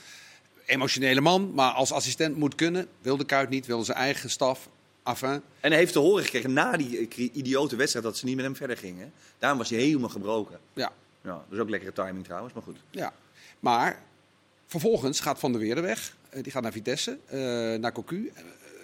Emotionele 0.65 1.21
man, 1.21 1.53
maar 1.53 1.71
als 1.71 1.91
assistent 1.91 2.37
moet 2.37 2.55
kunnen. 2.55 2.87
Wilde 3.01 3.25
Kuit 3.25 3.49
niet, 3.49 3.65
wilde 3.65 3.83
zijn 3.83 3.97
eigen 3.97 4.29
staf. 4.29 4.69
Enfin, 5.03 5.41
En 5.59 5.69
hij 5.71 5.77
heeft 5.77 5.93
te 5.93 5.99
horen 5.99 6.23
gekregen 6.23 6.53
na 6.53 6.77
die 6.77 7.07
eh, 7.07 7.29
idiote 7.35 7.75
wedstrijd 7.75 8.05
dat 8.05 8.17
ze 8.17 8.25
niet 8.25 8.35
met 8.35 8.45
hem 8.45 8.55
verder 8.55 8.77
gingen. 8.77 9.11
Daarom 9.39 9.59
was 9.59 9.69
hij 9.69 9.79
helemaal 9.79 10.09
gebroken. 10.09 10.59
ja, 10.73 10.91
Ja, 11.23 11.31
dat 11.31 11.43
is 11.51 11.59
ook 11.59 11.69
lekkere 11.69 11.93
timing 11.93 12.23
trouwens, 12.25 12.53
maar 12.53 12.63
goed. 12.63 12.77
ja. 12.91 13.13
Maar 13.59 14.03
vervolgens 14.65 15.19
gaat 15.19 15.39
Van 15.39 15.51
der 15.51 15.61
Weerde 15.61 15.81
weg. 15.81 16.15
Eh, 16.29 16.43
die 16.43 16.51
gaat 16.51 16.63
naar 16.63 16.71
Vitesse, 16.71 17.17
naar 17.79 17.91
Cocu. 17.91 18.31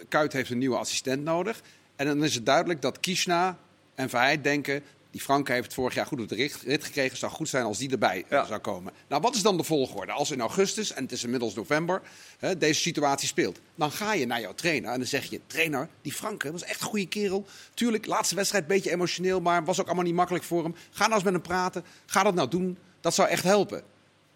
Kuit 0.10 0.34
heeft 0.34 0.50
een 0.50 0.58
nieuwe 0.58 0.78
assistent 0.78 1.24
nodig. 1.24 1.62
En 1.96 2.06
dan 2.06 2.24
is 2.24 2.36
het 2.36 2.46
duidelijk 2.46 2.82
dat 2.82 3.00
Kishna 3.00 3.58
en 3.96 4.10
Verheid 4.10 4.44
denken... 4.44 4.84
die 5.12 5.22
Franke 5.22 5.52
heeft 5.52 5.74
vorig 5.74 5.94
jaar 5.94 6.06
goed 6.06 6.22
op 6.22 6.28
de 6.28 6.36
rit, 6.36 6.84
gekregen. 6.84 7.18
Zou 7.18 7.32
goed 7.32 7.50
zijn 7.50 7.66
als 7.66 7.78
die 7.78 7.92
erbij 7.92 8.24
eh, 8.24 8.30
Ja. 8.30 8.46
zou 8.46 8.60
komen. 8.60 8.94
Nou, 9.08 9.22
wat 9.22 9.36
is 9.36 9.42
dan 9.42 9.58
de 9.58 9.64
volgorde? 9.64 10.12
Als 10.12 10.32
in 10.32 10.40
augustus, 10.42 10.94
en 10.94 11.04
het 11.04 11.12
is 11.12 11.24
inmiddels 11.24 11.54
november, 11.54 12.02
hè, 12.40 12.58
deze 12.58 12.82
situatie 12.82 13.28
speelt. 13.28 13.60
Dan 13.76 13.92
ga 13.92 14.14
je 14.14 14.26
naar 14.26 14.42
jouw 14.42 14.54
trainer 14.54 14.92
en 14.92 14.98
dan 14.98 15.08
zeg 15.08 15.30
je... 15.30 15.42
trainer, 15.48 15.90
die 16.02 16.14
Franke 16.14 16.52
was 16.52 16.64
echt 16.64 16.82
een 16.82 16.88
goede 16.88 17.08
kerel. 17.08 17.46
Tuurlijk, 17.74 18.06
laatste 18.06 18.36
wedstrijd 18.36 18.64
een 18.64 18.70
beetje 18.70 18.92
emotioneel... 18.92 19.42
maar 19.42 19.64
was 19.66 19.80
ook 19.80 19.86
allemaal 19.86 20.06
niet 20.06 20.14
makkelijk 20.14 20.44
voor 20.44 20.64
hem. 20.64 20.76
Ga 20.92 21.02
nou 21.04 21.14
eens 21.14 21.24
met 21.24 21.34
hem 21.34 21.42
praten. 21.42 21.84
Ga 22.06 22.24
dat 22.24 22.34
nou 22.34 22.50
doen. 22.50 22.78
Dat 23.02 23.14
zou 23.14 23.28
echt 23.30 23.44
helpen. 23.44 23.84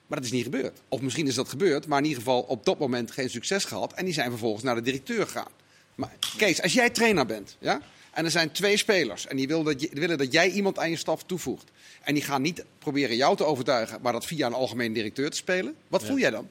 Maar 0.08 0.18
dat 0.18 0.28
is 0.28 0.34
niet 0.34 0.44
gebeurd. 0.44 0.82
Of 0.90 1.02
misschien 1.02 1.28
is 1.28 1.36
dat 1.36 1.50
gebeurd, 1.50 1.88
maar 1.88 1.98
in 1.98 2.06
ieder 2.06 2.20
geval 2.20 2.42
op 2.42 2.66
dat 2.66 2.80
moment 2.80 3.12
geen 3.12 3.30
succes 3.30 3.66
gehad. 3.66 3.94
En 3.94 4.06
die 4.06 4.14
zijn 4.14 4.30
vervolgens 4.30 4.64
naar 4.64 4.76
de 4.76 4.82
directeur 4.82 5.26
gegaan. 5.26 5.52
Maar 5.98 6.12
Kees, 6.38 6.62
als 6.62 6.74
jij 6.74 6.90
trainer 6.90 7.26
bent, 7.26 7.56
ja? 7.60 7.82
en 8.12 8.26
er 8.26 8.32
zijn 8.32 8.52
twee 8.52 8.78
spelers 8.78 9.28
en 9.28 9.38
die 9.38 9.48
willen 9.48 9.66
dat, 9.66 9.82
je, 9.82 9.90
willen 9.94 10.18
dat 10.18 10.32
jij 10.32 10.50
iemand 10.50 10.80
aan 10.80 10.90
je 10.90 10.96
staf 10.96 11.24
toevoegt. 11.24 11.72
En 12.02 12.14
die 12.14 12.24
gaan 12.24 12.42
niet 12.42 12.64
proberen 12.80 13.16
jou 13.16 13.36
te 13.36 13.46
overtuigen, 13.46 14.00
maar 14.02 14.14
dat 14.14 14.26
via 14.26 14.48
een 14.48 14.54
algemeen 14.54 14.94
directeur 14.94 15.30
te 15.30 15.38
spelen. 15.38 15.76
Wat 15.88 16.04
voel 16.04 16.18
jij 16.18 16.30
dan? 16.30 16.50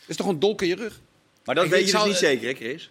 Dat 0.00 0.08
is 0.08 0.16
toch 0.16 0.26
een 0.26 0.38
dolk 0.38 0.62
in 0.62 0.68
je 0.68 0.74
rug? 0.74 1.00
Maar 1.44 1.54
dat 1.54 1.68
weet 1.68 1.86
je 1.86 1.92
dus 1.92 2.04
niet 2.04 2.16
zeker, 2.16 2.48
hè, 2.48 2.54
Chris? 2.54 2.90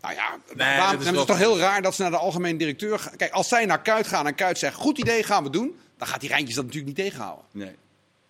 Nou 0.00 0.14
ja, 0.14 0.38
nee, 0.54 0.76
waarom, 0.76 1.04
het 1.04 1.14
is, 1.14 1.24
toch 1.24 1.38
heel 1.38 1.58
raar 1.58 1.82
dat 1.82 1.94
ze 1.94 2.02
naar 2.02 2.10
de 2.10 2.16
algemeen 2.16 2.56
directeur 2.56 2.98
gaan. 2.98 3.16
Kijk, 3.16 3.32
als 3.32 3.48
zij 3.48 3.66
naar 3.66 3.82
Kuit 3.82 4.06
gaan 4.06 4.26
en 4.26 4.34
Kuit 4.34 4.58
zegt, 4.58 4.74
goed 4.74 4.98
idee, 4.98 5.22
gaan 5.22 5.44
we 5.44 5.50
doen. 5.50 5.78
Dan 5.96 6.08
gaat 6.08 6.20
die 6.20 6.28
Rijntjes 6.28 6.54
dat 6.54 6.64
natuurlijk 6.64 6.96
niet 6.96 7.06
tegenhouden. 7.06 7.44
Nee. 7.50 7.76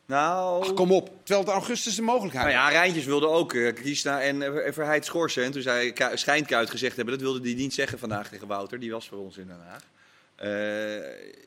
Nou... 0.09 0.63
Ach, 0.63 0.75
kom 0.75 0.93
op. 0.93 1.11
Terwijl 1.23 1.47
het 1.47 1.55
augustus 1.55 1.95
de 1.95 2.03
mogelijkheid 2.03 2.47
Nou 2.47 2.59
ja, 2.59 2.69
Rijntjes 2.69 3.05
wilde 3.05 3.29
ook 3.29 3.53
uh, 3.53 3.75
Kiesna 3.75 4.21
en 4.21 4.43
uh, 4.43 4.73
Verheid 4.73 5.05
schorsen. 5.05 5.45
En 5.45 5.51
toen 5.53 5.63
zei 5.63 5.93
schijnt 6.15 6.47
Kuit 6.47 6.71
gezegd 6.71 6.97
hebben, 6.97 7.15
dat 7.15 7.23
wilde 7.23 7.41
hij 7.41 7.55
niet 7.55 7.75
zeggen 7.75 7.99
vandaag 7.99 8.29
tegen 8.29 8.47
Wouter. 8.47 8.81
Die 8.81 8.91
was 8.91 9.09
voor 9.09 9.19
ons 9.19 9.37
in 9.37 9.47
Den 9.47 9.61
Haag. 9.67 9.83
Uh, 10.43 10.47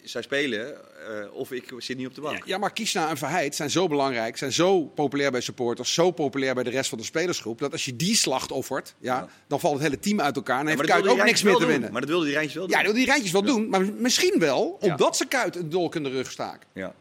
zij 0.04 0.22
spelen 0.22 0.78
uh, 1.10 1.34
of 1.34 1.52
ik 1.52 1.74
zit 1.78 1.98
niet 1.98 2.08
op 2.08 2.16
de 2.16 2.22
bank. 2.22 2.38
Ja, 2.38 2.44
ja, 2.46 2.58
maar 2.58 2.74
Kiesna 2.74 3.10
en 3.10 3.18
Verheid 3.18 3.56
zijn 3.56 3.70
zo 3.70 3.88
belangrijk, 3.88 4.38
zijn 4.38 4.52
zo 4.52 4.82
populair 4.84 5.32
bij 5.32 5.42
supporters, 5.42 5.94
zo 5.94 6.12
populair 6.12 6.54
bij 6.54 6.64
de 6.64 6.70
rest 6.70 6.90
van 6.90 6.98
de 6.98 7.04
spelersgroep, 7.04 7.60
dat 7.60 7.72
als 7.72 7.86
je 7.86 7.96
die 7.96 8.16
slachtoffert, 8.16 8.96
ja, 9.00 9.16
ja. 9.16 9.28
dan 9.48 9.60
valt 9.60 9.74
het 9.74 9.84
hele 9.84 10.00
team 10.00 10.22
uit 10.22 10.36
elkaar 10.36 10.60
en 10.60 10.68
heeft 10.68 10.82
Kuit 10.82 11.08
ook 11.08 11.24
niks 11.24 11.44
meer 11.44 11.56
te 11.56 11.66
winnen. 11.66 11.92
Maar 11.92 12.02
dat 12.02 12.10
wilde 12.10 12.26
die 12.26 12.34
Rijntjes 12.34 12.58
wel 12.58 12.68
doen. 12.68 12.78
Ja, 12.78 12.84
dat 12.84 12.86
wilde 12.86 13.00
die 13.00 13.10
Rijntjes 13.10 13.32
wel 13.32 13.44
doen, 13.44 13.70
maar 13.70 13.94
misschien 13.94 14.40
wel 14.40 14.78
omdat 14.82 15.18
ze 15.18 15.26
Kuit 15.26 15.56
een 15.56 15.70
dolk 15.70 15.96
in 15.96 16.04
de 16.04 16.10
rug 16.10 16.32
staken. 16.32 16.68
Ja. 16.74 16.94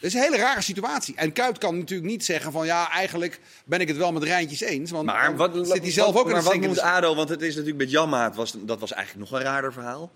Dat 0.00 0.10
is 0.10 0.14
een 0.14 0.22
hele 0.22 0.36
rare 0.36 0.62
situatie. 0.62 1.14
En 1.16 1.32
Kuit 1.32 1.58
kan 1.58 1.78
natuurlijk 1.78 2.10
niet 2.10 2.24
zeggen 2.24 2.52
van 2.52 2.66
ja, 2.66 2.90
eigenlijk 2.90 3.40
ben 3.64 3.80
ik 3.80 3.88
het 3.88 3.96
wel 3.96 4.12
met 4.12 4.22
Rijntjes 4.22 4.60
eens. 4.60 4.90
Want 4.90 5.06
maar 5.06 5.36
wat, 5.36 5.66
zit 5.66 5.82
hij 5.82 5.90
zelf 5.90 6.16
ook 6.16 6.26
in 6.26 6.32
maar 6.32 6.42
wat 6.42 6.56
moet 6.56 6.80
ADO, 6.80 7.14
want 7.14 7.28
het 7.28 7.42
is 7.42 7.54
natuurlijk 7.54 7.78
met 7.78 7.90
Janmaat, 7.90 8.36
was, 8.36 8.54
dat 8.58 8.80
was 8.80 8.92
eigenlijk 8.92 9.30
nog 9.30 9.40
een 9.40 9.46
raarder 9.46 9.72
verhaal. 9.72 10.12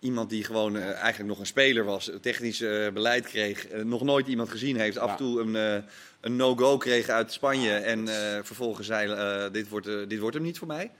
Iemand 0.00 0.30
die 0.30 0.44
gewoon 0.44 0.76
uh, 0.76 0.82
eigenlijk 0.84 1.28
nog 1.28 1.38
een 1.38 1.46
speler 1.46 1.84
was, 1.84 2.10
technisch 2.20 2.60
uh, 2.60 2.90
beleid 2.90 3.26
kreeg, 3.26 3.72
uh, 3.72 3.82
nog 3.82 4.02
nooit 4.02 4.26
iemand 4.26 4.48
gezien 4.48 4.76
heeft, 4.76 4.98
af 4.98 5.10
en 5.10 5.16
toe 5.16 5.40
een, 5.40 5.84
een 6.20 6.36
no-go 6.36 6.76
kreeg 6.76 7.08
uit 7.08 7.32
Spanje 7.32 7.72
en 7.72 8.08
vervolgens 8.44 8.86
zei 8.86 9.50
dit, 9.50 9.68
wordt, 9.68 9.86
dit 10.08 10.18
wordt 10.18 10.34
hem 10.34 10.44
niet 10.44 10.58
voor 10.58 10.68
mij. 10.68 10.90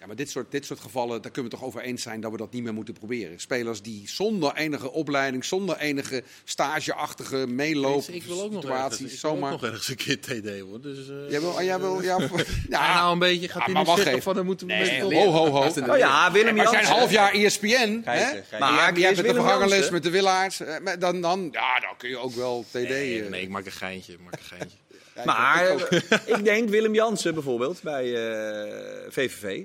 Ja, 0.00 0.06
maar 0.06 0.16
dit 0.16 0.30
soort, 0.30 0.50
dit 0.50 0.64
soort 0.64 0.80
gevallen, 0.80 1.22
daar 1.22 1.30
kunnen 1.30 1.50
we 1.50 1.56
toch 1.56 1.66
over 1.66 1.80
eens 1.80 2.02
zijn 2.02 2.20
dat 2.20 2.30
we 2.30 2.36
dat 2.36 2.52
niet 2.52 2.62
meer 2.62 2.74
moeten 2.74 2.94
proberen. 2.94 3.40
Spelers 3.40 3.82
die 3.82 4.08
zonder 4.08 4.54
enige 4.54 4.92
opleiding, 4.92 5.44
zonder 5.44 5.78
enige 5.78 6.22
stageachtige 6.44 7.46
meeloop 7.46 8.08
ik 8.08 8.22
wil 8.22 8.42
ook 8.42 8.52
nog 8.52 8.62
situaties, 8.62 8.98
ergens, 8.98 9.12
ik 9.12 9.18
zomaar... 9.18 9.50
nog 9.50 9.64
ergens 9.64 9.88
een 9.88 9.96
keer 9.96 10.20
TD 10.20 10.60
worden. 10.60 10.94
Dus, 10.94 11.08
uh, 11.08 11.30
jij 11.30 11.40
wil, 11.40 11.62
jij 11.62 11.78
wil, 11.78 12.02
ja, 12.02 12.18
ja, 12.68 12.94
nou 12.94 13.12
een 13.12 13.18
beetje 13.18 13.48
gaat 13.48 13.66
ja, 13.66 13.72
hij 13.72 13.84
maar 13.84 13.96
zeggen 13.96 14.22
van 14.22 14.34
dan 14.34 14.44
moeten 14.44 14.66
we 14.66 14.72
nee, 14.72 15.02
ho, 15.02 15.30
ho, 15.30 15.46
ho. 15.46 15.66
Oh 15.66 15.98
ja, 15.98 16.32
Willem 16.32 16.54
maar 16.54 16.64
Jansen. 16.64 16.84
zijn 16.84 16.98
half 16.98 17.10
jaar 17.10 17.32
ESPN, 17.32 18.02
hè? 18.04 18.40
maar 18.58 18.98
je 18.98 19.04
hebt 19.04 19.16
met 19.16 19.26
de 19.26 19.34
verhangerles, 19.34 19.90
met 19.90 20.02
de 20.02 20.10
Willaerts, 20.10 20.60
dan, 20.98 21.20
dan, 21.20 21.48
ja, 21.52 21.80
dan 21.80 21.96
kun 21.96 22.08
je 22.08 22.16
ook 22.16 22.34
wel 22.34 22.64
TD... 22.68 22.72
Nee, 22.72 23.22
nee 23.22 23.42
ik 23.42 23.48
maak 23.48 23.66
een 23.66 23.72
geintje, 23.72 24.12
ik 24.12 24.20
maak 24.20 24.32
een 24.32 24.58
geintje. 24.58 24.76
maar 25.24 25.76
ik 26.36 26.44
denk 26.44 26.68
Willem 26.68 26.94
Jansen 26.94 27.34
bijvoorbeeld 27.34 27.82
bij 27.82 28.06
uh, 28.06 29.10
VVV. 29.10 29.64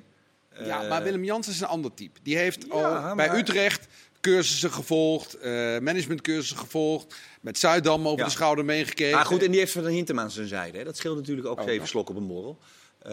Ja, 0.59 0.81
maar 0.81 1.03
Willem 1.03 1.23
Jansen 1.23 1.53
is 1.53 1.59
een 1.59 1.67
ander 1.67 1.93
type. 1.93 2.19
Die 2.23 2.37
heeft 2.37 2.65
ja, 2.67 2.73
al 2.73 3.15
bij 3.15 3.27
maar... 3.27 3.37
Utrecht 3.37 3.87
cursussen 4.21 4.71
gevolgd, 4.71 5.37
uh, 5.37 5.43
managementcursussen 5.79 6.57
gevolgd, 6.57 7.15
met 7.41 7.57
Zuidam 7.57 8.07
over 8.07 8.19
ja. 8.19 8.25
de 8.25 8.31
schouder 8.31 8.65
meegekeken. 8.65 9.15
Maar 9.15 9.25
goed, 9.25 9.43
en 9.43 9.51
die 9.51 9.59
heeft 9.59 9.71
Van 9.71 9.85
Hintem 9.85 10.19
aan 10.19 10.31
zijn 10.31 10.47
zijde. 10.47 10.77
Hè. 10.77 10.83
Dat 10.83 10.97
scheelt 10.97 11.15
natuurlijk 11.15 11.47
ook 11.47 11.59
oh, 11.59 11.65
zeven 11.65 11.87
slokken 11.87 12.15
op 12.15 12.21
een 12.21 12.27
borrel. 12.27 12.59
Uh, 13.07 13.11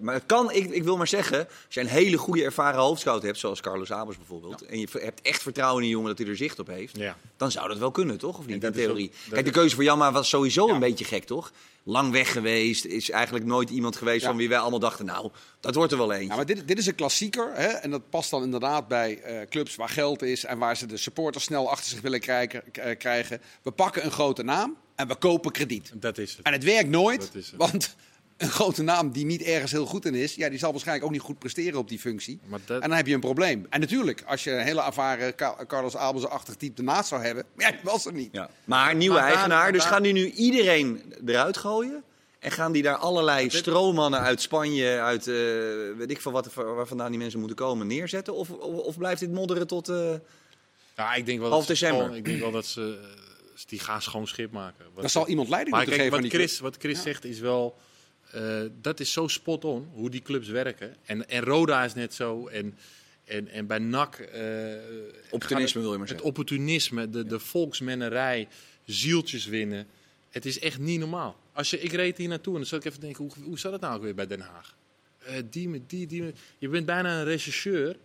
maar 0.00 0.14
het 0.14 0.26
kan, 0.26 0.52
ik, 0.52 0.70
ik 0.70 0.84
wil 0.84 0.96
maar 0.96 1.08
zeggen, 1.08 1.38
als 1.38 1.74
je 1.74 1.80
een 1.80 1.86
hele 1.86 2.16
goede 2.16 2.44
ervaren 2.44 2.80
hoofdscout 2.80 3.22
hebt, 3.22 3.38
zoals 3.38 3.60
Carlos 3.60 3.92
Abers 3.92 4.16
bijvoorbeeld, 4.16 4.60
ja. 4.60 4.66
en 4.66 4.78
je 4.78 4.88
hebt 4.92 5.20
echt 5.22 5.42
vertrouwen 5.42 5.76
in 5.76 5.82
die 5.82 5.90
jongen 5.90 6.08
dat 6.08 6.18
hij 6.18 6.28
er 6.28 6.36
zicht 6.36 6.58
op 6.58 6.66
heeft, 6.66 6.96
ja. 6.96 7.16
dan 7.36 7.50
zou 7.50 7.68
dat 7.68 7.78
wel 7.78 7.90
kunnen, 7.90 8.18
toch? 8.18 8.38
Of 8.38 8.46
niet, 8.46 8.64
in 8.64 8.72
theorie? 8.72 9.10
Ook, 9.26 9.32
Kijk, 9.32 9.44
de 9.44 9.50
keuze 9.50 9.74
voor 9.74 9.84
Jamma 9.84 10.12
was 10.12 10.28
sowieso 10.28 10.68
een 10.68 10.78
beetje 10.78 11.04
gek, 11.04 11.24
toch? 11.24 11.52
Lang 11.82 12.12
weg 12.12 12.32
geweest, 12.32 12.84
is 12.84 13.10
eigenlijk 13.10 13.44
nooit 13.44 13.70
iemand 13.70 13.96
geweest 13.96 14.24
van 14.24 14.36
wie 14.36 14.48
wij 14.48 14.58
allemaal 14.58 14.78
dachten, 14.78 15.04
nou, 15.04 15.30
dat 15.60 15.74
wordt 15.74 15.92
er 15.92 15.98
wel 15.98 16.12
eentje. 16.12 16.28
Ja, 16.28 16.36
maar 16.36 16.46
dit, 16.46 16.68
dit 16.68 16.78
is 16.78 16.86
een 16.86 16.94
klassieker, 16.94 17.50
hè? 17.54 17.66
en 17.66 17.90
dat 17.90 18.10
past 18.10 18.30
dan 18.30 18.42
inderdaad 18.42 18.88
bij 18.88 19.40
uh, 19.40 19.48
clubs 19.48 19.76
waar 19.76 19.88
geld 19.88 20.22
is 20.22 20.44
en 20.44 20.58
waar 20.58 20.76
ze 20.76 20.86
de 20.86 20.96
supporters 20.96 21.44
snel 21.44 21.70
achter 21.70 21.90
zich 21.90 22.00
willen 22.00 22.20
krijgen. 22.20 22.62
Uh, 22.78 22.96
krijgen. 22.98 23.40
We 23.62 23.70
pakken 23.70 24.04
een 24.04 24.10
grote 24.10 24.42
naam 24.42 24.76
en 24.94 25.08
we 25.08 25.14
kopen 25.14 25.52
krediet. 25.52 25.92
Dat 25.94 26.18
is 26.18 26.36
het. 26.36 26.46
En 26.46 26.52
het 26.52 26.64
werkt 26.64 26.88
nooit, 26.88 27.30
het. 27.32 27.52
want 27.56 27.96
een 28.36 28.50
grote 28.50 28.82
naam 28.82 29.12
die 29.12 29.24
niet 29.24 29.42
ergens 29.42 29.72
heel 29.72 29.86
goed 29.86 30.04
in 30.04 30.14
is, 30.14 30.34
ja, 30.34 30.48
die 30.48 30.58
zal 30.58 30.70
waarschijnlijk 30.70 31.06
ook 31.06 31.12
niet 31.12 31.22
goed 31.22 31.38
presteren 31.38 31.78
op 31.78 31.88
die 31.88 31.98
functie. 31.98 32.40
Dat... 32.66 32.82
En 32.82 32.88
dan 32.88 32.96
heb 32.96 33.06
je 33.06 33.14
een 33.14 33.20
probleem. 33.20 33.66
En 33.70 33.80
natuurlijk, 33.80 34.22
als 34.26 34.44
je 34.44 34.50
een 34.50 34.64
hele 34.64 34.82
ervaren 34.82 35.34
Carlos 35.66 35.96
Albers-achtig 35.96 36.54
type 36.54 36.78
ernaast 36.78 37.08
zou 37.08 37.22
hebben, 37.22 37.44
ja, 37.56 37.70
die 37.70 37.80
was 37.82 38.06
er 38.06 38.12
niet. 38.12 38.28
Ja. 38.32 38.50
Maar 38.64 38.94
nieuwe 38.94 39.14
maar 39.14 39.24
eigenaar, 39.24 39.48
daar, 39.48 39.72
dus 39.72 39.84
gaan 39.84 40.02
die 40.02 40.12
nu 40.12 40.30
iedereen 40.30 41.14
eruit 41.26 41.56
gooien? 41.56 42.02
En 42.38 42.50
gaan 42.50 42.72
die 42.72 42.82
daar 42.82 42.96
allerlei 42.96 43.50
stroommannen 43.50 44.20
uit 44.20 44.40
Spanje, 44.40 45.00
uit 45.00 45.26
uh, 45.26 45.34
weet 45.96 46.10
ik 46.10 46.20
veel 46.20 46.32
wat, 46.32 46.54
waar 46.54 46.86
vandaan 46.86 47.10
die 47.10 47.18
mensen 47.18 47.38
moeten 47.38 47.56
komen, 47.56 47.86
neerzetten? 47.86 48.34
Of, 48.34 48.50
of, 48.50 48.74
of 48.74 48.98
blijft 48.98 49.20
dit 49.20 49.32
modderen 49.32 49.66
tot 49.66 49.88
uh, 49.88 50.14
ja, 50.96 51.14
ik 51.14 51.26
denk 51.26 51.40
wel 51.40 51.48
half 51.48 51.66
dat 51.66 51.68
december? 51.68 52.02
Gewoon, 52.02 52.16
ik 52.16 52.24
denk 52.24 52.40
wel 52.40 52.50
dat 52.50 52.66
ze 52.66 52.98
die 53.66 53.78
gaan 53.78 54.02
schoon 54.02 54.26
schip 54.26 54.52
maken. 54.52 54.84
Wat 54.92 55.00
Dan 55.00 55.10
zal 55.10 55.28
iemand 55.28 55.48
leiding 55.48 55.76
maar 55.76 55.86
moeten 55.86 56.00
kijk, 56.02 56.14
geven. 56.14 56.30
Wat 56.30 56.40
Chris, 56.40 56.60
wat 56.60 56.76
Chris 56.78 56.96
ja. 56.96 57.02
zegt 57.02 57.24
is 57.24 57.38
wel, 57.38 57.76
uh, 58.36 58.70
dat 58.80 59.00
is 59.00 59.12
zo 59.12 59.28
spot 59.28 59.64
on 59.64 59.88
hoe 59.92 60.10
die 60.10 60.22
clubs 60.22 60.48
werken. 60.48 60.96
En, 61.04 61.28
en 61.28 61.42
Roda 61.42 61.84
is 61.84 61.94
net 61.94 62.14
zo. 62.14 62.46
En, 62.46 62.78
en, 63.24 63.48
en 63.48 63.66
bij 63.66 63.78
NAC... 63.78 64.18
Uh, 64.34 64.74
opportunisme 65.30 65.80
wil 65.80 65.92
je 65.92 65.98
Het 65.98 65.98
maar 65.98 66.08
zeggen. 66.08 66.26
opportunisme, 66.26 67.10
de, 67.10 67.24
de 67.24 67.38
volksmennerij, 67.38 68.48
zieltjes 68.84 69.46
winnen. 69.46 69.86
Het 70.30 70.46
is 70.46 70.58
echt 70.58 70.78
niet 70.78 70.98
normaal. 70.98 71.36
Als 71.52 71.70
je, 71.70 71.80
ik 71.80 71.92
reed 71.92 72.18
hier 72.18 72.28
naartoe 72.28 72.52
en 72.52 72.60
dan 72.60 72.68
zat 72.68 72.78
ik 72.78 72.86
even 72.86 73.00
denken, 73.00 73.24
hoe, 73.24 73.44
hoe 73.44 73.58
zat 73.58 73.72
het 73.72 73.80
nou 73.80 73.96
ook 73.96 74.02
weer 74.02 74.14
bij 74.14 74.26
Den 74.26 74.40
Haag? 74.40 74.76
Uh, 75.26 75.32
die 75.50 75.68
met 75.68 75.90
die, 75.90 76.06
die 76.06 76.22
met, 76.22 76.38
Je 76.58 76.68
bent 76.68 76.86
bijna 76.86 77.18
een 77.18 77.24
rechercheur 77.24 77.96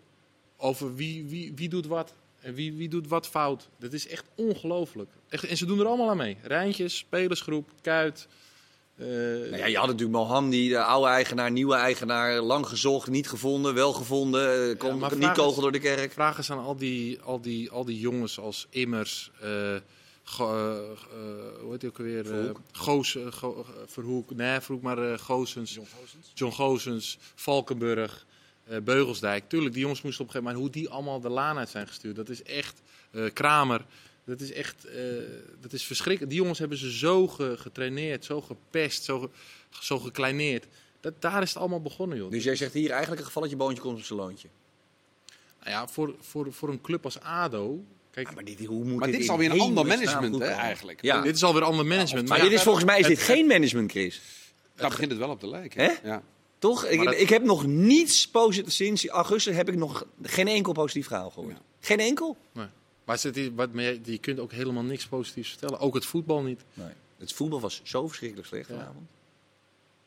over 0.57 0.95
wie, 0.95 1.25
wie, 1.25 1.53
wie 1.55 1.69
doet 1.69 1.87
wat. 1.87 2.13
En 2.39 2.53
wie, 2.53 2.73
wie 2.73 2.89
doet 2.89 3.07
wat 3.07 3.27
fout. 3.27 3.69
Dat 3.79 3.93
is 3.93 4.07
echt 4.07 4.25
ongelooflijk. 4.35 5.09
Echt, 5.29 5.43
en 5.43 5.57
ze 5.57 5.65
doen 5.65 5.79
er 5.79 5.85
allemaal 5.85 6.09
aan 6.09 6.17
mee. 6.17 6.37
Rijntjes, 6.41 6.97
spelersgroep, 6.97 7.69
Kuit... 7.81 8.27
Uh, 9.01 9.07
nou 9.07 9.57
ja, 9.57 9.65
je 9.65 9.77
had 9.77 9.87
natuurlijk 9.87 10.17
Mohandi, 10.17 10.69
de 10.69 10.83
oude 10.83 11.09
eigenaar, 11.09 11.51
nieuwe 11.51 11.75
eigenaar, 11.75 12.41
lang 12.41 12.67
gezocht, 12.67 13.07
niet 13.09 13.29
gevonden, 13.29 13.73
wel 13.73 13.93
gevonden, 13.93 14.77
kon 14.77 14.99
ja, 14.99 15.15
niet 15.15 15.31
kogel 15.31 15.61
door 15.61 15.71
de 15.71 15.79
kerk. 15.79 16.11
Vraag 16.11 16.37
eens 16.37 16.51
aan 16.51 16.59
al 16.59 16.75
die, 16.75 17.21
al 17.21 17.41
die, 17.41 17.71
al 17.71 17.85
die 17.85 17.99
jongens 17.99 18.39
als 18.39 18.67
Immers, 18.69 19.31
uh, 19.43 19.75
Go, 20.23 20.45
hoe 21.61 21.71
heet 21.71 21.81
hij 21.81 21.89
ook 21.89 21.97
alweer? 21.97 22.25
Verhoek. 22.25 22.59
Goos, 22.71 23.17
Go, 23.29 23.65
Verhoek, 23.85 24.35
nee, 24.35 24.59
Verhoek, 24.59 24.81
maar 24.81 25.19
Goosens, 25.19 25.73
John 25.73 25.87
Goosens, 25.95 26.31
John 26.33 26.53
Goosens 26.53 27.17
Valkenburg, 27.35 28.25
Beugelsdijk. 28.83 29.49
Tuurlijk, 29.49 29.73
die 29.73 29.81
jongens 29.81 30.01
moesten 30.01 30.21
op 30.21 30.27
een 30.27 30.33
gegeven 30.33 30.55
moment, 30.57 30.73
maar 30.73 30.83
hoe 30.83 30.89
die 30.89 30.95
allemaal 30.95 31.19
de 31.19 31.29
laan 31.29 31.57
uit 31.57 31.69
zijn 31.69 31.87
gestuurd, 31.87 32.15
dat 32.15 32.29
is 32.29 32.43
echt 32.43 32.81
Kramer. 33.33 33.85
Dat 34.23 34.41
is 34.41 34.51
echt 34.51 34.85
uh, 34.85 34.93
dat 35.61 35.73
is 35.73 35.83
verschrikkelijk. 35.83 36.31
Die 36.31 36.41
jongens 36.41 36.59
hebben 36.59 36.77
ze 36.77 36.97
zo 36.97 37.27
ge, 37.27 37.55
getraineerd, 37.57 38.25
zo 38.25 38.41
gepest, 38.41 39.03
zo, 39.03 39.19
ge, 39.19 39.29
zo 39.69 39.99
gekleineerd. 39.99 40.67
Dat, 40.99 41.13
daar 41.19 41.41
is 41.41 41.49
het 41.49 41.57
allemaal 41.57 41.81
begonnen, 41.81 42.17
joh. 42.17 42.31
Dus 42.31 42.43
jij 42.43 42.55
zegt 42.55 42.73
hier 42.73 42.89
eigenlijk 42.89 43.21
een 43.21 43.27
gevalletje 43.27 43.55
boontje 43.55 43.81
komt 43.81 43.97
op 43.97 44.03
zijn 44.03 44.19
loontje? 44.19 44.47
Nou 45.59 45.71
ja, 45.71 45.87
voor, 45.87 46.15
voor, 46.19 46.53
voor 46.53 46.69
een 46.69 46.81
club 46.81 47.05
als 47.05 47.19
ADO... 47.19 47.83
Kijk, 48.11 48.27
ja, 48.27 48.33
maar 48.33 48.43
dit, 48.43 48.65
hoe 48.65 48.83
moet 48.83 48.97
maar 48.97 49.07
dit, 49.07 49.15
dit 49.15 49.23
is 49.23 49.29
alweer 49.29 49.51
een 49.51 49.59
ander 49.59 49.85
management, 49.85 50.39
hè, 50.39 50.45
eigenlijk. 50.45 51.01
Ja. 51.01 51.21
Dit 51.21 51.35
is 51.35 51.43
alweer 51.43 51.63
ander 51.63 51.85
management. 51.85 52.27
Ja, 52.27 52.33
maar, 52.33 52.37
maar 52.37 52.49
dit 52.49 52.57
is 52.57 52.63
volgens 52.63 52.85
mij 52.85 52.99
is 52.99 53.07
dit 53.07 53.19
geen 53.19 53.47
management, 53.47 53.91
Chris. 53.91 54.21
Daar 54.75 54.89
begint 54.89 55.11
het 55.11 55.19
wel 55.19 55.29
op 55.29 55.39
te 55.39 55.47
lijken. 55.47 55.83
Hè? 55.83 56.09
Ja. 56.09 56.23
Toch? 56.59 56.85
Ik, 56.85 57.03
dat... 57.03 57.13
ik, 57.19 57.29
heb 57.29 57.43
nog 57.43 57.65
niets 57.65 58.27
positief... 58.27 58.73
Sinds 58.73 59.07
augustus 59.07 59.55
heb 59.55 59.69
ik 59.69 59.75
nog 59.75 60.05
geen 60.21 60.47
enkel 60.47 60.73
positief 60.73 61.07
verhaal 61.07 61.29
gehoord. 61.29 61.53
Ja. 61.53 61.61
Geen 61.79 61.99
enkel? 61.99 62.37
Nee. 62.53 62.67
Maar 63.03 63.19
je, 63.23 63.99
je 64.03 64.17
kunt 64.17 64.39
ook 64.39 64.51
helemaal 64.51 64.83
niks 64.83 65.07
positiefs 65.07 65.49
vertellen. 65.49 65.79
Ook 65.79 65.93
het 65.93 66.05
voetbal 66.05 66.41
niet. 66.41 66.61
Nee. 66.73 66.87
Het 67.17 67.33
voetbal 67.33 67.59
was 67.59 67.81
zo 67.83 68.07
verschrikkelijk 68.07 68.47
slecht 68.47 68.67
ja. 68.67 68.73
vanavond. 68.75 69.07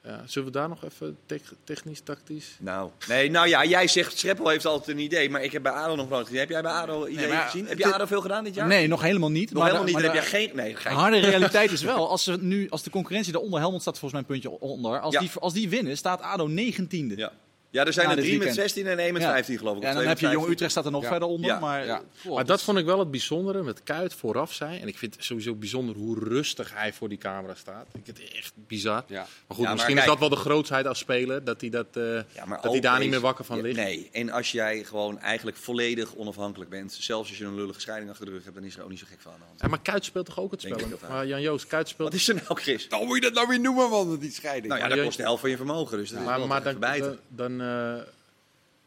Ja, 0.02 0.22
zullen 0.26 0.52
we 0.52 0.59
daar 0.59 0.68
nog 0.68 0.85
even 0.85 1.18
te 1.26 1.40
technisch, 1.64 2.00
tactisch? 2.00 2.57
Nou, 2.61 2.90
nee, 3.09 3.30
nou 3.30 3.48
ja, 3.48 3.64
jij 3.64 3.88
zegt 3.88 4.18
Schreppel 4.18 4.48
heeft 4.48 4.66
altijd 4.66 4.96
een 4.96 5.02
idee, 5.02 5.30
maar 5.30 5.42
ik 5.42 5.52
heb 5.52 5.62
bij 5.62 5.72
ADO 5.72 5.94
nog 5.94 6.09
nooit 6.09 6.24
gezien. 6.24 6.40
Heb 6.40 6.48
jij 6.48 6.62
bij 6.62 6.72
ADO 6.72 7.07
ideeën 7.07 7.28
nee, 7.28 7.38
gezien? 7.38 7.66
Heb 7.66 7.78
je 7.78 7.94
ADO 7.94 8.07
veel 8.07 8.20
gedaan 8.20 8.44
dit 8.44 8.54
jaar? 8.54 8.66
Nee, 8.66 8.87
nog 8.87 9.02
helemaal 9.02 9.30
niet. 9.30 9.52
Nog 9.52 9.62
maar 9.62 9.72
helemaal 9.72 9.85
niet, 9.85 9.94
maar 9.94 10.02
dan 10.02 10.14
heb 10.14 10.22
jij 10.30 10.40
geen... 10.40 10.57
Nee, 10.57 10.74
de 10.83 10.88
harde 10.88 11.18
realiteit 11.30 11.72
is 11.72 11.83
wel, 11.83 12.09
als, 12.09 12.24
ze 12.24 12.37
nu, 12.40 12.68
als 12.70 12.83
de 12.83 12.90
concurrentie 12.90 13.33
daaronder, 13.33 13.61
Helmond 13.61 13.83
staat 13.83 13.98
volgens 13.98 14.12
mij 14.12 14.20
een 14.20 14.40
puntje 14.40 14.61
onder, 14.61 15.00
als, 15.00 15.14
Ja. 15.14 15.20
die, 15.20 15.30
als 15.38 15.52
die 15.52 15.68
winnen, 15.68 15.96
staat 15.96 16.20
ADO 16.20 16.48
19e. 16.48 17.16
Ja. 17.16 17.33
Ja, 17.74 17.84
er 17.84 17.92
zijn 17.92 18.10
er 18.10 18.16
drie 18.16 18.38
met 18.38 18.54
16 18.54 18.87
en 18.87 18.98
één 18.98 19.12
met 19.12 19.22
15 19.22 19.58
geloof 19.58 19.76
ik. 19.76 19.82
Ja, 19.82 19.88
en 19.88 19.94
dan 19.94 20.06
heb 20.06 20.18
je 20.18 20.28
Jong 20.28 20.48
Utrecht 20.48 20.70
staat 20.70 20.84
er 20.84 20.90
nog 20.90 21.06
verder 21.06 21.28
onder. 21.28 21.60
Maar, 21.60 22.02
maar 22.28 22.44
dat 22.44 22.62
vond 22.62 22.78
ik 22.78 22.84
wel 22.84 22.98
het 22.98 23.10
bijzondere 23.10 23.62
met 23.62 23.82
Kuit 23.82 24.14
vooraf 24.14 24.52
zijn. 24.52 24.80
En 24.80 24.88
ik 24.88 24.98
vind 24.98 25.14
het 25.14 25.24
sowieso 25.24 25.54
bijzonder 25.54 25.96
hoe 25.96 26.18
rustig 26.18 26.74
hij 26.74 26.92
voor 26.92 27.08
die 27.08 27.18
camera 27.18 27.54
staat. 27.54 27.87
Ik 27.92 28.00
vind 28.04 28.18
het 28.18 28.32
echt 28.37 28.52
bizar. 28.66 29.04
Maar 29.08 29.26
goed, 29.48 29.70
misschien 29.70 29.98
is 29.98 30.04
dat 30.04 30.18
wel 30.18 30.28
de 30.28 30.37
grootheid 30.37 30.87
als 30.87 30.98
speler. 30.98 31.44
Dat 31.44 31.60
hij, 31.60 31.70
dat, 31.70 31.87
uh, 31.96 32.20
dat 32.62 32.72
hij 32.72 32.80
daar 32.80 32.98
niet 32.98 33.10
meer 33.10 33.20
wakker 33.20 33.44
van 33.44 33.60
ligt. 33.60 33.76
Nee, 33.76 34.08
en 34.12 34.30
als 34.30 34.52
jij 34.52 34.84
gewoon 34.84 35.18
eigenlijk 35.18 35.56
volledig 35.56 36.14
onafhankelijk 36.14 36.70
bent. 36.70 36.92
Zelfs 36.92 37.28
als 37.28 37.38
je 37.38 37.44
een 37.44 37.54
lullige 37.54 37.80
scheiding 37.80 38.10
achter 38.10 38.26
de 38.26 38.32
rug 38.32 38.44
hebt, 38.44 38.54
dan 38.54 38.64
is 38.64 38.76
er 38.76 38.82
ook 38.82 38.90
niet 38.90 38.98
zo 38.98 39.06
gek 39.08 39.20
van 39.20 39.32
aan 39.32 39.38
de 39.38 39.44
hand. 39.46 39.60
Ja, 39.60 39.68
maar 39.68 39.80
Kuit 39.82 40.04
speelt 40.04 40.26
toch 40.26 40.40
ook 40.40 40.50
het 40.50 40.60
spel? 40.60 40.78
Maar 41.08 41.26
Jan-Joost, 41.26 41.66
Kuit 41.66 41.88
speelt... 41.88 42.12
Wat 42.12 42.20
is 42.20 42.28
er 42.28 42.34
nou, 42.34 42.60
Chris? 42.60 42.88
Dan 42.88 43.06
moet 43.06 43.14
je 43.14 43.22
dat 43.22 43.32
nou 43.32 43.48
weer 43.48 43.60
noemen, 43.60 43.90
man, 43.90 44.18
die 44.18 44.30
scheiding. 44.30 44.66
Nou 44.66 44.80
ja, 44.80 44.88
dat 44.88 45.04
kost 45.04 45.16
de 45.16 45.22
helft 45.22 45.40
van 45.40 45.50
je 45.50 45.56
vermogen. 45.56 45.98
Dus 45.98 46.10
maar, 46.10 46.46
maar 46.46 46.62
dan, 46.62 47.18
dan, 47.28 47.63
uh, 47.64 48.03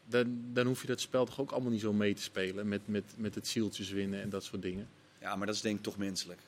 dan, 0.06 0.40
dan 0.54 0.68
hoef 0.68 0.82
je 0.82 0.88
dat 0.88 1.00
spel 1.00 1.26
toch 1.26 1.40
ook 1.40 1.52
allemaal 1.52 1.72
niet 1.72 1.82
zo 1.82 1.94
mee 1.94 2.14
te 2.14 2.22
spelen. 2.22 2.68
Met, 2.68 2.82
met, 2.86 3.04
met 3.16 3.36
het 3.36 3.48
zieltjes 3.48 3.90
winnen 3.90 4.22
en 4.22 4.30
dat 4.30 4.44
soort 4.44 4.62
dingen. 4.62 4.88
Ja, 5.22 5.36
maar 5.36 5.48
dat 5.48 5.56
is 5.56 5.62
denk 5.62 5.78
ik 5.78 5.84
toch 5.84 5.98
menselijk. 5.98 6.40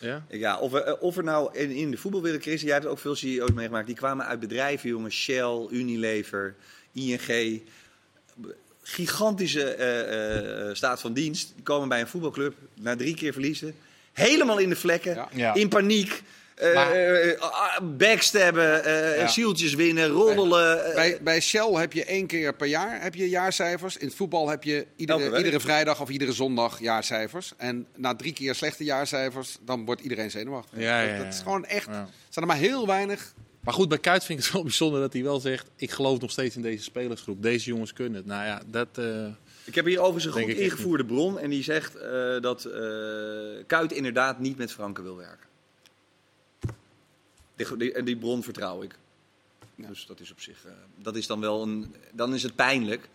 Ja? 0.00 0.24
Ja, 0.28 0.58
of, 0.58 0.72
er, 0.72 0.98
of 0.98 1.16
er 1.16 1.24
nou 1.24 1.58
in, 1.58 1.70
in 1.70 1.90
de 1.90 1.96
voetbalwereld, 1.96 2.42
Chris, 2.42 2.60
jij 2.60 2.72
hebt 2.72 2.86
ook 2.86 2.98
veel 2.98 3.14
CEO's 3.14 3.52
meegemaakt. 3.52 3.86
Die 3.86 3.96
kwamen 3.96 4.26
uit 4.26 4.40
bedrijven, 4.40 4.88
jongens. 4.88 5.14
Shell, 5.14 5.66
Unilever, 5.70 6.54
ING. 6.92 7.62
Gigantische 8.82 9.76
uh, 9.78 10.68
uh, 10.68 10.74
staat 10.74 11.00
van 11.00 11.12
dienst. 11.12 11.52
Die 11.54 11.62
komen 11.62 11.88
bij 11.88 12.00
een 12.00 12.08
voetbalclub, 12.08 12.54
na 12.74 12.96
drie 12.96 13.14
keer 13.14 13.32
verliezen. 13.32 13.74
Helemaal 14.12 14.58
in 14.58 14.68
de 14.68 14.76
vlekken, 14.76 15.28
ja. 15.32 15.54
in 15.54 15.68
paniek. 15.68 16.22
Uh, 16.62 17.78
backstabben, 17.96 18.88
uh, 19.18 19.28
zieltjes 19.28 19.74
winnen, 19.74 20.08
roddelen. 20.08 20.94
Bij, 20.94 21.18
bij 21.22 21.40
Shell 21.40 21.72
heb 21.72 21.92
je 21.92 22.04
één 22.04 22.26
keer 22.26 22.54
per 22.54 22.66
jaar 22.66 23.02
heb 23.02 23.14
je 23.14 23.28
jaarcijfers. 23.28 23.96
In 23.96 24.06
het 24.06 24.16
voetbal 24.16 24.48
heb 24.48 24.64
je 24.64 24.86
iedere, 24.96 25.36
iedere 25.36 25.60
vrijdag 25.60 26.00
of 26.00 26.08
iedere 26.08 26.32
zondag 26.32 26.80
jaarcijfers. 26.80 27.52
En 27.56 27.86
na 27.96 28.16
drie 28.16 28.32
keer 28.32 28.54
slechte 28.54 28.84
jaarcijfers, 28.84 29.58
dan 29.64 29.84
wordt 29.84 30.00
iedereen 30.00 30.30
zenuwachtig. 30.30 30.78
Ja, 30.78 31.00
ja, 31.02 31.16
dat, 31.16 31.24
dat, 31.24 31.34
is 31.34 31.40
gewoon 31.40 31.64
echt. 31.64 31.86
Er 31.86 32.08
zijn 32.28 32.44
er 32.44 32.46
maar 32.46 32.56
heel 32.56 32.86
weinig. 32.86 33.34
Maar 33.60 33.74
goed, 33.74 33.88
bij 33.88 33.98
Kuit 33.98 34.24
vind 34.24 34.38
ik 34.38 34.44
het 34.44 34.54
wel 34.54 34.62
bijzonder 34.72 35.00
dat 35.00 35.12
hij 35.12 35.22
wel 35.22 35.40
zegt: 35.40 35.70
Ik 35.76 35.90
geloof 35.90 36.20
nog 36.20 36.30
steeds 36.30 36.56
in 36.56 36.62
deze 36.62 36.82
spelersgroep. 36.82 37.42
Deze 37.42 37.66
jongens 37.68 37.92
kunnen 37.92 38.14
het. 38.14 38.26
Nou 38.26 38.44
ja, 38.44 38.62
dat. 38.66 38.88
Ik 39.64 39.74
heb 39.74 39.84
hier 39.84 40.00
overigens 40.00 40.34
een 40.34 40.42
goed 40.42 40.52
ingevoerde 40.52 41.04
bron 41.04 41.38
en 41.38 41.50
die 41.50 41.62
zegt 41.62 41.92
dat 42.40 42.68
Kuit 43.66 43.92
inderdaad 43.92 44.38
niet 44.38 44.56
met 44.56 44.72
Franken 44.72 45.04
wil 45.04 45.16
werken. 45.16 45.47
Die, 47.78 47.92
en 47.92 48.04
die 48.04 48.16
bron 48.16 48.42
vertrouw 48.42 48.82
ik. 48.82 48.94
Dus 49.74 50.06
dat 50.06 50.20
is 50.20 50.30
op 50.30 50.40
zich. 50.40 50.64
Uh, 50.66 50.72
dat 50.96 51.16
is 51.16 51.26
dan 51.26 51.40
wel 51.40 51.62
een. 51.62 51.94
Dan 52.12 52.34
is 52.34 52.42
het 52.42 52.54
pijnlijk. 52.54 53.08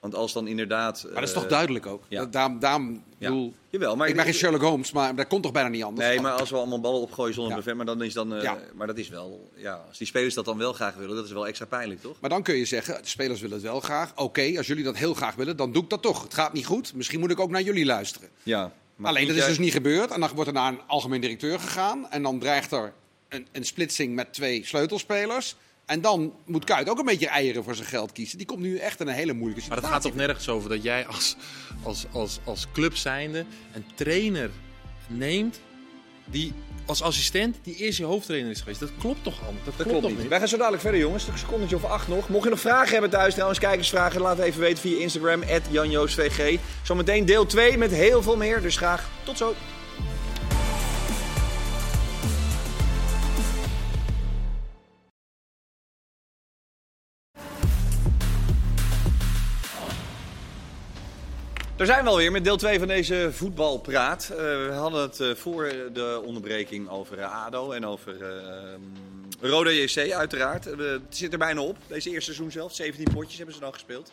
Want 0.00 0.14
als 0.14 0.32
dan 0.32 0.46
inderdaad. 0.46 1.02
Maar 1.04 1.14
dat 1.14 1.22
is 1.22 1.32
toch 1.32 1.44
eh, 1.44 1.48
duidelijk 1.48 1.86
ook? 1.86 2.02
Ja. 2.08 2.26
Daarom, 2.26 2.58
daarom 2.58 3.02
ja. 3.18 3.28
bedoel, 3.28 3.54
Jawel, 3.70 3.96
maar 3.96 4.08
ik 4.08 4.14
ben 4.14 4.24
geen 4.24 4.34
Sherlock 4.34 4.60
Holmes, 4.60 4.92
maar 4.92 5.14
dat 5.14 5.26
komt 5.26 5.42
toch 5.42 5.52
bijna 5.52 5.68
niet 5.68 5.82
anders? 5.82 6.08
Nee, 6.08 6.20
maar 6.20 6.32
als 6.32 6.50
we 6.50 6.56
allemaal 6.56 6.80
ballen 6.80 7.00
opgooien 7.00 7.34
zonder 7.34 7.62
ja. 7.64 7.74
maar 7.74 7.86
dan 7.86 8.02
is 8.02 8.14
dan. 8.14 8.34
Uh, 8.34 8.42
ja. 8.42 8.58
Maar 8.74 8.86
dat 8.86 8.98
is 8.98 9.08
wel. 9.08 9.50
Ja, 9.54 9.84
als 9.88 9.98
die 9.98 10.06
spelers 10.06 10.34
dat 10.34 10.44
dan 10.44 10.58
wel 10.58 10.72
graag 10.72 10.94
willen, 10.94 11.16
dat 11.16 11.24
is 11.24 11.32
wel 11.32 11.46
extra 11.46 11.66
pijnlijk, 11.66 12.00
toch? 12.00 12.16
Maar 12.20 12.30
dan 12.30 12.42
kun 12.42 12.54
je 12.54 12.64
zeggen: 12.64 13.02
de 13.02 13.08
spelers 13.08 13.40
willen 13.40 13.56
het 13.56 13.64
wel 13.64 13.80
graag. 13.80 14.12
Oké, 14.16 14.52
als 14.56 14.66
jullie 14.66 14.84
dat 14.84 14.96
heel 14.96 15.14
graag 15.14 15.34
willen, 15.34 15.56
dan 15.56 15.72
doe 15.72 15.82
ik 15.82 15.90
dat 15.90 16.02
toch. 16.02 16.22
Het 16.22 16.34
gaat 16.34 16.52
niet 16.52 16.66
goed. 16.66 16.94
Misschien 16.94 17.20
moet 17.20 17.30
ik 17.30 17.40
ook 17.40 17.50
naar 17.50 17.62
jullie 17.62 17.84
luisteren. 17.84 18.28
Ja. 18.42 18.72
Alleen 19.02 19.26
dat 19.26 19.36
is 19.36 19.46
dus 19.46 19.58
niet 19.58 19.72
gebeurd. 19.72 20.10
En 20.10 20.20
dan 20.20 20.30
wordt 20.34 20.48
er 20.48 20.56
naar 20.56 20.72
een 20.72 20.80
algemeen 20.86 21.20
directeur 21.20 21.60
gegaan. 21.60 22.10
En 22.10 22.22
dan 22.22 22.38
dreigt 22.38 22.72
er 22.72 22.92
een, 23.28 23.46
een 23.52 23.64
splitsing 23.64 24.14
met 24.14 24.32
twee 24.32 24.66
sleutelspelers. 24.66 25.56
En 25.86 26.00
dan 26.00 26.34
moet 26.46 26.64
Kuit 26.64 26.88
ook 26.88 26.98
een 26.98 27.04
beetje 27.04 27.28
eieren 27.28 27.64
voor 27.64 27.74
zijn 27.74 27.88
geld 27.88 28.12
kiezen. 28.12 28.38
Die 28.38 28.46
komt 28.46 28.60
nu 28.60 28.76
echt 28.76 29.00
in 29.00 29.08
een 29.08 29.14
hele 29.14 29.32
moeilijke 29.32 29.60
situatie. 29.62 29.82
Maar 29.82 29.92
het 29.92 30.02
gaat 30.02 30.12
toch 30.12 30.26
nergens 30.26 30.48
over 30.48 30.68
dat 30.68 30.82
jij 30.82 31.06
als, 31.06 31.36
als, 31.82 32.06
als, 32.12 32.38
als 32.44 32.66
club 32.72 32.96
zijnde 32.96 33.44
een 33.72 33.84
trainer 33.94 34.50
neemt 35.06 35.60
die 36.30 36.52
als 36.86 37.02
assistent 37.02 37.56
die 37.62 37.76
eerst 37.76 37.98
je 37.98 38.04
hoofdtrainer 38.04 38.50
is 38.50 38.58
geweest. 38.58 38.80
Dat 38.80 38.90
klopt 38.98 39.22
toch 39.22 39.42
allemaal? 39.42 39.62
Dat, 39.64 39.74
klopt, 39.74 39.90
klopt 39.90 40.18
niet. 40.18 40.28
Wij 40.28 40.38
gaan 40.38 40.48
zo 40.48 40.56
dadelijk 40.56 40.82
verder, 40.82 41.00
jongens. 41.00 41.28
Een 41.28 41.38
secondetje 41.38 41.76
of 41.76 41.84
acht 41.84 42.08
nog. 42.08 42.28
Mocht 42.28 42.44
je 42.44 42.50
nog 42.50 42.60
vragen 42.60 42.92
hebben 42.92 43.10
thuis, 43.10 43.32
trouwens, 43.32 43.58
kijkersvragen, 43.58 44.20
laat 44.20 44.38
even 44.38 44.60
weten 44.60 44.78
via 44.78 44.98
Instagram, 44.98 45.42
@janjoosvg. 45.70 46.58
Zometeen 46.82 47.24
deel 47.24 47.46
2 47.46 47.78
met 47.78 47.90
heel 47.90 48.22
veel 48.22 48.36
meer. 48.36 48.62
Dus 48.62 48.76
graag 48.76 49.10
tot 49.24 49.36
zo. 49.36 49.54
Daar 61.78 61.86
zijn 61.86 62.04
we 62.04 62.10
alweer 62.10 62.32
met 62.32 62.44
deel 62.44 62.56
2 62.56 62.78
van 62.78 62.88
deze 62.88 63.28
voetbalpraat. 63.32 64.28
Uh, 64.30 64.36
we 64.38 64.70
hadden 64.72 65.00
het 65.00 65.20
uh, 65.20 65.34
voor 65.34 65.72
de 65.92 66.22
onderbreking 66.24 66.88
over 66.88 67.18
uh, 67.18 67.44
ADO 67.44 67.72
en 67.72 67.86
over 67.86 68.16
Roda 69.40 69.70
JC 69.70 70.12
uiteraard. 70.12 70.64
het 70.64 71.02
zit 71.08 71.32
er 71.32 71.38
bijna 71.38 71.60
op, 71.60 71.76
deze 71.86 72.10
eerste 72.10 72.24
seizoen 72.24 72.50
zelf. 72.50 72.74
17 72.74 73.14
potjes 73.14 73.36
hebben 73.36 73.54
ze 73.54 73.60
dan 73.60 73.72
gespeeld. 73.72 74.12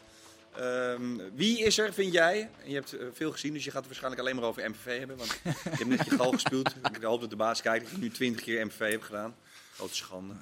Ehm, 0.56 1.02
wie 1.34 1.60
is 1.60 1.78
er, 1.78 1.94
vind 1.94 2.14
jij? 2.14 2.50
Je 2.64 2.74
hebt 2.74 2.96
veel 3.14 3.32
gezien, 3.32 3.54
dus 3.54 3.64
je 3.64 3.70
gaat 3.72 3.80
het 3.80 3.88
waarschijnlijk 3.88 4.22
alleen 4.22 4.36
maar 4.36 4.46
over 4.46 4.70
MVV 4.70 5.00
hebben. 5.00 5.18
Want 5.18 5.40
je 5.44 5.50
hebt 5.70 5.86
net 5.86 6.06
je 6.06 6.16
gal 6.22 6.32
gespeeld. 6.32 6.76
Ik 6.94 7.04
hoop 7.04 7.22
dat 7.22 7.30
de 7.30 7.36
baas 7.36 7.62
kijkt 7.62 7.84
dat 7.84 7.94
je 7.94 8.02
nu 8.02 8.10
20 8.10 8.42
keer 8.42 8.66
MVV 8.66 8.92
hebt 8.92 9.06
gedaan. 9.06 9.36
Grote 9.76 9.96
schande. 9.96 10.34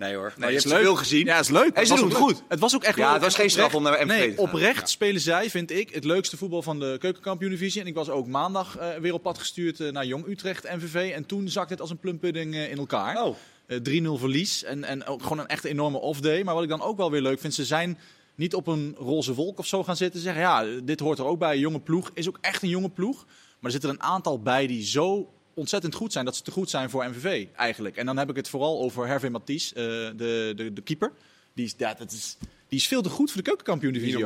Nee 0.00 0.14
hoor. 0.14 0.32
Nee, 0.36 0.52
je 0.52 0.58
hebt 0.58 0.68
veel 0.68 0.96
gezien. 0.96 1.24
Ja, 1.24 1.36
het 1.36 1.44
is 1.44 1.50
leuk. 1.50 1.74
Hij 1.74 1.84
ze 1.84 1.94
doen 1.94 2.12
goed. 2.12 2.42
Het 2.48 2.58
was 2.58 2.74
ook 2.74 2.82
echt 2.82 2.96
Ja, 2.96 3.12
het 3.12 3.22
was 3.22 3.34
geen 3.34 3.50
straf 3.50 3.74
om 3.74 3.82
naar 3.82 3.92
MVV 3.92 4.06
nee, 4.06 4.28
te 4.28 4.36
gaan. 4.36 4.44
oprecht 4.44 4.90
spelen 4.90 5.20
zij, 5.20 5.50
vind 5.50 5.70
ik, 5.70 5.90
het 5.90 6.04
leukste 6.04 6.36
voetbal 6.36 6.62
van 6.62 6.80
de 6.80 6.96
keukenkampioen-divisie. 6.98 7.80
En 7.80 7.86
ik 7.86 7.94
was 7.94 8.10
ook 8.10 8.26
maandag 8.26 8.78
uh, 8.78 8.94
weer 8.96 9.12
op 9.12 9.22
pad 9.22 9.38
gestuurd 9.38 9.80
uh, 9.80 9.90
naar 9.92 10.06
Jong 10.06 10.26
Utrecht, 10.26 10.64
MVV. 10.64 11.12
En 11.14 11.26
toen 11.26 11.48
zakte 11.48 11.72
het 11.72 11.80
als 11.80 11.90
een 11.90 11.98
plumpudding 11.98 12.54
uh, 12.54 12.70
in 12.70 12.78
elkaar. 12.78 13.24
Oh. 13.24 13.36
3-0 13.68 13.76
verlies 14.14 14.64
en, 14.64 14.84
en 14.84 15.06
ook 15.06 15.22
gewoon 15.22 15.38
een 15.38 15.46
echt 15.46 15.64
enorme 15.64 15.98
off-day. 15.98 16.44
Maar 16.44 16.54
wat 16.54 16.62
ik 16.62 16.68
dan 16.68 16.82
ook 16.82 16.96
wel 16.96 17.10
weer 17.10 17.22
leuk 17.22 17.40
vind, 17.40 17.54
ze 17.54 17.64
zijn 17.64 17.98
niet 18.34 18.54
op 18.54 18.66
een 18.66 18.96
roze 18.98 19.34
wolk 19.34 19.58
of 19.58 19.66
zo 19.66 19.84
gaan 19.84 19.96
zitten. 19.96 20.20
Zeggen, 20.20 20.42
ja, 20.42 20.64
dit 20.82 21.00
hoort 21.00 21.18
er 21.18 21.24
ook 21.24 21.38
bij. 21.38 21.52
Een 21.52 21.60
jonge 21.60 21.80
ploeg 21.80 22.10
is 22.14 22.28
ook 22.28 22.38
echt 22.40 22.62
een 22.62 22.68
jonge 22.68 22.90
ploeg. 22.90 23.24
Maar 23.26 23.56
er 23.60 23.70
zitten 23.70 23.90
een 23.90 24.02
aantal 24.02 24.42
bij 24.42 24.66
die 24.66 24.84
zo 24.84 25.28
ontzettend 25.54 25.94
goed 25.94 26.12
zijn 26.12 26.24
dat 26.24 26.36
ze 26.36 26.42
te 26.42 26.50
goed 26.50 26.70
zijn 26.70 26.90
voor 26.90 27.04
MVV 27.08 27.46
eigenlijk. 27.56 27.96
En 27.96 28.06
dan 28.06 28.16
heb 28.16 28.30
ik 28.30 28.36
het 28.36 28.48
vooral 28.48 28.80
over 28.80 29.06
Hervé 29.06 29.28
Mathies, 29.28 29.72
uh, 29.72 29.76
de, 29.76 30.52
de, 30.56 30.72
de 30.72 30.82
keeper. 30.82 31.12
Die 31.54 31.64
is, 31.64 31.74
ja, 31.76 31.94
dat 31.94 32.12
is, 32.12 32.36
die 32.68 32.78
is 32.78 32.88
veel 32.88 33.02
te 33.02 33.08
goed 33.08 33.30
voor 33.30 33.42
de 33.42 33.46
keukenkampioen-divisie. 33.46 34.18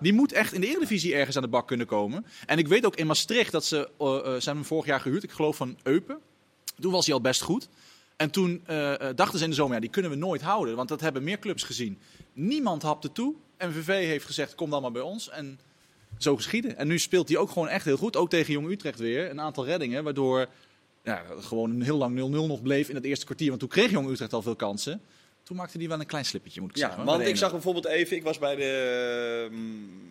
Die 0.00 0.12
moet 0.12 0.32
echt 0.32 0.52
in 0.52 0.60
de 0.60 0.66
Eredivisie 0.66 1.14
ergens 1.14 1.36
aan 1.36 1.42
de 1.42 1.48
bak 1.48 1.66
kunnen 1.66 1.86
komen. 1.86 2.26
En 2.46 2.58
ik 2.58 2.68
weet 2.68 2.86
ook 2.86 2.96
in 2.96 3.06
Maastricht 3.06 3.52
dat 3.52 3.64
ze 3.64 3.88
uh, 4.00 4.06
uh, 4.06 4.40
zijn 4.40 4.56
hem 4.56 4.64
vorig 4.64 4.86
jaar 4.86 5.00
gehuurd. 5.00 5.22
Ik 5.22 5.30
geloof 5.30 5.56
van 5.56 5.78
Eupen. 5.82 6.18
Toen 6.80 6.92
was 6.92 7.06
hij 7.06 7.14
al 7.14 7.20
best 7.20 7.42
goed. 7.42 7.68
En 8.16 8.30
toen 8.30 8.62
dachten 9.14 9.38
ze 9.38 9.44
in 9.44 9.50
de 9.50 9.56
zomer, 9.56 9.74
ja, 9.74 9.80
die 9.80 9.90
kunnen 9.90 10.10
we 10.10 10.16
nooit 10.16 10.42
houden. 10.42 10.76
Want 10.76 10.88
dat 10.88 11.00
hebben 11.00 11.24
meer 11.24 11.38
clubs 11.38 11.62
gezien. 11.62 11.98
Niemand 12.32 12.82
hapte 12.82 13.12
toe. 13.12 13.34
MVV 13.58 13.86
heeft 13.86 14.26
gezegd, 14.26 14.54
kom 14.54 14.70
dan 14.70 14.82
maar 14.82 14.92
bij 14.92 15.02
ons. 15.02 15.28
En 15.28 15.60
zo 16.18 16.36
geschieden. 16.36 16.76
En 16.76 16.86
nu 16.86 16.98
speelt 16.98 17.28
hij 17.28 17.38
ook 17.38 17.50
gewoon 17.50 17.68
echt 17.68 17.84
heel 17.84 17.96
goed. 17.96 18.16
Ook 18.16 18.30
tegen 18.30 18.52
Jong 18.52 18.70
Utrecht 18.70 18.98
weer. 18.98 19.30
Een 19.30 19.40
aantal 19.40 19.64
reddingen, 19.64 20.04
waardoor 20.04 20.46
ja, 21.02 21.24
gewoon 21.38 21.70
een 21.70 21.82
heel 21.82 21.96
lang 21.96 22.18
0-0 22.18 22.20
nog 22.30 22.62
bleef 22.62 22.88
in 22.88 22.94
het 22.94 23.04
eerste 23.04 23.24
kwartier. 23.24 23.48
Want 23.48 23.60
toen 23.60 23.68
kreeg 23.68 23.90
Jong 23.90 24.10
Utrecht 24.10 24.32
al 24.32 24.42
veel 24.42 24.56
kansen. 24.56 25.00
Toen 25.42 25.56
maakte 25.56 25.78
hij 25.78 25.88
wel 25.88 26.00
een 26.00 26.06
klein 26.06 26.24
slippertje, 26.24 26.60
moet 26.60 26.70
ik 26.70 26.76
ja, 26.76 26.86
zeggen. 26.86 27.04
Want 27.04 27.26
ik 27.26 27.36
zag 27.36 27.50
bijvoorbeeld 27.50 27.86
even, 27.86 28.16
ik 28.16 28.22
was 28.22 28.38
bij 28.38 28.56
de 28.56 29.48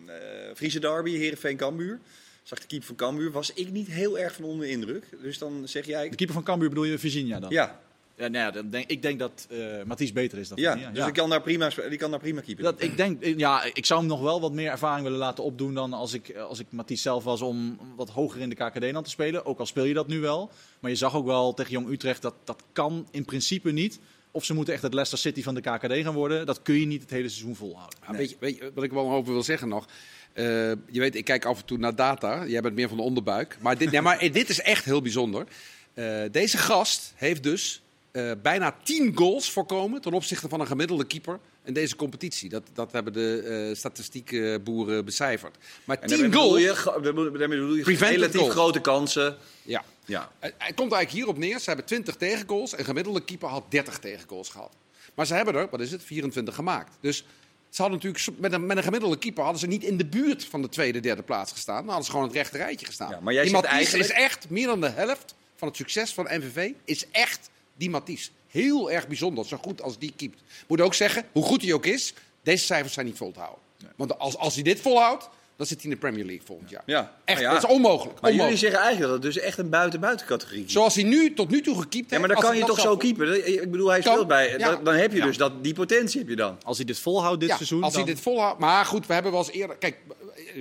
uh, 0.06 0.54
Friese 0.54 0.80
derby, 0.80 1.10
Heerenveen 1.10 1.56
Cambuur. 1.56 2.00
Zag 2.42 2.60
de 2.60 2.66
keeper 2.66 2.86
van 2.86 2.96
Cambuur, 2.96 3.30
was 3.30 3.52
ik 3.52 3.70
niet 3.70 3.86
heel 3.86 4.18
erg 4.18 4.34
van 4.34 4.44
onder 4.44 4.66
de 4.66 4.72
indruk. 4.72 5.04
Dus 5.22 5.38
dan 5.38 5.68
zeg 5.68 5.86
jij... 5.86 6.08
De 6.08 6.16
keeper 6.16 6.34
van 6.34 6.44
Cambuur 6.44 6.68
bedoel 6.68 6.84
je 6.84 6.98
Virginia 6.98 7.40
dan? 7.40 7.50
Ja. 7.50 7.80
Ja, 8.20 8.28
nou 8.28 8.44
ja, 8.44 8.50
dan 8.50 8.70
denk, 8.70 8.90
ik 8.90 9.02
denk 9.02 9.18
dat 9.18 9.46
uh, 9.50 9.82
Mathies 9.86 10.12
beter 10.12 10.38
is 10.38 10.48
dan 10.48 10.58
ja, 10.58 10.74
ja, 10.74 10.90
dus 10.90 11.04
Die, 11.04 11.12
kan 11.12 11.30
daar 11.30 11.42
prima, 11.42 11.70
die 11.88 11.98
kan 11.98 12.10
daar 12.10 12.20
prima 12.20 12.40
keeper. 12.40 12.64
Dat, 12.64 12.82
ik, 12.82 12.96
denk, 12.96 13.24
ja, 13.24 13.64
ik 13.72 13.86
zou 13.86 14.00
hem 14.00 14.08
nog 14.08 14.20
wel 14.20 14.40
wat 14.40 14.52
meer 14.52 14.70
ervaring 14.70 15.02
willen 15.02 15.18
laten 15.18 15.44
opdoen 15.44 15.74
dan 15.74 15.92
als 15.92 16.12
ik, 16.12 16.36
als 16.36 16.58
ik 16.58 16.66
Mathies 16.70 17.02
zelf 17.02 17.24
was 17.24 17.40
om 17.40 17.78
wat 17.96 18.10
hoger 18.10 18.40
in 18.40 18.48
de 18.48 18.54
KKD 18.54 18.92
dan 18.92 19.02
te 19.02 19.10
spelen. 19.10 19.46
Ook 19.46 19.58
al 19.58 19.66
speel 19.66 19.84
je 19.84 19.94
dat 19.94 20.06
nu 20.06 20.20
wel. 20.20 20.50
Maar 20.80 20.90
je 20.90 20.96
zag 20.96 21.14
ook 21.14 21.26
wel 21.26 21.54
tegen 21.54 21.72
Jong 21.72 21.90
Utrecht 21.90 22.22
dat 22.22 22.34
dat 22.44 22.62
kan 22.72 23.08
in 23.10 23.24
principe 23.24 23.70
niet. 23.70 23.98
Of 24.30 24.44
ze 24.44 24.54
moeten 24.54 24.74
echt 24.74 24.82
het 24.82 24.94
Leicester 24.94 25.18
City 25.30 25.42
van 25.42 25.54
de 25.54 25.60
KKD 25.60 25.92
gaan 25.92 26.14
worden. 26.14 26.46
Dat 26.46 26.62
kun 26.62 26.80
je 26.80 26.86
niet 26.86 27.02
het 27.02 27.10
hele 27.10 27.28
seizoen 27.28 27.56
volhouden. 27.56 27.98
nee. 28.08 28.16
weet, 28.16 28.30
je, 28.30 28.36
weet 28.40 28.56
je 28.56 28.70
wat 28.74 28.84
ik 28.84 28.92
wel 28.92 29.10
over 29.10 29.32
wil 29.32 29.42
zeggen 29.42 29.68
nog? 29.68 29.86
Uh, 30.34 30.44
je 30.68 31.00
weet, 31.00 31.14
ik 31.14 31.24
kijk 31.24 31.44
af 31.44 31.58
en 31.60 31.64
toe 31.64 31.78
naar 31.78 31.94
data. 31.94 32.46
Jij 32.46 32.60
bent 32.60 32.74
meer 32.74 32.88
van 32.88 32.96
de 32.96 33.02
onderbuik. 33.02 33.56
Maar 33.60 33.78
dit, 33.78 33.90
nee, 33.90 34.00
maar 34.00 34.18
dit 34.18 34.48
is 34.48 34.60
echt 34.60 34.84
heel 34.84 35.02
bijzonder. 35.02 35.46
Uh, 35.94 36.22
deze 36.30 36.58
gast 36.58 37.12
heeft 37.16 37.42
dus 37.42 37.82
uh, 38.12 38.32
bijna 38.42 38.76
10 38.82 39.16
goals 39.16 39.50
voorkomen 39.50 40.00
ten 40.00 40.12
opzichte 40.12 40.48
van 40.48 40.60
een 40.60 40.66
gemiddelde 40.66 41.04
keeper 41.04 41.38
in 41.64 41.72
deze 41.72 41.96
competitie. 41.96 42.48
Dat, 42.48 42.62
dat 42.72 42.92
hebben 42.92 43.12
de 43.12 43.66
uh, 43.68 43.76
statistiekboeren 43.76 45.04
becijferd. 45.04 45.56
Maar 45.84 46.00
10 46.00 46.34
goals. 46.34 46.84
Daarmee 47.02 47.48
bedoel 47.48 47.74
je 47.74 47.96
relatief 47.96 48.40
goal. 48.40 48.50
grote 48.50 48.80
kansen. 48.80 49.36
Ja. 49.62 49.84
ja. 50.04 50.30
Hij 50.38 50.52
komt 50.52 50.92
eigenlijk 50.92 51.10
hierop 51.10 51.38
neer. 51.38 51.58
Ze 51.58 51.64
hebben 51.66 51.86
20 51.86 52.16
tegengoals. 52.16 52.74
En 52.74 52.84
gemiddelde 52.84 53.24
keeper 53.24 53.48
had 53.48 53.64
30 53.68 53.98
tegengoals 53.98 54.48
gehad. 54.48 54.72
Maar 55.14 55.26
ze 55.26 55.34
hebben 55.34 55.54
er, 55.54 55.68
wat 55.70 55.80
is 55.80 55.90
het, 55.90 56.02
24 56.04 56.54
gemaakt. 56.54 56.96
Dus 57.00 57.24
Ze 57.68 57.82
hadden 57.82 58.00
natuurlijk 58.02 58.40
met 58.40 58.52
een, 58.52 58.66
met 58.66 58.76
een 58.76 58.82
gemiddelde 58.82 59.18
keeper 59.18 59.42
hadden 59.42 59.60
ze 59.60 59.66
niet 59.66 59.84
in 59.84 59.96
de 59.96 60.06
buurt 60.06 60.44
van 60.44 60.62
de 60.62 60.68
tweede, 60.68 61.00
derde 61.00 61.22
plaats 61.22 61.52
gestaan. 61.52 61.76
Dan 61.76 61.86
hadden 61.86 62.04
ze 62.04 62.10
gewoon 62.10 62.26
het 62.26 62.36
rechte 62.36 62.56
rijtje 62.56 62.86
gestaan. 62.86 63.10
Ja, 63.10 63.20
maar 63.20 63.34
jij 63.34 63.50
Mathies 63.50 63.70
eigenlijk- 63.70 64.04
is 64.04 64.10
echt 64.16 64.50
meer 64.50 64.66
dan 64.66 64.80
de 64.80 64.88
helft 64.88 65.34
van 65.56 65.68
het 65.68 65.76
succes 65.76 66.14
van 66.14 66.24
MVV. 66.24 66.70
Is 66.84 67.06
echt 67.10 67.50
die 67.80 67.90
Mathies. 67.90 68.30
Heel 68.48 68.90
erg 68.90 69.06
bijzonder, 69.08 69.46
zo 69.46 69.56
goed 69.56 69.82
als 69.82 69.98
die 69.98 70.12
keept. 70.16 70.42
Moet 70.68 70.80
ook 70.80 70.94
zeggen, 70.94 71.24
hoe 71.32 71.42
goed 71.44 71.62
hij 71.62 71.72
ook 71.72 71.86
is, 71.86 72.14
deze 72.42 72.64
cijfers 72.64 72.92
zijn 72.94 73.06
niet 73.06 73.16
vol 73.16 73.32
te 73.32 73.38
houden. 73.38 73.60
Want 73.96 74.18
als, 74.18 74.36
als 74.36 74.54
hij 74.54 74.62
dit 74.62 74.80
volhoudt, 74.80 75.28
dan 75.56 75.66
zit 75.66 75.76
hij 75.82 75.90
in 75.90 75.96
de 75.96 76.00
Premier 76.06 76.24
League 76.24 76.46
volgend 76.46 76.70
jaar. 76.70 76.82
Ja. 76.86 77.16
Echt, 77.24 77.40
ja. 77.40 77.52
dat 77.52 77.62
is 77.64 77.68
onmogelijk. 77.70 78.20
Maar 78.20 78.32
jullie 78.34 78.56
zeggen 78.56 78.78
eigenlijk 78.80 79.12
dat 79.12 79.22
het 79.24 79.34
dus 79.34 79.42
echt 79.42 79.58
een 79.58 79.68
buiten-buiten 79.68 80.26
categorie 80.26 80.64
is. 80.64 80.72
Zoals 80.72 80.94
hij 80.94 81.04
nu 81.04 81.34
tot 81.34 81.50
nu 81.50 81.60
toe 81.62 81.80
gekiept 81.80 82.10
Ja, 82.10 82.18
maar 82.18 82.28
dan 82.28 82.40
kan 82.40 82.56
je 82.56 82.64
toch 82.64 82.80
zo. 82.80 82.96
Dat- 82.96 83.02
Ik 83.46 83.70
bedoel, 83.70 83.88
hij 83.88 84.00
Kan. 84.00 84.12
speelt 84.12 84.28
bij. 84.28 84.50
Ja. 84.58 84.70
Dan, 84.70 84.84
dan 84.84 84.94
heb 84.94 85.12
je 85.12 85.18
Ja. 85.18 85.24
dus 85.26 85.36
dat, 85.36 85.64
die 85.64 85.74
potentie 85.74 86.18
heb 86.20 86.28
je 86.28 86.36
dan. 86.36 86.58
Als 86.64 86.76
hij 86.76 86.86
dit 86.86 86.98
volhoudt 86.98 87.40
dit 87.40 87.48
Ja, 87.48 87.56
seizoen, 87.56 87.82
als 87.82 87.94
hij 87.94 88.04
dit 88.04 88.20
volhoudt. 88.20 88.58
Maar 88.58 88.84
goed, 88.84 89.06
we 89.06 89.12
hebben 89.12 89.32
wel 89.32 89.40
eens 89.40 89.50
eerder... 89.50 89.76
Kijk, 89.76 89.96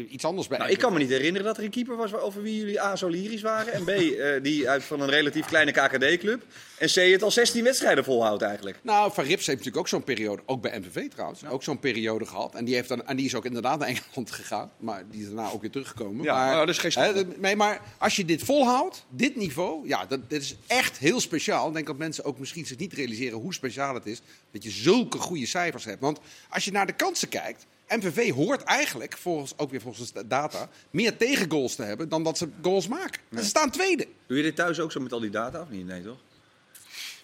iets 0.09 0.25
anders 0.25 0.47
bij 0.47 0.57
Nou, 0.57 0.71
ik 0.71 0.77
kan 0.77 0.93
me 0.93 0.99
niet 0.99 1.09
herinneren 1.09 1.47
dat 1.47 1.57
er 1.57 1.63
een 1.63 1.69
keeper 1.69 1.95
was 1.95 2.13
over 2.13 2.41
wie 2.41 2.57
jullie 2.57 2.81
A. 2.81 2.95
zo 2.95 3.07
lyrisch 3.07 3.41
waren. 3.41 3.73
En 3.73 3.83
B. 3.83 3.89
eh, 3.89 4.41
die 4.41 4.69
uit 4.69 4.83
van 4.83 5.01
een 5.01 5.09
relatief 5.09 5.45
kleine 5.45 5.71
KKD-club. 5.71 6.43
En 6.77 6.87
C. 6.87 6.95
het 6.95 7.23
al 7.23 7.31
16 7.31 7.63
wedstrijden 7.63 8.03
volhoudt 8.03 8.41
eigenlijk. 8.41 8.79
Nou, 8.81 9.11
Van 9.13 9.23
Rips 9.23 9.45
heeft 9.45 9.47
natuurlijk 9.47 9.77
ook 9.77 9.87
zo'n 9.87 10.03
periode, 10.03 10.41
ook 10.45 10.61
bij 10.61 10.79
MVV 10.79 11.09
trouwens, 11.09 11.45
ook 11.45 11.63
zo'n 11.63 11.79
periode 11.79 12.25
gehad. 12.25 12.55
En 12.55 12.65
die, 12.65 12.75
heeft 12.75 12.87
dan, 12.87 13.07
en 13.07 13.15
die 13.15 13.25
is 13.25 13.35
ook 13.35 13.45
inderdaad 13.45 13.79
naar 13.79 13.87
Engeland 13.87 14.31
gegaan, 14.31 14.71
maar 14.77 15.03
die 15.11 15.21
is 15.21 15.25
daarna 15.25 15.51
ook 15.51 15.61
weer 15.61 15.71
teruggekomen. 15.71 16.23
Ja, 16.23 16.35
maar, 16.35 16.53
nou, 16.53 16.65
dat 16.65 16.75
is 16.75 16.93
geen 16.93 17.03
hè, 17.03 17.23
nee, 17.37 17.55
maar 17.55 17.81
als 17.97 18.15
je 18.15 18.25
dit 18.25 18.43
volhoudt, 18.43 19.05
dit 19.09 19.35
niveau, 19.35 19.87
ja, 19.87 20.05
dat, 20.05 20.29
dit 20.29 20.41
is 20.41 20.55
echt 20.67 20.97
heel 20.97 21.19
speciaal. 21.19 21.67
Ik 21.67 21.73
denk 21.73 21.87
dat 21.87 21.97
mensen 21.97 22.23
ook 22.23 22.39
misschien 22.39 22.65
zich 22.65 22.77
niet 22.77 22.93
realiseren 22.93 23.39
hoe 23.39 23.53
speciaal 23.53 23.93
het 23.93 24.05
is 24.05 24.21
dat 24.51 24.63
je 24.63 24.69
zulke 24.69 25.17
goede 25.17 25.45
cijfers 25.45 25.85
hebt. 25.85 26.01
Want 26.01 26.19
als 26.49 26.65
je 26.65 26.71
naar 26.71 26.85
de 26.85 26.93
kansen 26.93 27.29
kijkt, 27.29 27.65
MVV 27.89 28.31
hoort 28.31 28.63
eigenlijk, 28.63 29.17
volgens, 29.17 29.53
ook 29.57 29.71
weer 29.71 29.81
volgens 29.81 30.13
de 30.13 30.27
data, 30.27 30.69
meer 30.91 31.17
tegengoals 31.17 31.75
te 31.75 31.83
hebben 31.83 32.09
dan 32.09 32.23
dat 32.23 32.37
ze 32.37 32.49
goals 32.61 32.87
maken. 32.87 33.21
En 33.31 33.37
ze 33.37 33.45
staan 33.45 33.71
tweede. 33.71 34.07
Doe 34.27 34.37
je 34.37 34.43
dit 34.43 34.55
thuis 34.55 34.79
ook 34.79 34.91
zo 34.91 34.99
met 34.99 35.13
al 35.13 35.19
die 35.19 35.29
data 35.29 35.61
of 35.61 35.69
niet? 35.69 35.85
Nee, 35.85 36.03
toch? 36.03 36.17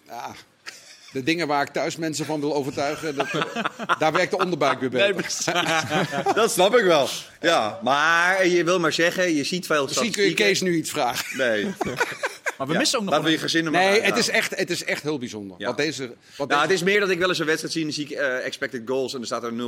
Ja, 0.07 0.35
de 1.15 1.23
dingen 1.23 1.47
waar 1.47 1.61
ik 1.61 1.69
thuis 1.69 1.95
mensen 1.95 2.25
van 2.25 2.39
wil 2.39 2.55
overtuigen, 2.55 3.15
dat, 3.15 3.27
daar 3.99 4.11
werkt 4.11 4.31
de 4.31 4.37
onderbuik 4.37 4.79
weer 4.79 4.89
bij. 4.89 5.13
dat 6.33 6.51
snap 6.51 6.75
ik 6.75 6.83
wel. 6.83 7.07
Ja, 7.41 7.79
maar 7.83 8.47
je 8.47 8.63
wil 8.63 8.79
maar 8.79 8.93
zeggen, 8.93 9.33
je 9.33 9.43
ziet 9.43 9.65
veel 9.65 9.85
Misschien 9.85 10.11
kun 10.11 10.23
je. 10.23 10.33
Kees 10.33 10.61
nu 10.61 10.75
iets 10.75 10.89
vragen. 10.89 11.37
Nee. 11.37 11.65
Maar 12.57 12.67
we 12.67 12.73
Ja, 12.73 12.79
missen 12.79 12.99
ook 12.99 13.05
nog 13.05 13.13
Laten 13.13 13.29
we 13.29 13.31
wel 13.31 13.41
je 13.41 13.49
gezinnen 13.49 13.71
maar 13.71 13.81
Nee, 13.81 14.01
het 14.01 14.17
is, 14.17 14.29
echt, 14.29 14.55
het 14.55 14.69
is 14.69 14.83
echt 14.83 15.03
heel 15.03 15.17
bijzonder. 15.17 15.57
Ja. 15.59 15.65
Wat 15.67 15.77
deze, 15.77 16.13
wat 16.37 16.47
Nou, 16.47 16.61
het 16.61 16.71
is 16.71 16.83
meer 16.83 16.99
dat 16.99 17.09
ik 17.09 17.19
wel 17.19 17.29
eens 17.29 17.39
een 17.39 17.45
wedstrijd 17.45 17.73
zie 17.73 17.81
en 17.81 17.87
dan 17.87 17.97
zie 17.97 18.05
ik 18.05 18.11
eh, 18.11 18.45
expected 18.45 18.81
goals 18.85 19.13
en 19.13 19.19
er 19.19 19.25
staat 19.25 19.43
er 19.43 19.51
0,8 19.51 19.55
en 19.55 19.61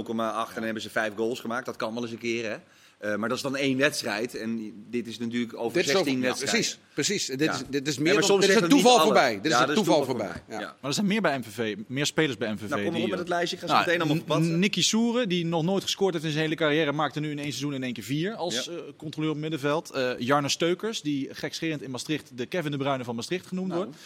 dan 0.54 0.64
hebben 0.64 0.82
ze 0.82 0.90
vijf 0.90 1.14
goals 1.16 1.40
gemaakt. 1.40 1.66
Dat 1.66 1.76
kan 1.76 1.94
wel 1.94 2.04
eens 2.04 2.12
een 2.12 2.18
keer, 2.18 2.50
hè. 2.50 2.58
Eh, 2.98 3.16
maar 3.16 3.30
dat 3.30 3.38
is 3.38 3.44
dan 3.44 3.56
één 3.56 3.78
wedstrijd 3.78 4.36
en 4.36 4.74
dit 4.90 5.08
is 5.08 5.18
natuurlijk 5.18 5.54
over 5.58 5.74
dit 5.78 5.86
is 5.86 5.92
16 5.92 6.02
over- 6.16 6.24
ja, 6.24 6.28
wedstrijden. 6.28 6.60
precies, 6.60 6.80
precies. 6.94 7.26
Dit, 7.26 7.40
Ja. 7.42 7.54
is, 7.54 7.62
dit 7.70 7.88
is 7.88 7.96
Ja, 7.96 8.02
meer 8.02 8.12
maar 8.12 8.22
dan, 8.22 8.30
soms 8.32 8.46
dit 8.46 8.56
is 8.56 8.62
niet 8.62 8.70
toeval 8.70 8.92
alle. 8.96 9.04
voorbij. 9.04 9.40
Dit 9.42 9.52
Ja, 9.52 9.64
is 9.64 9.70
een 9.70 9.76
toeval 9.76 10.06
voorbij. 10.06 10.44
Ja. 10.50 10.58
Maar 10.60 10.76
er 10.82 10.94
zijn 10.94 11.06
meer 11.08 11.22
bij 11.22 11.38
MVV, 11.38 11.76
meer 11.88 12.06
spelers 12.06 12.38
bij 12.38 12.54
MVV. 12.54 12.70
Nou, 12.70 12.84
kom 12.84 12.92
maar 12.92 13.02
op 13.02 13.06
met 13.08 13.14
eh, 13.14 13.20
het 13.20 13.30
lijstje. 13.30 13.56
Ik 13.56 13.62
ga 13.62 13.68
zo 13.68 13.74
nou, 13.74 13.86
meteen 13.86 14.02
allemaal 14.02 14.18
verpassen. 14.26 14.60
Nicky 14.60 14.82
Soeren, 14.82 15.30
die 15.30 15.46
nog 15.46 15.64
nooit 15.64 15.84
gescoord 15.84 16.14
heeft 16.14 16.26
in 16.26 16.32
zijn 16.32 16.44
hele 16.44 16.56
carrière, 16.56 16.92
maakte 16.92 17.20
nu 17.20 17.32
in 17.32 17.38
één 17.40 17.48
seizoen 17.48 17.74
in 17.74 17.84
één 17.84 17.94
keer 17.94 18.04
vier 18.04 18.36
als 18.36 18.66
Ja. 18.66 18.72
eh, 18.72 18.78
controleur 18.98 19.32
op 19.32 19.38
middenveld. 19.38 19.90
Eh 19.92 20.12
Jarno 20.18 20.48
Steukers, 20.48 21.02
die 21.02 21.28
gekscherend 21.32 21.82
in 21.82 21.92
Maastricht 21.92 22.32
de 22.38 22.46
Kevin 22.46 22.72
de 22.72 22.78
Bruyne 22.78 23.04
van 23.04 23.16
Maastricht 23.16 23.48
genoemd 23.48 23.68
Nou. 23.68 23.84
wordt. 23.84 23.98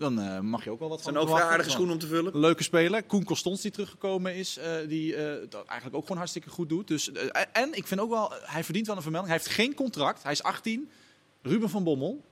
Dan 0.00 0.20
eh, 0.20 0.40
mag 0.40 0.64
je 0.64 0.70
ook 0.70 0.78
wel 0.78 0.88
wat 0.88 1.02
zijn 1.02 1.14
van 1.14 1.22
ook 1.22 1.28
vrij 1.28 1.40
verwachten. 1.40 1.52
aardige 1.52 1.70
schoenen 1.70 1.94
om 1.94 2.00
te 2.00 2.06
vullen. 2.06 2.40
Leuke 2.40 2.62
speler. 2.62 3.02
Koen 3.02 3.24
Constans 3.24 3.60
die 3.60 3.70
teruggekomen 3.70 4.34
is, 4.34 4.56
eh, 4.56 4.72
die 4.88 5.16
eh, 5.16 5.48
dat 5.48 5.66
eigenlijk 5.66 5.96
ook 5.96 6.02
gewoon 6.02 6.16
hartstikke 6.16 6.50
goed 6.50 6.68
doet. 6.68 6.88
Dus, 6.88 7.12
en 7.52 7.74
ik 7.74 7.86
vind 7.86 8.00
ook 8.00 8.10
wel, 8.10 8.32
hij 8.42 8.64
verdient 8.64 8.86
wel 8.86 8.96
een 8.96 9.02
vermelding. 9.02 9.32
Hij 9.32 9.42
heeft 9.42 9.56
geen 9.56 9.74
contract. 9.74 10.22
Hij 10.22 10.32
is 10.32 10.42
18. 10.42 10.90
Ruben 11.42 11.70
van 11.70 11.84
Bommel. 11.84 12.24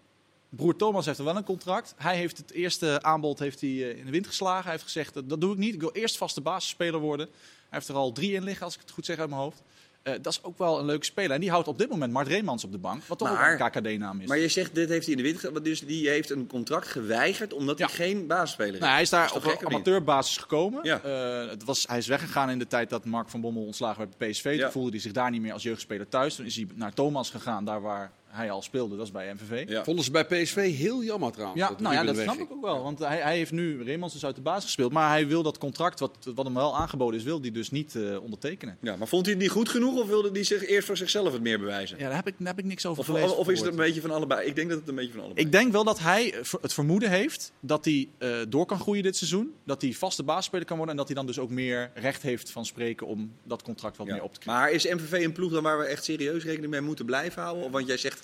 Broer 0.49 0.77
Thomas 0.77 1.07
heeft 1.07 1.19
er 1.19 1.25
wel 1.25 1.37
een 1.37 1.45
contract. 1.45 1.95
Hij 1.97 2.17
heeft 2.17 2.39
het 2.39 2.51
eerste 2.51 3.03
aanbod 3.03 3.39
heeft 3.39 3.61
hij, 3.61 3.71
in 3.71 4.05
de 4.05 4.11
wind 4.11 4.27
geslagen. 4.27 4.63
Hij 4.63 4.73
heeft 4.73 4.83
gezegd, 4.83 5.15
dat, 5.15 5.29
dat 5.29 5.41
doe 5.41 5.53
ik 5.53 5.59
niet. 5.59 5.75
Ik 5.75 5.81
wil 5.81 5.93
eerst 5.93 6.17
vaste 6.17 6.41
basisspeler 6.41 7.01
worden. 7.01 7.27
Hij 7.27 7.67
heeft 7.69 7.89
er 7.89 7.95
al 7.95 8.13
drie 8.13 8.33
in 8.33 8.45
liggen, 8.45 8.65
als 8.65 8.75
ik 8.75 8.81
het 8.81 8.91
goed 8.91 9.05
zeg 9.05 9.19
uit 9.19 9.29
mijn 9.29 9.41
hoofd. 9.41 9.63
Eh, 10.03 10.13
dat 10.23 10.33
is 10.33 10.43
ook 10.43 10.59
wel 10.59 10.79
een 10.79 10.85
leuke 10.85 11.05
speler. 11.05 11.31
En 11.31 11.41
die 11.41 11.51
houdt 11.51 11.69
op 11.69 11.79
dit 11.79 11.89
moment 11.91 12.13
Mart 12.13 12.27
Reemans 12.27 12.65
op 12.65 12.73
de 12.73 12.79
bank. 12.79 13.03
Wat 13.05 13.19
toch 13.19 13.33
Maar- 13.33 13.53
ook 13.53 13.61
een 13.61 13.71
KKD-naam 13.83 14.21
is. 14.21 14.27
Maar 14.29 14.39
je 14.39 14.49
zegt, 14.49 14.75
dit 14.75 14.89
heeft 14.89 15.07
hij 15.07 15.15
in 15.15 15.23
de 15.23 15.29
wind 15.29 15.39
ge- 15.41 15.63
Dus 15.63 15.81
die 15.81 16.09
heeft 16.09 16.31
een 16.31 16.47
contract 16.47 16.87
geweigerd 16.89 17.53
omdat 17.53 17.79
hij 17.79 17.89
geen 17.89 18.27
basisspeler 18.27 18.75
is. 18.75 18.81
Nou, 18.81 18.93
hij 18.93 19.03
is 19.03 19.11
daar 19.11 19.25
is 19.25 19.33
op 19.33 19.43
gek, 19.43 19.65
amateurbasis 19.65 20.37
gekomen. 20.37 20.81
Ja. 20.83 21.01
Eh, 21.03 21.49
het 21.51 21.65
was, 21.65 21.85
hij 21.89 21.99
is 21.99 22.07
weggegaan 22.07 22.51
in 22.51 22.59
de 22.59 22.67
tijd 22.67 22.91
dat 22.91 23.05
Mark 23.05 23.29
van 23.29 23.41
Bommel 23.41 23.65
ontslagen 23.65 23.99
werd 23.99 24.17
bij 24.19 24.31
PSV. 24.31 24.53
Ja. 24.57 24.63
Toen 24.63 24.73
voelde 24.73 24.91
hij 24.91 25.01
zich 25.01 25.13
daar 25.13 25.31
niet 25.31 25.41
meer 25.43 25.53
als 25.53 25.63
jeugdspeler 25.63 26.09
thuis. 26.09 26.35
Toen 26.35 26.47
is 26.47 26.57
hij 26.57 26.67
naar 26.75 26.93
Thomas 26.95 27.31
gegaan, 27.31 27.65
daar 27.65 27.81
waar 27.81 28.13
hij 28.29 28.51
al 28.51 28.63
speelde. 28.63 28.97
Dat 28.97 29.07
is 29.07 29.13
bij 29.13 29.33
MVV. 29.35 29.69
Ja. 29.69 29.85
Vonden 29.85 30.05
ze 30.05 30.11
bij 30.11 30.25
PSV 30.25 30.77
heel 30.77 31.03
jammer 31.05 31.33
trouwens. 31.33 31.61
Ja, 31.61 31.69
dat 31.69 31.81
nou 31.81 31.95
ja, 31.95 32.05
dat 32.05 32.17
snap 32.17 32.37
ik 32.39 32.53
ook 32.53 32.63
wel. 32.63 32.83
Want 32.83 32.99
hij, 32.99 33.19
hij 33.19 33.37
heeft 33.37 33.53
nu 33.53 33.83
Reemans 33.83 34.13
dus 34.13 34.25
uit 34.25 34.35
de 34.35 34.41
basis 34.41 34.65
gespeeld. 34.65 34.93
Maar 34.93 35.09
hij 35.11 35.27
wil 35.27 35.43
dat 35.43 35.59
contract, 35.59 36.01
wat, 36.01 36.17
wat 36.35 36.45
hem 36.45 36.55
wel 36.55 36.77
aangeboden 36.77 37.19
is, 37.19 37.25
wil 37.25 37.41
hij 37.41 37.51
dus 37.51 37.71
niet 37.71 37.95
eh, 37.95 38.23
ondertekenen. 38.23 38.77
Ja, 38.81 38.97
maar 38.97 39.09
vond 39.09 39.25
hij 39.27 39.35
het 39.35 39.43
niet 39.43 39.53
goed 39.53 39.69
genoeg 39.69 40.01
of 40.01 40.07
wilde 40.07 40.31
hij 40.33 40.45
zich 40.45 40.67
eerst 40.67 40.87
voor 40.87 40.97
zichzelf 40.97 41.33
het 41.33 41.43
meer 41.43 41.59
bewijzen? 41.59 41.99
Ja, 41.99 42.07
daar 42.07 42.17
heb 42.17 42.27
ik, 42.27 42.35
daar 42.39 42.47
heb 42.49 42.59
ik 42.59 42.65
niks 42.65 42.87
over 42.87 43.01
Of, 43.01 43.07
gelezen. 43.07 43.31
of, 43.31 43.37
of 43.37 43.49
is 43.49 43.59
het 43.61 43.69
een 43.69 43.77
beetje 43.77 44.01
van 44.01 44.11
allebei? 44.11 44.47
Ik 44.47 44.55
denk 44.55 44.69
dat 44.69 44.79
het 44.79 44.89
een 44.89 44.95
beetje 44.95 45.13
van 45.13 45.23
allebei 45.23 45.47
Ik 45.47 45.53
denk 45.53 45.73
wel 45.73 45.85
dat 45.85 45.99
hij 45.99 46.35
het 46.61 46.73
vermoeden 46.75 47.11
heeft 47.11 47.53
dat 47.61 47.85
hij 47.85 48.09
eh, 48.19 48.31
door 48.49 48.67
kan 48.67 48.79
groeien 48.81 49.03
dit 49.03 49.17
seizoen. 49.17 49.53
Dat 49.65 49.83
hij 49.83 49.93
vaste 49.93 50.23
basisspeler 50.23 50.67
kan 50.67 50.77
worden. 50.77 50.95
En 50.95 51.01
dat 51.01 51.09
hij 51.09 51.17
dan 51.17 51.27
dus 51.27 51.39
ook 51.39 51.51
meer 51.51 51.91
recht 51.95 52.23
heeft 52.23 52.51
van 52.51 52.67
spreken 52.67 53.07
om 53.07 53.33
dat 53.43 53.63
contract 53.63 53.97
wat 53.97 54.07
Ja. 54.07 54.13
meer 54.13 54.23
op 54.23 54.33
te 54.35 54.41
krijgen. 54.41 54.63
Maar 54.63 54.73
is 54.73 54.85
MVV 54.85 55.25
een 55.25 55.33
ploeg 55.33 55.53
dan 55.53 55.63
waar 55.63 55.79
we 55.79 55.85
echt 55.85 56.05
serieus 56.05 56.45
rekening 56.45 56.71
mee 56.73 56.81
moeten 56.81 57.05
blijven 57.07 57.43
houden? 57.43 57.65
Of 57.65 57.71
Want 57.71 57.87
jij 57.87 57.97
zegt, 57.97 58.23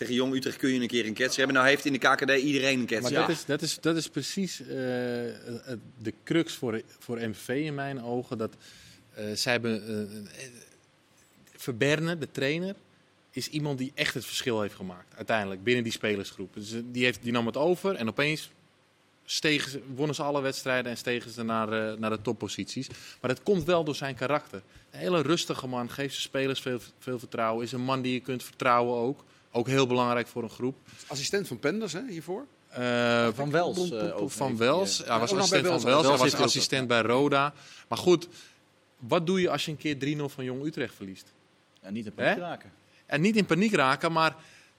tegen 0.00 0.14
Jong 0.14 0.34
Utrecht 0.34 0.56
kun 0.56 0.72
je 0.72 0.80
een 0.80 0.86
keer 0.86 1.06
een 1.06 1.14
ketser 1.14 1.38
hebben. 1.38 1.56
Nou 1.56 1.68
heeft 1.68 1.84
in 1.84 1.92
de 1.92 1.98
KKD 1.98 2.30
iedereen 2.30 2.80
een 2.80 2.86
ketser. 2.86 3.12
Maar 3.12 3.20
Ja. 3.20 3.26
dat, 3.26 3.36
is, 3.36 3.44
dat, 3.44 3.62
is, 3.62 3.78
dat 3.80 3.96
is 3.96 4.08
precies 4.08 4.60
eh, 4.60 4.66
de 4.68 6.14
crux 6.24 6.54
voor, 6.54 6.82
voor 6.98 7.16
MVV 7.16 7.48
in 7.48 7.74
mijn 7.74 8.02
ogen. 8.02 8.38
Dat, 8.38 8.56
eh, 9.14 9.24
zij 9.34 9.52
hebben, 9.52 9.86
eh, 9.86 10.44
eh, 10.44 10.50
Verberne, 11.56 12.18
de 12.18 12.30
trainer, 12.30 12.74
is 13.30 13.48
iemand 13.48 13.78
die 13.78 13.92
echt 13.94 14.14
het 14.14 14.24
verschil 14.24 14.60
heeft 14.60 14.74
gemaakt. 14.74 15.14
Uiteindelijk, 15.16 15.64
binnen 15.64 15.82
die 15.82 15.92
spelersgroep. 15.92 16.54
Dus, 16.54 16.74
die, 16.84 17.04
heeft, 17.04 17.22
die 17.22 17.32
nam 17.32 17.46
het 17.46 17.56
over 17.56 17.94
en 17.94 18.08
opeens 18.08 18.50
stegen 19.24 19.70
ze, 19.70 19.82
wonnen 19.94 20.14
ze 20.14 20.22
alle 20.22 20.40
wedstrijden 20.40 20.90
en 20.90 20.96
stegen 20.96 21.30
ze 21.30 21.42
naar, 21.42 21.98
naar 21.98 22.10
de 22.10 22.22
topposities. 22.22 22.88
Maar 23.20 23.34
dat 23.34 23.42
komt 23.42 23.64
wel 23.64 23.84
door 23.84 23.94
zijn 23.94 24.14
karakter. 24.14 24.62
Een 24.90 24.98
hele 24.98 25.22
rustige 25.22 25.66
man, 25.66 25.90
geeft 25.90 26.12
zijn 26.14 26.26
spelers 26.26 26.60
veel, 26.60 26.80
veel 26.98 27.18
vertrouwen. 27.18 27.64
Is 27.64 27.72
een 27.72 27.80
man 27.80 28.02
die 28.02 28.12
je 28.12 28.20
kunt 28.20 28.42
vertrouwen 28.42 28.96
ook. 28.96 29.24
Ook 29.52 29.66
heel 29.66 29.86
belangrijk 29.86 30.26
voor 30.26 30.42
een 30.42 30.50
groep. 30.50 30.76
Assistent 31.06 31.46
van 31.48 31.58
Penders 31.58 31.92
hè, 31.92 32.00
hiervoor. 32.08 32.46
Eh, 32.68 33.28
Van 33.34 33.50
Wels, 33.50 33.90
eh, 33.90 34.12
van 34.26 34.46
heeft 34.46 34.58
Wels. 34.58 34.98
hij, 34.98 35.06
Hij 35.06 35.18
was 35.18 35.32
assistent 35.32 35.66
van 35.66 35.80
Wels. 35.84 36.06
Hij 36.06 36.16
was 36.18 36.34
assistent 36.34 36.88
bij 36.88 37.00
Roda. 37.00 37.52
Maar 37.88 37.98
goed, 37.98 38.28
wat 38.98 39.26
doe 39.26 39.40
je 39.40 39.50
als 39.50 39.64
je 39.64 39.70
een 39.70 39.76
keer 39.76 39.98
3-0 39.98 40.28
van 40.28 40.44
Jong 40.44 40.64
Utrecht 40.64 40.94
verliest? 40.94 41.32
En 41.80 41.92
niet 41.92 42.06
in 42.06 42.12
Hè? 42.16 42.24
paniek 42.24 42.38
raken. 42.40 42.70
En 43.06 43.20
niet 43.20 43.36
in 43.36 43.46
paniek 43.46 43.74
raken, 43.74 44.12
maar 44.12 44.36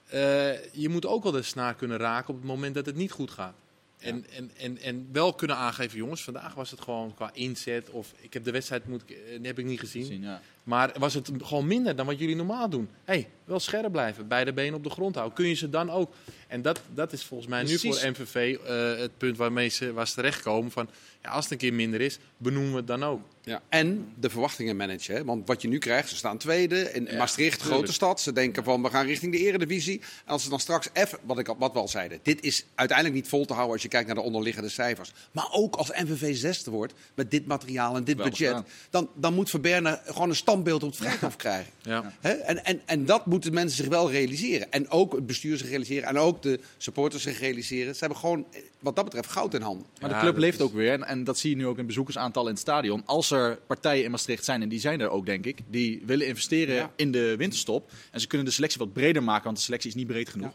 eh, 0.08 0.74
je 0.74 0.90
moet 0.90 1.06
ook 1.06 1.24
wel 1.24 1.32
de 1.32 1.42
snaar 1.42 1.76
kunnen 1.76 1.98
raken 1.98 2.30
op 2.30 2.36
het 2.40 2.46
moment 2.50 2.76
dat 2.76 2.86
het 2.86 2.96
niet 2.96 3.12
goed 3.12 3.32
gaat. 3.32 3.56
En, 4.00 4.26
en, 4.36 4.52
en, 4.58 4.78
en 4.78 5.08
wel 5.12 5.34
kunnen 5.34 5.56
aangeven, 5.58 5.98
jongens, 5.98 6.24
vandaag 6.24 6.54
was 6.54 6.72
het 6.72 6.82
gewoon 6.82 7.14
qua 7.14 7.30
inzet. 7.34 7.90
Of 7.90 8.14
ik 8.18 8.34
heb 8.34 8.44
de 8.44 8.52
wedstrijd 8.52 8.88
moet, 8.88 9.04
eh, 9.06 9.16
heb 9.44 9.60
ik 9.60 9.66
niet 9.66 9.80
gezien. 9.80 10.06
Zien, 10.06 10.22
ja. 10.22 10.42
Maar 10.64 10.92
was 11.00 11.14
het 11.14 11.30
gewoon 11.38 11.68
minder 11.68 11.96
dan 11.96 12.06
wat 12.06 12.20
jullie 12.20 12.36
normaal 12.36 12.70
doen? 12.70 12.90
hey, 13.04 13.28
wel 13.44 13.60
scherp 13.60 13.92
blijven, 13.92 14.28
beide 14.28 14.54
benen 14.54 14.74
op 14.74 14.84
de 14.84 14.90
grond 14.90 15.16
houden. 15.16 15.36
Kun 15.36 15.48
je 15.48 15.54
ze 15.54 15.70
dan 15.70 15.90
ook? 15.90 16.14
En 16.48 16.62
dat, 16.62 16.82
dat 16.94 17.14
is 17.14 17.24
volgens 17.24 17.50
mij 17.50 17.64
Precies. 17.64 17.84
nu 17.84 17.94
voor 17.94 18.10
MVV 18.10 18.58
eh, 18.66 19.00
het 19.00 19.18
punt 19.18 19.38
waarmee 19.38 19.70
ze, 19.70 19.94
waar 19.94 20.08
ze 20.08 20.14
terechtkomen. 20.14 20.72
Van, 20.72 20.90
ja, 21.24 21.30
als 21.30 21.44
het 21.44 21.54
een 21.54 21.60
keer 21.60 21.74
minder 21.74 22.02
is, 22.02 22.20
benoemen 22.38 22.72
we 22.72 22.78
het 22.78 22.88
dan 22.88 23.04
ook. 23.04 23.22
Ja. 23.44 23.62
En 23.70 24.14
de 24.20 24.30
verwachtingen 24.30 24.76
managen. 24.76 25.16
Hè? 25.16 25.24
Want 25.24 25.48
wat 25.48 25.62
je 25.62 25.68
nu 25.68 25.78
krijgt, 25.78 26.10
ze 26.10 26.16
staan 26.16 26.38
tweede. 26.38 26.92
In 26.92 27.06
Ja, 27.06 27.18
Maastricht, 27.18 27.62
grote 27.62 27.94
stad. 27.94 28.22
Ze 28.22 28.34
denken 28.34 28.64
van, 28.64 28.82
we 28.82 28.90
gaan 28.90 29.06
richting 29.06 29.32
de 29.32 29.38
eredivisie. 29.38 30.00
En 30.00 30.32
als 30.32 30.44
ze 30.44 30.50
dan 30.50 30.60
straks 30.60 30.90
even, 30.94 31.20
wat, 31.24 31.40
ik, 31.40 31.54
wat 31.58 31.74
we 31.74 31.80
al 31.80 31.88
zeiden. 31.88 32.20
Dit 32.24 32.44
is 32.44 32.66
uiteindelijk 32.76 33.18
niet 33.18 33.28
vol 33.28 33.46
te 33.46 33.54
houden 33.54 33.74
als 33.74 33.82
je 33.82 33.88
kijkt 33.88 34.08
naar 34.08 34.16
de 34.16 34.22
onderliggende 34.22 34.70
cijfers. 34.70 35.12
Maar 35.32 35.48
ook 35.52 35.76
als 35.76 35.90
MVV 35.90 36.36
zesde 36.36 36.72
wordt, 36.72 36.94
met 37.14 37.32
dit 37.32 37.46
materiaal 37.46 37.96
en 37.96 38.04
dit 38.04 38.18
Wel 38.18 38.26
budget. 38.26 38.64
Dan, 38.90 39.10
dan 39.16 39.34
moet 39.34 39.50
Verberne 39.50 40.02
gewoon 40.06 40.30
een 40.30 40.36
standbeeld 40.52 40.84
op 40.84 40.90
het 40.90 40.98
vrijhof 41.00 41.36
krijgen. 41.36 41.72
Ja. 41.82 42.14
Hè? 42.20 42.30
En, 42.32 42.66
en, 42.66 42.82
en 42.86 43.06
dat 43.06 43.26
moeten 43.26 43.54
mensen 43.54 43.78
zich 43.78 43.88
wel 43.88 44.12
realiseren. 44.12 44.72
En 44.72 44.90
ook 44.90 45.14
het 45.14 45.26
bestuur 45.26 45.58
zich 45.58 45.70
realiseren. 45.70 46.08
En 46.10 46.18
ook 46.18 46.42
de 46.42 46.60
supporters 46.78 47.24
zich 47.24 47.40
realiseren. 47.40 47.94
Ze 47.94 48.00
hebben 48.00 48.18
gewoon, 48.18 48.46
eh, 48.52 48.62
wat 48.80 48.96
dat 48.96 49.06
betreft, 49.06 49.30
goud 49.30 49.54
in 49.54 49.62
handen. 49.62 49.86
Maar 50.02 50.10
Ja, 50.10 50.16
de 50.16 50.22
club 50.22 50.38
leeft 50.38 50.60
is- 50.60 50.66
ook 50.66 50.74
weer. 50.74 50.92
En, 50.92 51.04
en 51.04 51.24
dat 51.24 51.38
zie 51.40 51.50
je 51.50 51.56
nu 51.56 51.68
ook 51.68 51.78
in 51.78 51.86
bezoekersaantal 51.86 52.44
in 52.44 52.52
het 52.52 52.60
stadion. 52.60 53.04
Als 53.06 53.32
er 53.32 53.60
partijen 53.68 54.04
in 54.04 54.12
Maastricht 54.12 54.46
zijn, 54.46 54.62
en 54.62 54.70
die 54.70 54.80
zijn 54.80 55.00
er 55.02 55.10
ook, 55.10 55.26
denk 55.26 55.46
ik, 55.46 55.60
die 55.70 56.02
willen 56.06 56.28
investeren 56.28 56.76
Ja. 56.76 56.92
in 56.96 57.12
de 57.12 57.36
winterstop. 57.38 57.92
En 58.12 58.20
ze 58.20 58.28
kunnen 58.28 58.48
de 58.48 58.54
selectie 58.54 58.80
wat 58.80 58.94
breder 58.94 59.24
maken, 59.24 59.44
want 59.44 59.58
de 59.58 59.64
selectie 59.64 59.90
is 59.90 59.96
niet 59.96 60.08
breed 60.08 60.30
genoeg. 60.30 60.54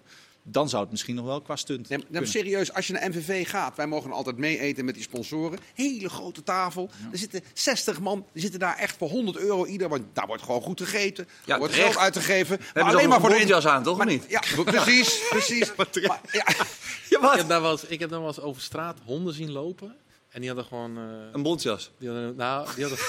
Dan 0.48 0.68
zou 0.68 0.82
het 0.82 0.90
misschien 0.90 1.14
nog 1.14 1.24
wel 1.24 1.40
qua 1.40 1.56
stunt 1.56 1.88
nee, 1.88 2.04
nee, 2.09 2.26
serieus, 2.26 2.72
als 2.72 2.87
je 2.87 2.92
naar 2.92 3.09
MVV 3.09 3.48
gaat, 3.48 3.76
wij 3.76 3.87
mogen 3.87 4.12
altijd 4.12 4.37
mee 4.37 4.59
eten 4.59 4.85
met 4.85 4.94
die 4.94 5.02
sponsoren. 5.02 5.59
Hele 5.74 6.09
grote 6.09 6.42
tafel. 6.42 6.90
Er 7.12 7.18
zitten 7.18 7.42
60 7.54 8.00
man, 8.00 8.26
die 8.32 8.42
zitten 8.42 8.61
daar 8.61 8.76
echt 8.76 8.96
voor 8.96 9.09
100 9.09 9.37
euro 9.37 9.66
ieder. 9.66 9.88
Want 9.88 10.02
daar 10.12 10.26
wordt 10.26 10.42
gewoon 10.42 10.62
goed 10.62 10.80
gegeten. 10.80 11.28
Ja, 11.44 11.52
er 11.52 11.59
wordt 11.59 11.74
geld 11.74 11.96
uitgegeven. 11.96 12.61
Maar 12.74 12.85
alleen 12.85 13.09
maar 13.09 13.20
voor 13.20 13.28
de 13.28 13.46
jas 13.46 13.66
aan, 13.66 13.82
toch? 13.82 13.96
Maar, 13.96 14.06
niet? 14.06 14.24
Ja, 14.28 14.42
precies, 14.64 15.20
precies. 15.28 15.74
maar, 15.74 15.88
ja. 16.30 16.48
Ik, 17.09 17.38
heb 17.38 17.48
daar 17.48 17.62
wel 17.62 17.70
eens, 17.70 17.85
ik 17.85 18.00
heb 18.00 18.11
dan 18.11 18.18
wel 18.18 18.28
eens 18.28 18.40
over 18.40 18.62
straat 18.62 18.98
honden 19.04 19.35
zien 19.35 19.50
lopen. 19.50 19.96
En 20.37 20.42
die 20.42 20.51
hadden 20.51 20.68
gewoon... 20.68 20.99
Uh, 20.99 21.05
een 21.33 21.42
bontjas? 21.42 21.90
Die 21.99 22.09
hadden, 22.09 22.37
nou, 22.37 22.68
die 22.75 22.85
hadden... 22.85 23.05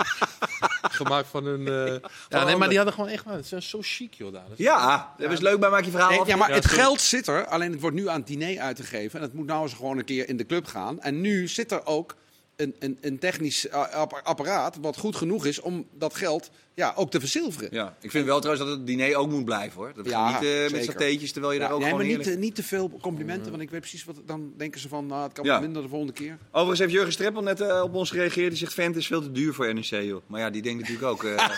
gemaakt 1.00 1.28
van 1.28 1.44
hun... 1.44 1.60
Uh, 1.60 1.96
ja, 2.28 2.44
nee, 2.44 2.56
maar 2.56 2.68
die 2.68 2.76
hadden 2.76 2.94
gewoon 2.94 3.10
echt... 3.10 3.24
Het 3.24 3.52
is 3.52 3.68
zo 3.68 3.78
chic, 3.82 4.14
joh, 4.14 4.32
daar. 4.32 4.44
ja, 4.56 5.14
dat 5.18 5.32
is 5.32 5.40
leuk 5.40 5.60
bij 5.60 5.70
Maak 5.70 5.84
je 5.84 5.90
Verhaal 5.90 6.10
nee, 6.10 6.26
Ja, 6.26 6.36
maar 6.36 6.50
het 6.50 6.66
geld 6.66 7.00
zit 7.00 7.26
er. 7.26 7.46
Alleen 7.46 7.72
het 7.72 7.80
wordt 7.80 7.96
nu 7.96 8.08
aan 8.08 8.18
het 8.18 8.26
diner 8.26 8.60
uitgegeven. 8.60 9.18
En 9.18 9.24
het 9.24 9.34
moet 9.34 9.46
nou 9.46 9.62
eens 9.62 9.72
gewoon 9.72 9.98
een 9.98 10.04
keer 10.04 10.28
in 10.28 10.36
de 10.36 10.46
club 10.46 10.66
gaan. 10.66 11.00
En 11.00 11.20
nu 11.20 11.48
zit 11.48 11.72
er 11.72 11.86
ook 11.86 12.16
een, 12.56 12.74
een, 12.78 12.98
een 13.00 13.18
technisch 13.18 13.68
eh, 13.68 14.04
apparaat 14.22 14.76
wat 14.80 14.96
goed 14.96 15.16
genoeg 15.16 15.46
is 15.46 15.60
om 15.60 15.86
dat 15.92 16.14
geld 16.14 16.50
ja, 16.76 16.92
ook 16.96 17.10
te 17.10 17.20
verzilveren. 17.20 17.68
Ja, 17.72 17.96
ik 18.00 18.10
vind 18.10 18.26
wel 18.26 18.40
trouwens 18.40 18.68
dat 18.68 18.76
het 18.78 18.86
diner 18.86 19.16
ook 19.16 19.30
moet 19.30 19.44
blijven 19.44 19.78
hoor. 19.78 19.92
Dat 19.94 20.06
ja, 20.06 20.32
niet 20.32 20.42
uh, 20.42 20.70
met 20.70 20.84
satéetjes 20.84 21.32
terwijl 21.32 21.52
je 21.52 21.58
daar 21.58 21.70
ook 21.70 21.80
nee, 21.80 21.88
gewoon 21.88 22.06
maar 22.06 22.16
niet, 22.16 22.38
niet 22.38 22.54
te 22.54 22.62
veel 22.62 22.98
complimenten, 23.00 23.50
want 23.50 23.62
ik 23.62 23.70
weet 23.70 23.80
precies 23.80 24.04
wat 24.04 24.16
dan 24.26 24.52
denken 24.56 24.80
ze 24.80 24.88
van, 24.88 25.06
nou, 25.06 25.22
het 25.22 25.32
kan 25.32 25.44
ja. 25.44 25.60
minder 25.60 25.82
de 25.82 25.88
volgende 25.88 26.12
keer. 26.12 26.38
Overigens 26.50 26.78
heeft 26.78 26.92
Jurgen 26.92 27.12
Streppel 27.12 27.42
net 27.42 27.60
uh, 27.60 27.82
op 27.82 27.94
ons 27.94 28.10
gereageerd. 28.10 28.48
Die 28.48 28.58
zegt 28.58 28.74
Vent 28.74 28.96
is 28.96 29.06
veel 29.06 29.22
te 29.22 29.32
duur 29.32 29.54
voor 29.54 29.74
NEC 29.74 29.84
joh. 29.84 30.22
Maar 30.26 30.40
ja, 30.40 30.50
die 30.50 30.62
denkt 30.62 30.80
natuurlijk 30.80 31.06
ook. 31.06 31.24
Uh... 31.36 31.48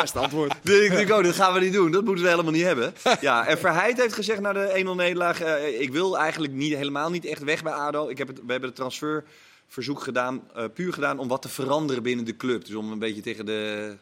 Best 0.00 0.16
antwoord. 0.16 0.52
Die 0.62 0.72
denkt 0.72 0.88
natuurlijk 0.88 1.18
ook, 1.18 1.24
dat 1.24 1.34
gaan 1.34 1.54
we 1.54 1.60
niet 1.60 1.72
doen. 1.72 1.90
Dat 1.90 2.04
moeten 2.04 2.24
we 2.24 2.30
helemaal 2.30 2.52
niet 2.52 2.62
hebben. 2.62 2.94
Ja, 3.20 3.46
en 3.46 3.58
Verheid 3.58 4.00
heeft 4.00 4.14
gezegd 4.14 4.40
na 4.40 4.52
de 4.52 4.84
1-0 4.92 4.96
nederlaag, 4.96 5.40
ik 5.78 5.92
wil 5.92 6.18
eigenlijk 6.18 6.52
niet, 6.52 6.74
helemaal 6.74 7.10
niet 7.10 7.24
echt 7.24 7.42
weg 7.42 7.62
bij 7.62 7.72
ADO. 7.72 8.08
Ik 8.08 8.18
heb 8.18 8.28
het, 8.28 8.40
we 8.46 8.52
hebben 8.52 8.68
de 8.68 8.76
transfer 8.76 9.24
verzoek 9.72 10.02
gedaan, 10.02 10.42
uh, 10.56 10.64
puur 10.74 10.92
gedaan 10.92 11.18
om 11.18 11.28
wat 11.28 11.42
te 11.42 11.48
veranderen 11.48 12.02
binnen 12.02 12.24
de 12.24 12.36
club. 12.36 12.64
Dus 12.64 12.74
om 12.74 12.92
een 12.92 12.98
beetje 12.98 13.22
tegen 13.22 13.46
de, 13.46 13.96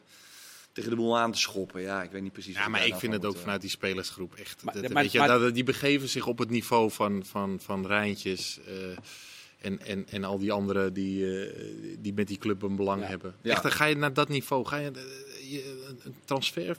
tegen 0.72 0.90
de 0.90 0.96
boel 0.96 1.18
aan 1.18 1.32
te 1.32 1.38
schoppen. 1.38 1.80
Ja, 1.80 2.02
ik 2.02 2.10
weet 2.10 2.22
niet 2.22 2.32
precies. 2.32 2.54
Ja, 2.54 2.68
maar 2.68 2.86
ik 2.86 2.94
vind 2.94 3.12
het 3.12 3.24
ook 3.24 3.36
vanuit 3.36 3.60
die 3.60 3.70
spelersgroep 3.70 4.34
echt. 4.34 4.62
Maar, 4.62 4.74
dat, 4.74 4.92
weet 4.92 5.12
je, 5.12 5.18
dat, 5.18 5.54
die 5.54 5.64
begeven 5.64 6.08
zich 6.08 6.26
op 6.26 6.38
het 6.38 6.50
niveau 6.50 6.90
van, 6.90 7.24
van, 7.24 7.58
van 7.60 7.86
Rijntjes. 7.86 8.60
Uh, 8.68 8.96
en, 9.60 9.86
en, 9.86 10.06
en 10.08 10.24
al 10.24 10.38
die 10.38 10.52
anderen 10.52 10.92
die, 10.92 11.18
uh, 11.20 11.54
die 11.98 12.12
met 12.12 12.28
die 12.28 12.38
club 12.38 12.62
een 12.62 12.76
belang 12.76 13.06
hebben. 13.06 13.34
Ja. 13.42 13.50
Echt, 13.50 13.62
dan 13.62 13.72
ga 13.72 13.84
je 13.84 13.96
naar 13.96 14.12
dat 14.12 14.28
niveau. 14.28 14.66
Ga 14.66 14.76
je, 14.76 14.90
je 15.48 15.94
een 16.04 16.14
transfer 16.24 16.76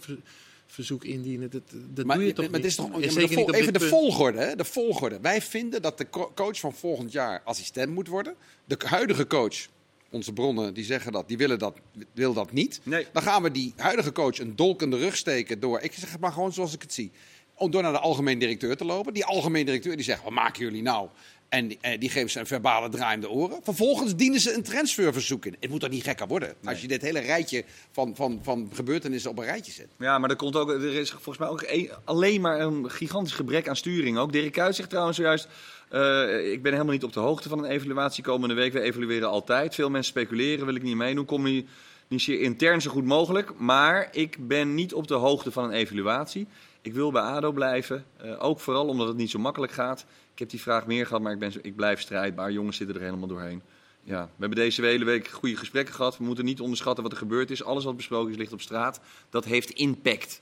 verzoek 0.71 1.03
indienen. 1.03 1.49
Dat, 1.49 1.61
dat 1.93 2.05
maar, 2.05 2.17
doe 2.17 2.25
je 2.25 2.33
toch 2.33 2.49
maar, 2.49 2.59
Is 2.59 2.75
toch, 2.75 2.91
de 2.91 3.53
even 3.53 3.73
de 3.73 3.79
volgorde, 3.79 4.39
hè? 4.39 4.55
de 4.55 4.65
volgorde. 4.65 5.19
Wij 5.21 5.41
vinden 5.41 5.81
dat 5.81 5.97
de 5.97 6.07
coach 6.35 6.59
van 6.59 6.73
volgend 6.73 7.11
jaar 7.11 7.41
assistent 7.45 7.93
moet 7.93 8.07
worden. 8.07 8.35
De 8.65 8.77
huidige 8.85 9.27
coach, 9.27 9.67
onze 10.09 10.33
bronnen, 10.33 10.73
die 10.73 10.83
zeggen 10.83 11.11
dat, 11.11 11.27
die 11.27 11.37
willen 11.37 11.59
dat, 11.59 11.77
wil 12.13 12.33
dat 12.33 12.51
niet. 12.51 12.79
Nee. 12.83 13.07
Dan 13.13 13.21
gaan 13.23 13.43
we 13.43 13.51
die 13.51 13.73
huidige 13.75 14.11
coach 14.11 14.39
een 14.39 14.55
dolk 14.55 14.81
in 14.81 14.89
de 14.89 14.97
rug 14.97 15.17
steken 15.17 15.59
door, 15.59 15.79
ik 15.79 15.93
zeg 15.93 16.19
maar 16.19 16.31
gewoon 16.31 16.53
zoals 16.53 16.73
ik 16.73 16.81
het 16.81 16.93
zie, 16.93 17.11
om 17.55 17.71
door 17.71 17.81
naar 17.81 17.91
de 17.91 17.99
algemeen 17.99 18.39
directeur 18.39 18.77
te 18.77 18.85
lopen. 18.85 19.13
Die 19.13 19.25
algemeen 19.25 19.65
directeur 19.65 19.95
die 19.95 20.05
zegt, 20.05 20.23
wat 20.23 20.31
maken 20.31 20.63
jullie 20.63 20.81
nou? 20.81 21.09
En 21.51 21.81
eh, 21.81 21.99
die 21.99 22.09
geven 22.09 22.29
ze 22.29 22.39
een 22.39 22.45
verbale 22.45 22.89
draaiende 22.89 23.29
oren. 23.29 23.59
Vervolgens 23.63 24.15
dienen 24.15 24.39
ze 24.39 24.53
een 24.53 24.63
transferverzoek 24.63 25.45
in. 25.45 25.55
Het 25.59 25.69
moet 25.69 25.79
toch 25.79 25.89
niet 25.89 26.03
gekker 26.03 26.27
worden 26.27 26.55
als 26.63 26.81
je 26.81 26.87
dit 26.87 27.01
hele 27.01 27.19
rijtje 27.19 27.63
van, 27.91 28.15
van, 28.15 28.39
van 28.43 28.69
gebeurtenissen 28.73 29.31
op 29.31 29.37
een 29.37 29.45
rijtje 29.45 29.71
zet. 29.71 29.87
Ja, 29.97 30.17
maar 30.17 30.29
er, 30.29 30.35
komt 30.35 30.55
ook, 30.55 30.69
er 30.69 30.93
is 30.93 31.11
volgens 31.11 31.37
mij 31.37 31.47
ook 31.47 31.65
alleen 32.03 32.41
maar 32.41 32.59
een 32.59 32.91
gigantisch 32.91 33.33
gebrek 33.33 33.67
aan 33.67 33.75
sturing. 33.75 34.17
Ook 34.17 34.31
Dirk 34.31 34.51
Kuyt 34.51 34.75
zegt 34.75 34.89
trouwens 34.89 35.17
zojuist... 35.17 35.47
Uh, 35.93 36.51
ik 36.51 36.61
ben 36.61 36.71
helemaal 36.71 36.93
niet 36.93 37.03
op 37.03 37.13
de 37.13 37.19
hoogte 37.19 37.49
van 37.49 37.63
een 37.63 37.69
evaluatie 37.69 38.23
komende 38.23 38.55
week. 38.55 38.73
We 38.73 38.81
evalueren 38.81 39.29
altijd. 39.29 39.75
Veel 39.75 39.89
mensen 39.89 40.11
speculeren, 40.11 40.65
wil 40.65 40.75
ik 40.75 40.83
niet 40.83 40.95
meedoen. 40.95 41.25
Communiceer 41.25 42.39
intern 42.39 42.81
zo 42.81 42.91
goed 42.91 43.05
mogelijk. 43.05 43.51
Maar 43.57 44.07
ik 44.11 44.47
ben 44.47 44.75
niet 44.75 44.93
op 44.93 45.07
de 45.07 45.13
hoogte 45.13 45.51
van 45.51 45.63
een 45.63 45.71
evaluatie. 45.71 46.47
Ik 46.81 46.93
wil 46.93 47.11
bij 47.11 47.21
ADO 47.21 47.51
blijven. 47.51 48.05
Uh, 48.25 48.43
ook 48.43 48.59
vooral 48.59 48.87
omdat 48.87 49.07
het 49.07 49.17
niet 49.17 49.29
zo 49.29 49.39
makkelijk 49.39 49.71
gaat. 49.71 50.05
Ik 50.41 50.47
heb 50.47 50.55
die 50.55 50.65
vraag 50.65 50.85
meer 50.85 51.05
gehad, 51.05 51.21
maar 51.21 51.31
ik, 51.31 51.39
ben, 51.39 51.53
ik 51.61 51.75
blijf 51.75 52.01
strijdbaar. 52.01 52.51
Jongens 52.51 52.77
zitten 52.77 52.95
er 52.95 53.01
helemaal 53.01 53.27
doorheen. 53.27 53.61
Ja, 54.03 54.23
we 54.23 54.31
hebben 54.39 54.57
deze 54.57 54.85
hele 54.85 55.05
week 55.05 55.27
goede 55.27 55.55
gesprekken 55.57 55.95
gehad. 55.95 56.17
We 56.17 56.23
moeten 56.23 56.45
niet 56.45 56.59
onderschatten 56.59 57.03
wat 57.03 57.11
er 57.11 57.17
gebeurd 57.17 57.51
is. 57.51 57.63
Alles 57.63 57.83
wat 57.83 57.95
besproken 57.95 58.31
is, 58.31 58.37
ligt 58.37 58.53
op 58.53 58.61
straat. 58.61 58.99
Dat 59.29 59.45
heeft 59.45 59.69
impact. 59.69 60.41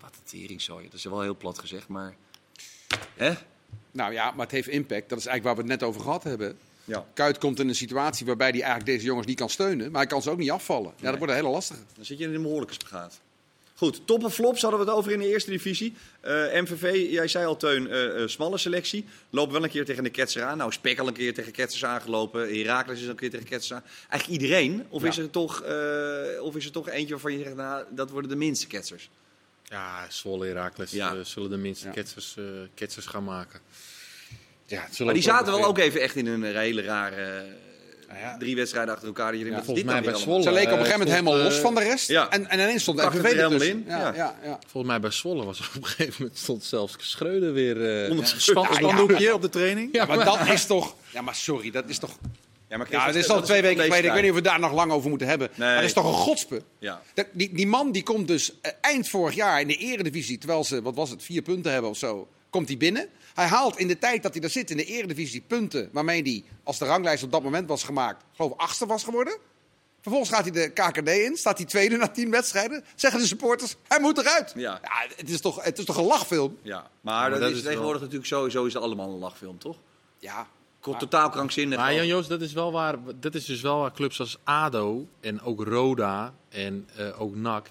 Wat 0.00 0.14
een 0.14 0.24
teringzooi. 0.24 0.84
Dat 0.84 0.94
is 0.94 1.04
wel 1.04 1.20
heel 1.20 1.36
plat 1.36 1.58
gezegd, 1.58 1.88
maar... 1.88 2.14
Hè? 3.14 3.34
Nou 3.90 4.12
ja, 4.12 4.30
maar 4.30 4.44
het 4.44 4.50
heeft 4.50 4.68
impact. 4.68 5.08
Dat 5.08 5.18
is 5.18 5.26
eigenlijk 5.26 5.44
waar 5.44 5.64
we 5.64 5.72
het 5.72 5.80
net 5.80 5.88
over 5.88 6.00
gehad 6.00 6.22
hebben. 6.22 6.58
Ja. 6.84 7.06
Kuit 7.14 7.38
komt 7.38 7.58
in 7.58 7.68
een 7.68 7.74
situatie 7.74 8.26
waarbij 8.26 8.48
hij 8.48 8.60
eigenlijk 8.60 8.90
deze 8.90 9.04
jongens 9.04 9.26
niet 9.26 9.38
kan 9.38 9.50
steunen. 9.50 9.90
Maar 9.90 10.00
hij 10.00 10.10
kan 10.10 10.22
ze 10.22 10.30
ook 10.30 10.38
niet 10.38 10.50
afvallen. 10.50 10.92
Ja, 10.96 11.10
dat 11.10 11.18
wordt 11.18 11.32
een 11.32 11.38
hele 11.38 11.50
lastige. 11.50 11.80
Dan 11.94 12.04
zit 12.04 12.18
je 12.18 12.24
in 12.24 12.34
een 12.34 12.42
behoorlijke 12.42 12.74
spagaat. 12.74 13.20
Goed, 13.78 14.06
top 14.06 14.24
of 14.24 14.34
flops 14.34 14.62
hadden 14.62 14.80
we 14.80 14.86
het 14.86 14.94
over 14.94 15.12
in 15.12 15.18
de 15.18 15.28
eerste 15.28 15.50
divisie. 15.50 15.94
Uh, 16.24 16.56
eh, 16.56 16.62
MVV, 16.62 17.10
jij 17.10 17.28
zei 17.28 17.46
al 17.46 17.56
Teun, 17.56 17.86
uh, 17.90 18.26
smalle 18.26 18.58
selectie. 18.58 19.04
Lopen 19.30 19.52
wel 19.52 19.62
een 19.62 19.70
keer 19.70 19.84
tegen 19.84 20.02
de 20.04 20.10
Ketsers 20.10 20.44
aan. 20.44 20.58
Nou, 20.58 20.72
Spek 20.72 20.98
al 20.98 21.06
een 21.06 21.12
keer 21.12 21.34
tegen 21.34 21.52
Ketsers 21.52 21.84
aangelopen. 21.84 22.40
Herakles 22.40 22.98
is 22.98 23.04
al 23.04 23.10
een 23.10 23.16
keer 23.16 23.30
tegen 23.30 23.46
Ketsers 23.46 23.72
aan. 23.72 23.84
Eigenlijk 24.08 24.42
iedereen? 24.42 24.86
Of, 24.88 25.04
is 25.04 25.18
er 25.18 25.30
toch, 25.30 25.62
of 26.40 26.56
is 26.56 26.64
er 26.64 26.72
toch 26.72 26.88
eentje 26.88 27.10
waarvan 27.10 27.32
je 27.32 27.38
zegt, 27.38 27.54
nou, 27.54 27.84
dat 27.90 28.10
worden 28.10 28.30
de 28.30 28.36
minste 28.36 28.66
Ketsers? 28.66 29.10
Ja, 29.64 30.06
Zwolle 30.10 30.46
Herakles 30.46 30.90
ja. 30.90 31.24
zullen 31.24 31.50
de 31.50 31.56
minste 31.56 31.86
ja. 31.86 31.92
ketsers, 31.92 32.36
ketsers 32.74 33.06
gaan 33.06 33.24
maken. 33.24 33.60
Ja, 34.66 34.88
maar 34.98 35.14
die 35.14 35.22
zaten 35.22 35.52
wel 35.52 35.64
ook 35.64 35.78
even 35.78 36.00
echt 36.00 36.16
in 36.16 36.26
een 36.26 36.56
hele 36.56 36.82
rare 36.82 37.46
nou 38.08 38.20
ja. 38.20 38.36
Drie 38.38 38.56
wedstrijden 38.56 38.92
achter 38.92 39.08
elkaar. 39.08 39.32
Die 39.32 39.44
ja, 39.44 39.62
volgens 39.62 39.86
mij 39.86 40.02
bij 40.02 40.14
Zwolle. 40.14 40.42
Ze 40.42 40.52
leken 40.52 40.72
op 40.72 40.78
een 40.78 40.84
gegeven 40.84 41.06
moment 41.06 41.26
helemaal 41.26 41.44
los 41.44 41.58
van 41.58 41.74
de 41.74 41.80
rest. 41.80 42.08
Ja. 42.08 42.30
En, 42.30 42.50
en 42.50 42.58
ineens 42.58 42.82
stond 42.82 42.98
er 42.98 43.24
helemaal 43.24 43.62
in. 43.62 43.84
Ja, 43.88 43.98
ja. 44.14 44.36
Ja, 44.42 44.58
Volgens 44.66 44.92
mij 44.92 45.00
bij 45.00 45.10
Zwolle 45.10 45.44
was 45.44 45.60
op 45.60 45.74
een 45.74 45.86
gegeven 45.86 46.14
moment 46.18 46.38
stond 46.38 46.64
zelfs 46.64 46.94
Schreuder 46.98 47.52
weer 47.52 48.04
uh, 48.04 48.10
onder 48.10 48.24
het 48.24 48.42
spandoekje 48.42 49.34
op 49.34 49.42
de 49.42 49.48
training. 49.48 49.88
Ja, 49.92 50.04
maar 50.04 50.24
dat 50.24 50.48
is 50.48 50.66
toch... 50.66 50.94
Ja, 51.10 51.20
maar 51.20 51.34
sorry, 51.34 51.70
dat 51.70 51.84
is 51.86 51.98
toch... 51.98 52.10
Ja, 52.68 52.76
maar 52.76 52.86
ja, 52.90 53.06
het 53.06 53.14
is 53.14 53.28
al 53.28 53.42
twee 53.42 53.62
weken 53.62 53.82
geleden. 53.82 54.04
Ik 54.04 54.12
weet 54.12 54.22
niet 54.22 54.30
of 54.30 54.36
we 54.36 54.42
daar 54.42 54.60
nog 54.60 54.72
lang 54.72 54.92
over 54.92 55.08
moeten 55.08 55.28
hebben. 55.28 55.48
Nee. 55.54 55.68
Maar 55.68 55.76
dat 55.76 55.84
is 55.84 55.92
toch 55.92 56.06
een 56.06 56.12
godspe? 56.12 56.62
Ja. 56.78 57.02
die, 57.32 57.54
die 57.54 57.66
man 57.66 57.92
die 57.92 58.02
komt 58.02 58.28
dus 58.28 58.52
eh, 58.60 58.72
eind 58.80 59.08
vorig 59.08 59.34
jaar 59.34 59.60
in 59.60 59.66
de 59.66 59.76
eredivisie... 59.76 60.38
terwijl 60.38 60.64
ze, 60.64 60.82
wat 60.82 60.94
was 60.94 61.10
het, 61.10 61.22
vier 61.22 61.42
punten 61.42 61.72
hebben 61.72 61.90
of 61.90 61.96
zo... 61.96 62.28
komt 62.50 62.68
hij 62.68 62.76
binnen. 62.76 63.08
Hij 63.34 63.46
haalt 63.46 63.78
in 63.78 63.88
de 63.88 63.98
tijd 63.98 64.22
dat 64.22 64.34
hij 64.34 64.42
er 64.42 64.50
zit 64.50 64.70
in 64.70 64.76
de 64.76 64.84
Eredivisie 64.84 65.44
punten 65.46 65.88
waarmee 65.92 66.22
hij, 66.22 66.44
als 66.62 66.78
de 66.78 66.84
ranglijst 66.84 67.22
op 67.22 67.32
dat 67.32 67.42
moment 67.42 67.68
was 67.68 67.82
gemaakt, 67.82 68.24
geloof 68.34 68.52
ik 68.52 68.60
achtste 68.60 68.86
was 68.86 69.04
geworden. 69.04 69.38
Vervolgens 70.00 70.30
gaat 70.30 70.42
hij 70.42 70.52
de 70.52 70.70
KKD 70.72 71.08
in, 71.08 71.36
staat 71.36 71.56
hij 71.56 71.66
tweede 71.66 71.96
na 71.96 72.08
tien 72.08 72.30
wedstrijden. 72.30 72.84
Zeggen 72.94 73.20
de 73.20 73.26
supporters, 73.26 73.76
hij 73.88 74.00
moet 74.00 74.18
eruit. 74.18 74.52
Ja. 74.56 74.80
ja 74.82 75.06
het, 75.16 75.30
is 75.30 75.40
toch, 75.40 75.64
het 75.64 75.78
is 75.78 75.84
toch 75.84 75.96
een 75.96 76.04
lachfilm? 76.04 76.58
Ja, 76.62 76.90
maar, 77.00 77.30
dat, 77.30 77.50
is 77.50 77.62
tegenwoordig 77.62 78.00
natuurlijk 78.00 78.28
sowieso 78.28 78.64
is 78.64 78.76
allemaal 78.76 79.08
een 79.08 79.18
lachfilm, 79.18 79.58
toch? 79.58 79.76
Ja. 80.18 80.46
Totaal 80.80 81.30
krankzinnig. 81.30 81.78
Maar 81.78 81.94
Jan 81.94 82.06
Joost, 82.06 82.28
dat 82.28 82.40
is 82.40 82.52
wel 82.52 82.72
waar. 82.72 82.96
Dat 83.20 83.34
is 83.34 83.44
dus 83.44 83.60
wel 83.60 83.78
waar 83.78 83.92
clubs 83.92 84.20
als 84.20 84.38
ADO 84.44 85.06
en 85.20 85.40
ook 85.40 85.64
Roda 85.64 86.34
en 86.48 86.88
uh, 86.98 87.20
ook 87.20 87.34
NAC 87.34 87.68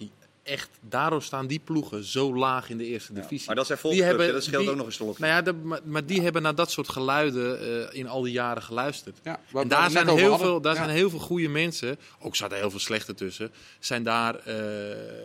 echt, 0.47 0.69
daardoor 0.81 1.23
staan 1.23 1.47
die 1.47 1.59
ploegen 1.59 2.03
zo 2.03 2.35
laag 2.35 2.69
in 2.69 2.77
de 2.77 2.85
eerste 2.85 3.13
divisie. 3.13 3.47
maar 3.47 3.55
dat 3.55 3.65
zijn 3.65 3.77
volksclubs, 3.77 4.31
dat 4.31 4.43
scheelt 4.43 4.67
ook 4.67 4.75
nog 4.75 4.85
eens 4.85 4.97
Nou 4.97 5.15
ja, 5.19 5.41
de, 5.41 5.53
maar, 5.83 6.05
die 6.05 6.21
hebben 6.21 6.41
naar 6.41 6.55
dat 6.55 6.71
soort 6.71 6.89
geluiden 6.89 7.69
uh, 7.69 7.99
in 7.99 8.07
al 8.07 8.21
die 8.21 8.31
jaren 8.31 8.63
geluisterd. 8.63 9.17
Ja, 9.23 9.39
en 9.53 9.67
daar, 9.67 9.91
zijn 9.91 10.07
heel, 10.07 10.37
veel, 10.37 10.61
daar 10.61 10.75
zijn 10.75 10.89
heel 10.89 11.09
veel 11.09 11.19
goede 11.19 11.49
mensen, 11.49 11.99
ook 12.19 12.35
zaten 12.35 12.57
heel 12.57 12.69
veel 12.69 12.79
slechte 12.79 13.13
tussen, 13.13 13.51
zijn 13.79 14.03
daar 14.03 14.35
uh, 14.47 14.53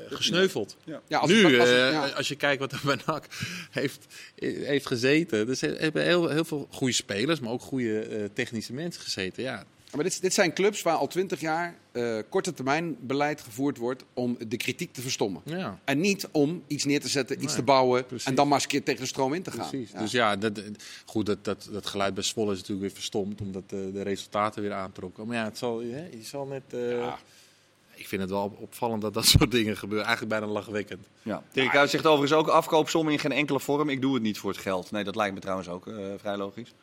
gesneuveld. 0.08 0.76
Ja. 1.08 1.26
nu, 1.26 1.48
uh, 1.48 2.16
als 2.16 2.28
je 2.28 2.36
kijkt 2.36 2.60
wat 2.60 2.72
er 2.72 2.80
bij 2.84 2.98
NAC 3.06 3.26
heeft, 3.70 4.06
heeft 4.40 4.86
gezeten, 4.86 5.48
er 5.48 5.80
hebben 5.80 6.02
heel, 6.02 6.28
heel 6.28 6.44
veel 6.44 6.68
goede 6.70 6.94
spelers, 6.94 7.40
maar 7.40 7.52
ook 7.52 7.62
goede 7.62 8.30
technische 8.32 8.72
mensen 8.72 9.02
gezeten. 9.02 9.42
Ja, 9.42 9.64
maar 9.94 10.04
dit, 10.04 10.22
dit, 10.22 10.34
zijn 10.34 10.52
clubs 10.52 10.82
waar 10.82 10.94
al 10.94 11.06
twintig 11.06 11.40
jaar 11.40 11.74
uh, 11.92 12.18
korte 12.28 12.52
termijn 12.52 12.96
beleid 13.00 13.40
gevoerd 13.40 13.78
wordt 13.78 14.04
om 14.14 14.36
de 14.48 14.56
kritiek 14.56 14.92
te 14.92 15.00
verstommen. 15.00 15.42
Ja. 15.44 15.78
En 15.84 16.00
niet 16.00 16.28
om 16.30 16.62
iets 16.66 16.84
neer 16.84 17.00
te 17.00 17.08
zetten, 17.08 17.42
iets 17.42 17.54
te 17.54 17.62
bouwen 17.62 18.04
en 18.24 18.34
dan 18.34 18.46
maar 18.46 18.54
eens 18.54 18.62
een 18.62 18.70
keer 18.70 18.82
tegen 18.82 19.00
de 19.00 19.06
stroom 19.06 19.34
in 19.34 19.42
te 19.42 19.50
gaan. 19.50 19.68
Precies. 19.68 19.92
Dus 19.92 20.10
ja, 20.10 20.36
dat, 20.36 20.62
goed, 21.04 21.26
dat, 21.26 21.44
dat, 21.44 21.68
dat 21.72 21.86
geluid 21.86 22.14
bij 22.14 22.22
Zwolle 22.22 22.52
is 22.52 22.58
natuurlijk 22.58 22.86
weer 22.86 22.96
verstomd, 22.96 23.40
omdat 23.40 23.70
de, 23.70 23.90
de 23.92 24.02
resultaten 24.02 24.62
weer 24.62 24.72
aantrokken. 24.72 25.26
Maar 25.26 25.36
ja, 25.36 25.44
het 25.44 25.58
zal, 25.58 25.80
je 25.80 26.18
zal 26.22 26.46
net... 26.46 26.62
Uh, 26.74 27.12
ik 27.94 28.08
vind 28.08 28.20
het 28.20 28.30
wel 28.30 28.56
opvallend 28.60 29.02
dat 29.02 29.14
dat 29.14 29.26
soort 29.36 29.50
dingen 29.50 29.76
gebeuren. 29.76 30.06
Eigenlijk 30.06 30.40
bijna 30.40 30.52
lachwekkend. 30.52 31.06
Ja. 31.22 31.42
Dirk 31.52 31.70
Kuyt 31.70 31.90
zegt 31.90 32.06
overigens 32.06 32.40
ook 32.40 32.48
afkoopsom 32.48 33.08
in 33.08 33.18
geen 33.18 33.32
enkele 33.32 33.60
vorm. 33.60 33.88
Ik 33.88 34.00
doe 34.00 34.14
het 34.14 34.22
niet 34.22 34.38
voor 34.38 34.50
het 34.50 34.60
geld. 34.60 34.90
Nee, 34.90 35.04
dat 35.04 35.16
lijkt 35.16 35.34
me 35.34 35.40
trouwens 35.40 35.68
ook 35.68 35.86
uh, 35.86 36.06
vrij 36.16 36.36
logisch. 36.36 36.74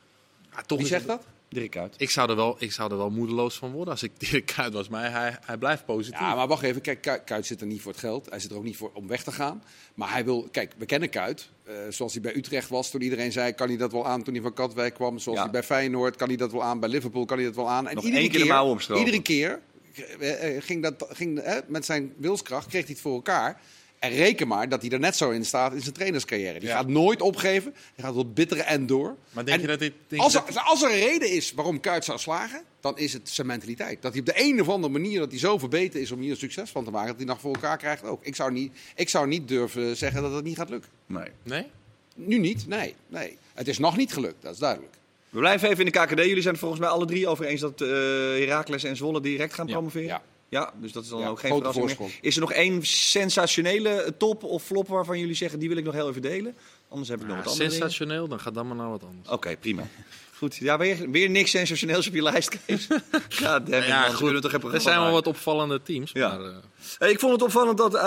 Ja, 0.52 0.62
toch 0.62 0.78
Wie 0.78 0.88
zegt 0.88 1.08
dat? 1.08 1.26
Dirk 1.50 1.72
Kuyt. 1.72 1.96
Ik 1.98 2.10
zou, 2.10 2.30
er 2.30 2.36
wel, 2.36 2.56
ik 2.60 2.72
zou 2.72 2.92
er 2.92 2.98
wel 2.98 3.10
moedeloos 3.10 3.58
van 3.58 3.72
worden 3.72 3.94
als 3.94 4.04
ik 4.04 4.12
Dirk 4.30 4.46
Kuyt 4.46 4.74
was. 4.74 4.90
Maar 4.90 5.12
hij, 5.12 5.38
hij 5.46 5.58
blijft 5.58 5.86
positief. 5.86 6.20
Ja, 6.20 6.36
maar 6.36 6.48
wacht 6.48 6.64
even. 6.64 6.82
Kijk, 6.82 7.22
Kuyt 7.26 7.46
zit 7.46 7.62
er 7.62 7.68
niet 7.68 7.82
voor 7.82 7.92
het 7.92 8.02
geld. 8.02 8.30
Hij 8.30 8.40
zit 8.40 8.52
er 8.52 8.58
ook 8.58 8.64
niet 8.64 8.78
voor 8.78 8.92
om 8.94 9.08
weg 9.08 9.24
te 9.24 9.32
gaan. 9.32 9.64
Maar 9.94 10.12
hij 10.12 10.26
wil... 10.26 10.48
Kijk, 10.52 10.74
we 10.78 10.86
kennen 10.86 11.10
Kuyt. 11.10 11.50
Uh, 11.68 11.74
zoals 11.90 12.14
hij 12.14 12.22
bij 12.22 12.36
Utrecht 12.36 12.70
was. 12.70 12.90
Toen 12.90 13.02
iedereen 13.02 13.32
zei, 13.32 13.54
kan 13.54 13.68
hij 13.68 13.78
dat 13.78 13.92
wel 13.92 14.08
aan 14.08 14.24
toen 14.24 14.34
hij 14.34 14.44
van 14.44 14.54
Katwijk 14.54 14.94
kwam. 14.94 15.20
Zoals 15.20 15.38
ja. 15.38 15.44
hij 15.44 15.54
bij 15.54 15.64
Feyenoord, 15.64 16.16
kan 16.16 16.28
hij 16.28 16.38
dat 16.38 16.52
wel 16.52 16.64
aan. 16.64 16.80
Bij 16.80 16.90
Liverpool 16.90 17.26
kan 17.26 17.38
hij 17.38 17.46
dat 17.46 17.56
wel 17.56 17.70
aan. 17.70 17.88
En 17.88 17.96
Nog 17.96 18.04
iedere 18.04 18.30
keer, 18.30 18.78
keer 18.78 18.98
Iedere 18.98 19.22
keer 19.22 19.60
ging 20.62 20.84
dat, 20.84 21.08
ging, 21.10 21.62
met 21.68 21.86
zijn 21.86 22.14
wilskracht 22.18 22.68
kreeg 22.68 22.84
hij 22.84 22.92
het 22.92 23.02
voor 23.02 23.14
elkaar. 23.14 23.62
En 24.00 24.12
reken 24.12 24.48
maar 24.48 24.70
dat 24.70 24.82
hij 24.82 24.92
er 24.92 25.00
net 25.00 25.16
zo 25.16 25.30
in 25.30 25.46
staat 25.46 25.74
in 25.74 25.82
zijn 25.82 25.94
trainerscarrière. 25.94 26.60
Die 26.60 26.70
gaat 26.70 26.88
nooit 26.88 27.22
opgeven. 27.22 27.74
Hij 27.96 28.04
gaat 28.06 28.14
tot 28.14 28.34
bittere 28.34 28.62
end 28.62 28.88
door. 28.88 29.16
Maar 29.32 29.46
denk 29.46 29.62
je 29.62 29.68
dat 29.68 29.80
dit, 29.80 29.94
denk 30.08 30.22
als, 30.22 30.36
er, 30.36 30.44
dat... 30.46 30.64
als 30.66 30.84
er 30.84 30.92
een 30.92 31.00
reden 31.00 31.32
is 31.32 31.54
waarom 31.54 31.80
Kuit 31.80 32.06
zou 32.06 32.20
slagen, 32.20 32.64
dan 32.80 32.98
is 32.98 33.14
het 33.14 33.30
zijn 33.30 33.48
mentaliteit. 33.48 34.02
Dat 34.02 34.12
hij 34.12 34.20
op 34.20 34.26
de 34.26 34.34
een 34.36 34.62
of 34.62 34.70
andere 34.70 34.94
manier 34.94 35.20
dat 35.20 35.30
hij 35.30 35.40
zo 35.40 35.58
verbeterd 35.58 36.04
is 36.04 36.12
om 36.12 36.20
hier 36.20 36.32
een 36.32 36.38
succes 36.38 36.70
van 36.70 36.84
te 36.84 36.92
maken, 36.92 37.08
dat 37.08 37.18
hij 37.18 37.26
nog 37.26 37.40
voor 37.40 37.54
elkaar 37.54 37.78
krijgt 37.78 38.04
ook. 38.04 38.24
Ik 38.24 38.36
zou 38.36 38.52
niet, 38.52 38.72
ik 38.96 39.10
zou 39.10 39.28
niet 39.28 39.48
durven 39.48 39.98
zeggen 39.98 40.22
dat 40.22 40.34
het 40.34 40.44
niet 40.44 40.58
gaat 40.58 40.70
lukken. 40.70 40.90
Nee. 41.06 41.28
Nee? 41.44 41.66
Nu 42.16 42.38
niet, 42.38 42.68
nee, 42.68 42.96
nee. 43.08 43.38
Het 43.54 43.68
is 43.68 43.78
nog 43.78 43.98
niet 43.98 44.14
gelukt, 44.14 44.42
dat 44.42 44.54
is 44.54 44.60
duidelijk. 44.60 44.94
We 45.30 45.40
blijven 45.40 45.70
even 45.70 45.86
in 45.86 45.92
de 45.92 46.00
KKD. 46.00 46.18
Jullie 46.18 46.42
zijn 46.42 46.54
het 46.54 46.60
volgens 46.60 46.82
mij 46.82 46.90
alle 46.90 47.06
drie 47.06 47.28
over 47.28 47.46
eens 47.46 47.62
dat 47.62 47.82
uh, 47.82 47.88
Heracles 47.88 48.84
en 48.84 48.96
Zwolle 48.96 49.22
direct 49.22 49.54
gaan 49.54 49.66
promoveren. 49.66 50.08
Ja. 50.08 50.22
Ja, 50.50 50.74
dus 50.82 50.92
dat 50.92 51.04
is 51.04 51.10
dan 51.10 51.24
ook 51.24 51.40
geen 51.40 51.56
verrassing 51.56 52.00
meer. 52.00 52.18
Is 52.22 52.36
er 52.36 52.42
nog 52.42 52.52
één 52.52 52.86
sensationele 52.86 54.14
top 54.18 54.44
of 54.44 54.64
flop 54.64 54.88
waarvan 54.88 55.20
jullie 55.20 55.36
zeggen, 55.36 55.60
die 55.60 55.70
wil 55.70 55.78
ik 55.78 55.84
nog 55.84 55.94
heel 55.94 56.10
even 56.10 56.22
delen? 56.22 56.56
Anders 56.88 57.10
heb 57.10 57.22
ik 57.22 57.28
nog 57.28 57.38
wat 57.38 57.48
anders. 57.48 57.74
Sensationeel, 57.74 58.28
dan 58.28 58.40
gaat 58.40 58.54
dan 58.54 58.68
maar 58.68 58.76
naar 58.76 58.90
wat 58.90 59.04
anders. 59.04 59.30
Oké, 59.30 59.58
prima. 59.58 59.88
Goed, 60.40 60.56
ja, 60.56 60.78
weer, 60.78 61.12
weer 61.12 61.30
niks 61.30 61.52
sensationeels 61.52 62.08
op 62.08 62.14
je 62.14 62.22
lijst, 62.22 62.66
Kees. 62.66 62.88
ja, 63.40 63.60
damn 63.60 63.86
ja, 63.86 64.02
man, 64.02 64.14
goed. 64.14 64.42
Toch 64.42 64.74
er 64.74 64.82
zijn 64.82 65.00
wel 65.00 65.12
wat 65.12 65.28
opvallende 65.28 65.82
teams. 65.82 66.12
Ja. 66.14 66.38
Maar, 66.38 66.64
uh... 67.00 67.10
Ik 67.10 67.20
vond 67.20 67.32
het 67.32 67.42
opvallend 67.42 67.78
dat 67.78 67.94
uh, 67.94 68.02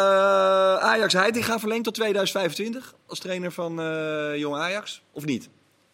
Ajax 0.76 1.12
Heitinga 1.12 1.59
verlengt 1.59 1.84
tot 1.84 1.95
2025 1.95 2.95
als 3.07 3.18
trainer 3.18 3.53
van 3.53 3.80
uh, 3.80 4.36
Jong 4.36 4.57
Ajax, 4.57 5.03
of 5.12 5.24
niet? 5.24 5.49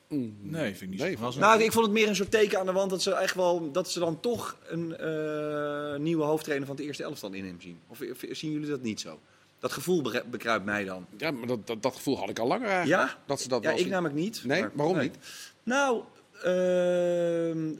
Mm. 0.09 0.37
Nee, 0.41 0.77
vind 0.77 0.81
ik 0.83 0.89
niet. 0.89 1.21
Nee, 1.21 1.33
zo. 1.33 1.39
Nou, 1.39 1.63
ik 1.63 1.73
vond 1.73 1.85
het 1.85 1.95
meer 1.95 2.09
een 2.09 2.17
soort 2.17 2.31
teken 2.31 2.59
aan 2.59 2.67
de 2.67 2.73
wand 2.73 2.91
dat 2.91 3.03
ze 3.03 3.15
echt 3.15 3.35
wel 3.35 3.73
dat 3.73 3.91
ze 3.91 3.99
dan 3.99 4.21
toch 4.21 4.57
een 4.69 4.97
uh, 5.01 5.99
nieuwe 5.99 6.25
hoofdtrainer 6.25 6.67
van 6.67 6.77
het 6.77 6.85
eerste 6.85 7.03
elftal 7.03 7.33
in 7.33 7.45
hem 7.45 7.61
zien. 7.61 7.81
Of, 7.89 8.01
of, 8.11 8.25
zien 8.31 8.53
jullie 8.53 8.69
dat 8.69 8.83
niet 8.83 9.01
zo? 9.01 9.19
Dat 9.59 9.73
gevoel 9.73 10.03
bekruipt 10.31 10.65
mij 10.65 10.85
dan. 10.85 11.07
Ja, 11.17 11.31
maar 11.31 11.47
dat, 11.47 11.67
dat, 11.67 11.83
dat 11.83 11.95
gevoel 11.95 12.19
had 12.19 12.29
ik 12.29 12.39
al 12.39 12.47
langer 12.47 12.69
eigenlijk. 12.69 13.11
Ja? 13.11 13.19
Dat 13.27 13.41
ze 13.41 13.49
dat 13.49 13.63
ja, 13.63 13.71
ik 13.71 13.79
zien. 13.79 13.89
namelijk 13.89 14.15
niet. 14.15 14.45
Nee, 14.45 14.61
maar, 14.61 14.71
waarom 14.75 14.97
nee. 14.97 15.05
niet? 15.05 15.19
Nou, 15.63 16.03
uh, 16.45 17.73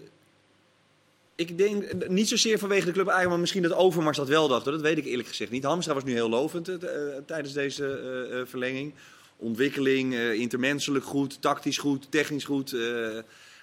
ik 1.35 1.59
denk 1.59 2.09
niet 2.09 2.29
zozeer 2.29 2.59
vanwege 2.59 2.85
de 2.85 2.93
club 2.93 3.07
eigenlijk, 3.07 3.31
maar 3.31 3.41
misschien 3.41 3.63
dat 3.63 3.73
Overmars 3.73 4.17
dat 4.17 4.29
wel 4.29 4.49
dacht. 4.49 4.65
Dat 4.65 4.81
weet 4.81 4.99
ik 4.99 5.05
eerlijk 5.05 5.29
gezegd 5.29 5.51
niet. 5.51 5.65
Hamstra 5.65 5.95
was 5.95 6.05
nu 6.05 6.13
heel 6.13 6.29
lovend 6.29 6.69
uh, 6.69 6.79
tijdens 7.27 7.53
deze 7.53 8.29
uh, 8.33 8.47
verlenging 8.47 8.95
ontwikkeling, 9.39 10.13
uh, 10.13 10.33
intermenselijk 10.33 11.05
goed, 11.05 11.43
tactisch 11.43 11.79
goed, 11.79 12.11
technisch 12.11 12.45
goed. 12.45 12.73
Uh, 12.73 13.15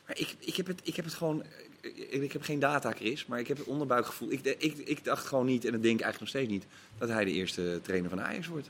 maar 0.06 0.18
ik, 0.20 0.36
ik, 0.40 0.56
heb 0.56 0.68
het, 0.68 0.82
ik 0.84 0.96
heb 0.96 1.06
het 1.06 1.14
gewoon. 1.14 1.44
Ik, 1.82 2.22
ik, 2.22 2.32
heb 2.32 2.42
geen 2.42 2.60
data, 2.60 2.92
Chris, 2.92 3.26
maar 3.26 3.40
ik 3.40 3.48
heb 3.48 3.58
het 3.58 3.68
onderbuikgevoel. 3.68 4.32
Ik, 4.32 4.46
ik, 4.58 4.78
ik 4.78 5.04
dacht 5.04 5.26
gewoon 5.26 5.46
niet, 5.46 5.66
en 5.66 5.72
dat 5.72 5.82
denk 5.82 6.00
ik 6.00 6.06
eigenlijk 6.06 6.20
nog 6.20 6.30
steeds 6.30 6.52
niet, 6.52 6.66
dat 6.98 7.10
hij 7.10 7.26
de 7.26 7.32
eerste 7.32 7.80
trainer 7.84 8.10
van 8.10 8.22
Ajax 8.22 8.48
wordt. 8.48 8.70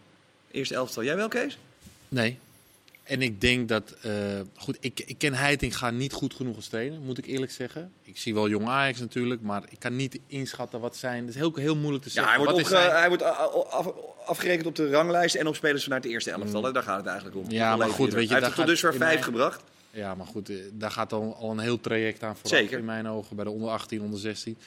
Eerste 0.52 0.76
elftal. 0.76 1.04
Jij 1.04 1.16
wel, 1.16 1.28
Kees? 1.28 1.58
Nee. 2.10 2.38
En 3.06 3.22
ik 3.22 3.42
denk 3.42 3.70
dat, 3.70 3.96
uh, 4.06 4.14
goed, 4.56 4.78
ik, 4.80 5.00
ik 5.06 5.18
ken 5.18 5.34
Heitinga 5.34 5.90
niet 5.90 6.14
goed 6.14 6.34
genoeg 6.34 6.56
als 6.56 6.68
trainer, 6.68 7.00
moet 7.00 7.18
ik 7.18 7.26
eerlijk 7.26 7.52
zeggen. 7.52 7.92
Ik 8.02 8.18
zie 8.18 8.34
wel 8.34 8.50
jong 8.50 8.68
Ajax 8.68 9.00
natuurlijk, 9.00 9.42
maar 9.42 9.64
ik 9.70 9.80
kan 9.80 9.96
niet 9.96 10.20
inschatten 10.28 10.80
wat 10.80 10.96
zijn. 10.96 11.20
Het 11.20 11.30
is 11.30 11.36
heel, 11.36 11.56
heel 11.56 11.76
moeilijk 11.76 12.04
te 12.04 12.10
zeggen. 12.10 12.34
Ja, 12.34 12.38
hij 12.38 12.48
wordt, 12.48 12.62
opge, 12.62 12.76
hij 12.76 13.08
wordt 13.08 13.24
af, 13.24 13.92
afgerekend 14.26 14.68
op 14.68 14.76
de 14.76 14.90
ranglijst 14.90 15.36
en 15.36 15.48
op 15.48 15.56
spelers 15.56 15.84
vanuit 15.84 16.04
de 16.04 16.10
eerste 16.10 16.32
elftal. 16.32 16.62
Mm. 16.62 16.74
Daar 16.74 16.84
gaat 16.84 16.98
het 16.98 17.06
eigenlijk 17.06 17.38
om. 17.38 17.52
Ja, 17.52 17.76
maar 17.76 17.90
goed, 17.90 18.14
weet 18.14 18.28
je, 18.28 18.34
hij 18.34 18.44
heeft 18.44 18.56
tot 18.56 18.66
dusver 18.66 18.94
vijf 18.94 19.22
gebracht. 19.22 19.64
Ja, 19.92 20.16
maar 20.16 20.28
goed, 20.28 20.52
daar 20.74 20.92
gaat 20.92 21.14
al, 21.14 21.36
al 21.36 21.52
een 21.52 21.60
heel 21.60 21.80
traject 21.80 22.24
aan 22.24 22.36
vooraf 22.36 22.60
Zeker. 22.60 22.78
in 22.78 22.86
mijn 22.86 23.08
ogen 23.08 23.36
bij 23.36 23.46
de 23.46 23.52
onder 23.52 23.70
18, 23.70 24.02
onder 24.02 24.20
16. 24.20 24.58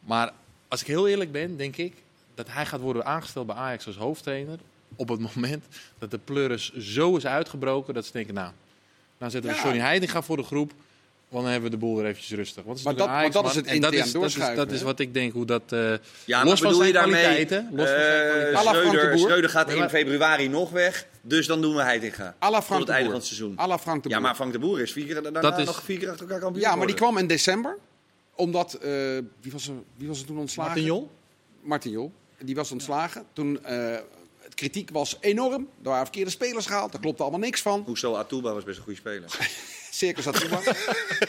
Maar 0.00 0.32
als 0.68 0.80
ik 0.80 0.86
heel 0.86 1.08
eerlijk 1.08 1.32
ben, 1.32 1.56
denk 1.56 1.76
ik 1.76 1.94
dat 2.34 2.46
hij 2.50 2.66
gaat 2.66 2.80
worden 2.80 3.04
aangesteld 3.04 3.46
bij 3.46 3.56
Ajax 3.56 3.86
als 3.86 3.96
hoofdtrainer 3.96 4.58
op 4.96 5.08
het 5.08 5.20
moment 5.34 5.64
dat 5.98 6.10
de 6.10 6.18
pleuris 6.18 6.72
zo 6.72 7.16
is 7.16 7.26
uitgebroken 7.26 7.94
dat 7.94 8.06
ze 8.06 8.12
denken, 8.12 8.34
nou, 8.34 8.52
nou 9.18 9.30
zetten 9.30 9.50
we 9.50 9.56
ja. 9.56 9.62
Johnny 9.62 9.80
Heidinga 9.80 10.22
voor 10.22 10.36
de 10.36 10.42
groep. 10.42 10.72
Want 11.30 11.42
dan 11.42 11.52
hebben 11.52 11.70
we 11.70 11.76
de 11.76 11.84
boel 11.84 11.96
weer 11.96 12.04
eventjes 12.04 12.36
rustig. 12.36 12.64
Want 12.64 12.84
maar, 12.84 12.96
dat, 12.96 13.06
maar 13.06 13.30
dat 13.30 13.46
is 13.46 13.54
het 13.54 13.66
en 13.66 13.80
dat 13.80 13.92
is, 13.92 14.12
dat 14.12 14.24
is, 14.24 14.34
dat 14.34 14.70
is 14.70 14.82
wat 14.82 15.00
ik 15.00 15.14
denk 15.14 15.32
hoe 15.32 15.46
dat... 15.46 15.62
Uh, 15.72 15.94
ja, 16.24 16.44
los 16.44 16.60
van 16.60 16.74
zijn 16.74 16.92
kwaliteiten. 16.92 17.68
Los 17.72 17.88
uh, 17.88 18.52
van 18.52 18.62
zijn 18.62 18.86
Schreuder, 18.86 19.18
Schreuder 19.18 19.50
gaat 19.50 19.70
in 19.70 19.88
februari 19.88 20.48
nog 20.48 20.70
weg. 20.70 21.06
Dus 21.20 21.46
dan 21.46 21.60
doen 21.60 21.74
we 21.74 21.82
Heidinga. 21.82 22.34
Alla 22.38 22.62
Frank 22.62 22.80
Tot 22.80 22.88
het 22.88 22.96
einde 22.96 23.10
van 23.10 23.18
het 23.18 23.26
seizoen. 23.26 23.56
Alla 23.56 23.78
Frank 23.78 24.02
de 24.02 24.08
Boer. 24.08 24.18
Ja, 24.18 24.24
maar 24.24 24.34
Frank 24.34 24.52
de 24.52 24.58
Boer 24.58 24.80
is 24.80 24.92
vier 24.92 25.04
keer, 25.06 25.22
daarna 25.22 25.40
dat 25.40 25.58
is, 25.58 25.66
nog 25.66 25.82
vier 25.82 25.98
keer 25.98 26.08
achter 26.08 26.26
elkaar 26.26 26.40
kampioen 26.40 26.64
Ja, 26.64 26.76
maar 26.76 26.86
die 26.86 26.96
kwam 26.96 27.18
in 27.18 27.26
december. 27.26 27.76
Omdat... 28.34 28.74
Uh, 28.74 28.90
wie, 29.40 29.52
was 29.52 29.68
er, 29.68 29.74
wie 29.96 30.08
was 30.08 30.20
er 30.20 30.26
toen 30.26 30.38
ontslagen? 30.38 30.72
Martin 30.72 30.88
Jol. 30.88 31.10
Martin 31.60 31.90
Jol. 31.90 32.12
Die 32.38 32.54
was 32.54 32.72
ontslagen. 32.72 33.24
Toen 33.32 33.58
kritiek 34.60 34.90
was 34.90 35.16
enorm. 35.20 35.68
Er 35.82 35.88
waren 35.88 36.04
verkeerde 36.04 36.30
spelers 36.30 36.66
gehaald. 36.66 36.92
Daar 36.92 37.00
klopte 37.00 37.22
allemaal 37.22 37.40
niks 37.40 37.62
van. 37.62 37.82
Hoezo? 37.86 38.14
Atuba 38.14 38.52
was 38.52 38.64
best 38.64 38.76
een 38.76 38.84
goede 38.84 38.98
speler. 38.98 39.28
Circus 39.90 40.26
Atuba. 40.26 40.60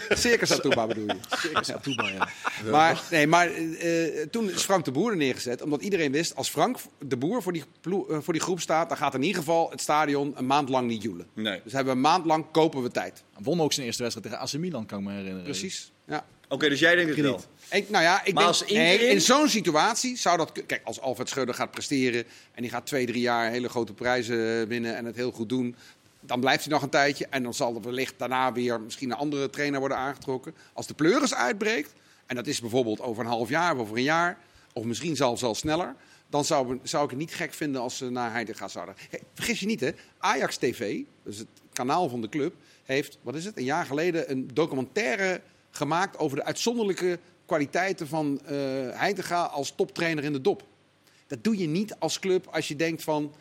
Circus 0.10 0.52
Atuba 0.52 0.88
bedoel 0.88 1.06
je? 1.08 1.18
Circus 1.42 1.72
Atuba, 1.72 2.08
ja. 2.08 2.28
Maar, 2.72 3.02
nee, 3.12 3.28
maar 3.28 3.58
uh, 3.58 4.22
toen 4.32 4.50
is 4.50 4.64
Frank 4.64 4.86
de 4.86 4.92
Boer 4.92 5.12
er 5.12 5.18
neergezet. 5.18 5.62
Omdat 5.62 5.82
iedereen 5.82 6.12
wist, 6.12 6.36
als 6.36 6.50
Frank 6.50 6.78
de 7.00 7.18
Boer 7.18 7.42
voor 7.42 7.54
die, 7.54 7.64
uh, 7.88 8.18
voor 8.20 8.34
die 8.34 8.42
groep 8.42 8.60
staat... 8.60 8.90
dan 8.90 8.98
gaat 8.98 9.14
in 9.14 9.24
ieder 9.24 9.38
geval 9.38 9.70
het 9.70 9.82
stadion 9.82 10.34
een 10.36 10.46
maand 10.46 10.70
lang 10.70 10.88
niet 10.88 11.02
joelen. 11.02 11.28
Nee. 11.34 11.62
Dus 11.64 11.74
hebben 11.74 11.94
we 11.94 12.00
een 12.00 12.06
maand 12.06 12.26
lang 12.26 12.46
kopen 12.52 12.84
we 12.84 12.92
tijd. 12.92 13.24
Won 13.40 13.62
ook 13.62 13.74
zijn 13.74 13.86
eerste 13.86 14.04
wedstrijd 14.04 14.34
tegen 14.34 14.46
AC 14.46 14.62
Milan, 14.62 14.86
kan 14.86 15.00
ik 15.00 15.06
me 15.06 15.12
herinneren. 15.12 15.44
Precies, 15.44 15.92
ja. 16.08 16.26
Oké, 16.52 16.60
okay, 16.60 16.70
dus 16.70 16.80
jij 16.80 16.95
denkt 16.95 17.16
het 17.16 17.26
wel? 17.26 17.41
Ik, 17.72 17.89
nou 17.89 18.04
ja, 18.04 18.26
ik 18.26 18.38
denk, 18.38 18.70
nee, 18.70 19.08
in 19.08 19.22
zo'n 19.22 19.47
situatie 19.47 20.18
zou 20.18 20.38
dat... 20.38 20.52
Kijk, 20.66 20.82
als 20.84 20.99
Alfred 20.99 21.30
Schreuder 21.30 21.56
gaat 21.56 21.72
presteren... 21.72 22.24
en 22.52 22.62
die 22.62 22.72
gaat 22.72 22.86
twee, 22.86 23.06
drie 23.06 23.22
jaar 23.22 23.49
hele 23.49 23.70
grote 23.70 23.93
prijzen 23.93 24.68
winnen... 24.68 24.95
en 24.95 25.06
het 25.06 25.16
heel 25.16 25.32
goed 25.32 25.49
doen... 25.49 25.76
dan 26.20 26.39
blijft 26.39 26.64
hij 26.64 26.74
nog 26.74 26.82
een 26.82 26.89
tijdje. 26.89 27.28
En 27.30 27.43
dan 27.43 27.54
zal 27.54 27.76
er 27.76 27.82
wellicht 27.82 28.14
daarna 28.18 28.52
weer 28.52 28.82
misschien 28.82 29.12
een 29.12 29.18
andere 29.18 29.49
trainer 29.49 29.80
worden 29.80 29.97
aangetrokken. 29.97 30.54
Als 30.74 30.88
de 30.88 30.93
pleuris 30.93 31.34
uitbreekt... 31.34 31.93
en 32.26 32.36
dat 32.36 32.47
is 32.47 32.62
bijvoorbeeld 32.62 33.02
over 33.02 33.24
een 33.24 33.30
half 33.30 33.49
jaar 33.49 33.74
of 33.74 33.80
over 33.80 33.97
een 33.97 34.04
jaar... 34.04 34.38
of 34.74 34.84
misschien 34.84 35.16
zelfs 35.16 35.43
al 35.43 35.56
sneller... 35.56 35.95
dan 36.30 36.45
zou, 36.45 36.80
zou 36.84 37.04
ik 37.04 37.10
het 37.10 37.20
niet 37.20 37.34
gek 37.34 37.54
vinden 37.54 37.82
als 37.82 37.97
ze 37.97 38.10
naar 38.10 38.32
Heidegger 38.32 38.70
zouden. 38.70 38.95
Hey, 39.10 39.22
vergis 39.34 39.60
je 39.60 39.66
niet, 39.66 39.80
hè? 39.80 39.91
Ajax 40.18 40.58
TV, 40.58 40.99
dus 41.24 41.38
het 41.38 41.47
kanaal 41.74 42.10
van 42.10 42.22
de 42.22 42.30
club... 42.30 42.56
heeft, 42.84 43.18
wat 43.22 43.36
is 43.36 43.45
het, 43.45 43.58
een 43.58 43.64
jaar 43.64 43.86
geleden 43.86 44.32
een 44.32 44.49
documentaire 44.54 45.41
gemaakt... 45.72 46.18
over 46.18 46.38
de 46.38 46.44
uitzonderlijke 46.44 47.20
kwaliteiten 47.46 48.08
van 48.08 48.42
uh, 48.44 48.50
Heitinga 48.92 49.44
als 49.44 49.74
toptrainer 49.76 50.24
in 50.24 50.34
de 50.34 50.42
dop. 50.42 50.64
Dat 51.28 51.44
doe 51.44 51.58
je 51.58 51.68
niet 51.68 51.96
als 52.00 52.20
club 52.20 52.48
als 52.48 52.68
je 52.68 52.76
denkt 52.76 53.04
van... 53.04 53.34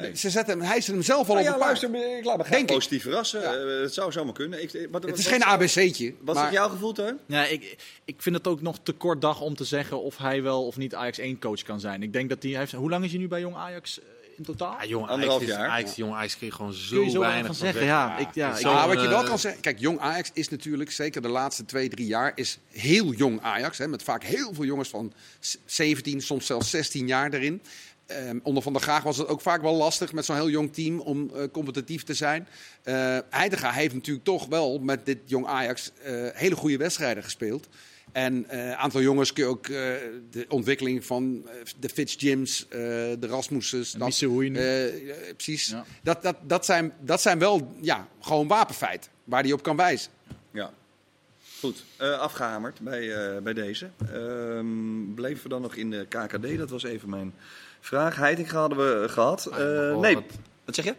Nee. 0.00 0.16
ze 0.16 0.30
zetten 0.30 0.58
hem, 0.58 0.68
hij 0.68 0.80
zet 0.80 0.94
hem 0.94 1.02
zelf 1.02 1.28
al 1.28 1.34
nou 1.34 1.46
op 1.46 1.52
ja, 1.52 1.58
luister, 1.58 2.18
ik 2.18 2.24
laat 2.24 2.36
me 2.36 2.44
graag 2.44 2.64
positief 2.64 3.02
verrassen. 3.02 3.40
Ja. 3.40 3.56
Uh, 3.56 3.82
het 3.82 3.94
zou 3.94 4.12
zomaar 4.12 4.34
kunnen. 4.34 4.62
Ik, 4.62 4.88
wat, 4.90 5.02
het 5.02 5.18
is 5.18 5.26
geen 5.26 5.42
ABC'tje. 5.42 6.14
Wat 6.20 6.34
maar... 6.34 6.46
is 6.46 6.52
jouw 6.52 6.68
gevoel, 6.68 6.92
Teun? 6.92 7.18
Ja, 7.26 7.44
ik, 7.44 7.76
ik 8.04 8.22
vind 8.22 8.36
het 8.36 8.46
ook 8.46 8.60
nog 8.60 8.78
te 8.82 8.92
kort 8.92 9.20
dag 9.20 9.40
om 9.40 9.54
te 9.54 9.64
zeggen 9.64 10.02
of 10.02 10.16
hij 10.16 10.42
wel 10.42 10.66
of 10.66 10.76
niet 10.76 10.94
Ajax 10.94 11.18
1 11.18 11.38
coach 11.38 11.62
kan 11.62 11.80
zijn. 11.80 12.02
Ik 12.02 12.12
denk 12.12 12.28
dat 12.28 12.42
hij 12.42 12.52
heeft... 12.52 12.72
Hoe 12.72 12.90
lang 12.90 13.04
is 13.04 13.10
hij 13.10 13.20
nu 13.20 13.28
bij 13.28 13.40
Jong 13.40 13.56
Ajax? 13.56 14.00
In 14.36 14.44
totaal? 14.44 14.76
Ja, 14.80 14.86
jong 14.86 15.08
Anderhalf 15.08 15.42
Ajax 15.42 15.56
jaar. 15.56 15.68
Ajax, 15.68 15.94
jong 15.94 16.14
Ajax 16.14 16.36
je 16.40 16.50
gewoon 16.50 16.72
zo, 16.72 16.96
kun 16.96 17.04
je 17.04 17.10
zo 17.10 17.20
weinig 17.20 17.46
van 17.46 17.54
zeggen. 17.54 17.84
Ja, 17.84 18.18
ik, 18.18 18.34
ja, 18.34 18.56
ik, 18.56 18.62
ja, 18.62 18.88
wat 18.88 19.00
je 19.00 19.08
wel 19.08 19.24
kan 19.24 19.38
zeggen. 19.38 19.60
Kijk, 19.60 19.78
jong 19.78 19.98
Ajax 19.98 20.30
is 20.32 20.48
natuurlijk 20.48 20.90
zeker 20.90 21.22
de 21.22 21.28
laatste 21.28 21.64
twee, 21.64 21.88
drie 21.88 22.06
jaar 22.06 22.32
is 22.34 22.58
heel 22.68 23.12
jong 23.12 23.40
Ajax. 23.40 23.78
Hè, 23.78 23.88
met 23.88 24.02
vaak 24.02 24.24
heel 24.24 24.54
veel 24.54 24.64
jongens 24.64 24.88
van 24.88 25.12
17, 25.64 26.20
soms 26.20 26.46
zelfs 26.46 26.70
16 26.70 27.06
jaar 27.06 27.32
erin. 27.32 27.62
Um, 28.28 28.40
onder 28.42 28.62
Van 28.62 28.72
der 28.72 28.82
Graag 28.82 29.02
was 29.02 29.16
het 29.16 29.28
ook 29.28 29.40
vaak 29.40 29.62
wel 29.62 29.74
lastig 29.74 30.12
met 30.12 30.24
zo'n 30.24 30.36
heel 30.36 30.50
jong 30.50 30.72
team 30.72 31.00
om 31.00 31.30
uh, 31.34 31.42
competitief 31.52 32.02
te 32.02 32.14
zijn. 32.14 32.48
Uh, 32.84 33.18
Heidega 33.30 33.70
heeft 33.70 33.94
natuurlijk 33.94 34.24
toch 34.24 34.46
wel 34.46 34.78
met 34.78 35.06
dit 35.06 35.18
jong 35.24 35.46
Ajax 35.46 35.90
uh, 36.06 36.28
hele 36.32 36.56
goede 36.56 36.76
wedstrijden 36.76 37.22
gespeeld. 37.22 37.68
En 38.12 38.44
een 38.48 38.58
uh, 38.58 38.72
aantal 38.72 39.00
jongens 39.00 39.32
kun 39.32 39.44
je 39.44 39.50
ook 39.50 39.66
uh, 39.66 39.76
de 40.30 40.44
ontwikkeling 40.48 41.04
van 41.04 41.42
uh, 41.44 41.50
de 41.78 41.88
Fitz 41.88 42.14
Jims, 42.18 42.66
de 42.68 43.26
Rasmussen. 43.26 43.84
precies. 45.36 45.66
Ja. 45.66 45.84
Dat, 46.02 46.22
dat, 46.22 46.36
dat, 46.42 46.64
zijn, 46.64 46.92
dat 47.00 47.20
zijn 47.20 47.38
wel 47.38 47.74
ja, 47.80 48.08
gewoon 48.20 48.48
wapenfeiten 48.48 49.10
waar 49.24 49.42
hij 49.42 49.52
op 49.52 49.62
kan 49.62 49.76
wijzen. 49.76 50.12
Ja. 50.50 50.70
Goed, 51.60 51.84
afgehamerd 51.98 52.80
bij, 52.80 53.42
bij 53.42 53.52
deze. 53.52 53.90
Ehm, 54.12 55.14
bleven 55.14 55.42
we 55.42 55.48
dan 55.48 55.62
nog 55.62 55.74
in 55.74 55.90
de 55.90 56.06
KKD? 56.08 56.58
Dat 56.58 56.70
was 56.70 56.82
even 56.82 57.08
mijn 57.08 57.34
vraag. 57.80 58.16
Heiting 58.16 58.50
hadden 58.50 58.78
we 58.78 59.08
gehad. 59.08 59.50
nee, 60.00 60.14
wat... 60.14 60.24
wat 60.64 60.74
zeg 60.74 60.84
je? 60.84 60.94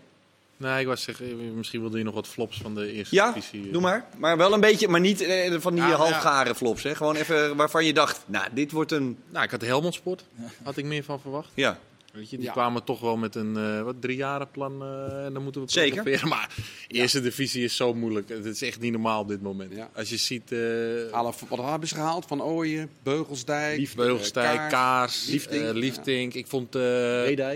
Nee, 0.57 0.79
ik 0.81 0.87
was 0.87 1.01
zeggen, 1.01 1.55
misschien 1.55 1.81
wilde 1.81 1.97
je 1.97 2.03
nog 2.03 2.13
wat 2.13 2.27
flops 2.27 2.57
van 2.61 2.75
de 2.75 2.91
eerste 2.91 3.15
Ja, 3.15 3.31
divisie. 3.31 3.71
doe 3.71 3.81
maar. 3.81 4.05
Maar 4.17 4.37
wel 4.37 4.53
een 4.53 4.59
beetje, 4.59 4.87
maar 4.87 4.99
niet 4.99 5.21
eh, 5.21 5.53
van 5.59 5.73
die 5.73 5.83
Ja, 5.83 5.89
halfgare 5.95 6.55
flops. 6.55 6.83
Hè? 6.83 6.95
Gewoon 6.95 7.15
even 7.15 7.55
waarvan 7.55 7.85
je 7.85 7.93
dacht, 7.93 8.21
nou, 8.25 8.47
dit 8.53 8.71
wordt 8.71 8.91
een... 8.91 9.17
Nou, 9.29 9.43
ik 9.43 9.51
had 9.51 9.61
Helmond 9.61 9.93
Sport. 9.93 10.23
Had 10.63 10.77
ik 10.77 10.85
meer 10.85 11.03
van 11.03 11.19
verwacht. 11.19 11.49
Ja, 11.53 11.79
Weet 12.13 12.29
je, 12.29 12.37
die 12.37 12.45
Ja. 12.45 12.51
kwamen 12.51 12.83
toch 12.83 12.99
wel 12.99 13.17
met 13.17 13.35
een 13.35 13.55
uh, 13.57 13.81
wat 13.81 14.51
plan 14.51 14.83
uh, 14.83 15.25
en 15.25 15.33
dan 15.33 15.43
moeten 15.43 15.61
we 15.61 15.67
het 15.67 15.71
Zeker. 15.71 15.93
proberen. 15.93 16.27
Maar 16.27 16.49
de 16.87 16.93
eerste 16.93 17.21
divisie 17.21 17.63
is 17.63 17.75
zo 17.75 17.93
moeilijk. 17.93 18.29
Het 18.29 18.45
is 18.45 18.61
echt 18.61 18.79
niet 18.79 18.91
normaal 18.91 19.21
op 19.21 19.27
dit 19.27 19.41
moment. 19.41 19.73
Ja. 19.75 19.89
Als 19.95 20.09
je 20.09 20.17
ziet... 20.17 20.51
Uh, 20.51 21.11
Alle, 21.11 21.33
wat 21.49 21.69
hebben 21.69 21.87
ze 21.87 21.95
gehaald? 21.95 22.25
Van 22.25 22.41
Ooyen, 22.41 22.89
Beugelsdijk, 23.03 23.77
Lief, 23.77 23.95
Beugelsdijk, 23.95 24.57
Kaars, 24.57 24.71
Kaars, 24.71 25.25
Liefdink. 25.27 25.61
Liefdink. 25.63 25.83
Liefdink. 25.83 26.33
Ik 26.33 26.47
vond. 26.47 26.75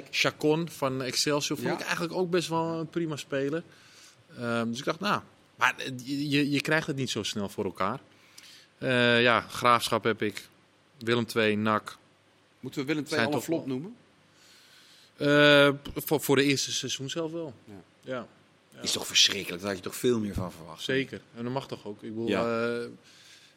Chacon 0.10 0.70
van 0.70 1.02
Excelsior 1.02 1.58
vond 1.58 1.74
ik 1.74 1.82
eigenlijk 1.86 2.14
ook 2.14 2.30
best 2.30 2.48
wel 2.50 2.80
een 2.80 2.90
prima 2.90 3.16
speler. 3.16 3.64
Um, 4.42 4.70
dus 4.70 4.80
ik 4.80 4.86
dacht, 4.86 5.00
nou, 5.00 5.22
maar 5.56 5.76
je, 6.06 6.50
je 6.52 6.62
krijgt 6.62 6.88
het 6.88 6.96
niet 6.96 7.10
zo 7.10 7.24
snel 7.24 7.50
voor 7.50 7.66
elkaar. 7.66 8.00
Ja, 9.22 9.42
Graafschap 9.42 10.04
heb 10.04 10.22
ik. 10.22 10.48
Willem 11.00 11.26
II, 11.36 11.56
NAC. 11.56 11.98
Moeten 12.60 12.82
we 12.82 12.88
Willem 12.88 13.06
II 13.12 13.26
al 13.26 13.34
een 13.34 13.42
flop 13.42 13.66
noemen? 13.68 13.96
Uh, 15.20 15.70
voor, 15.96 16.22
voor 16.22 16.36
de 16.36 16.44
eerste 16.44 16.72
seizoen 16.72 17.10
zelf 17.10 17.32
wel. 17.32 17.54
Ja. 17.66 17.74
ja. 18.02 18.28
ja. 18.74 18.82
Is 18.82 18.92
toch 18.92 19.08
verschrikkelijk, 19.08 19.62
daar 19.62 19.70
had 19.70 19.78
je 19.84 19.90
toch 19.90 19.96
veel 19.96 20.20
meer 20.20 20.34
van 20.34 20.52
verwacht. 20.52 20.84
Zeker, 20.84 21.22
en 21.36 21.44
dat 21.44 21.54
mag 21.54 21.68
toch 21.68 21.86
ook. 21.86 22.04
Ik 22.04 22.10
bedoel, 22.10 22.28
Ja. 22.28 22.78
uh, 22.78 22.86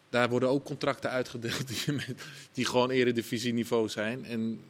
daar 0.08 0.28
worden 0.28 0.48
ook 0.48 0.64
contracten 0.64 1.10
uitgedeeld 1.10 1.68
die, 1.84 1.94
met, 1.94 2.14
die 2.52 2.64
gewoon 2.64 2.90
eredivisieniveau 2.90 3.88
zijn. 3.88 4.24
En 4.24 4.60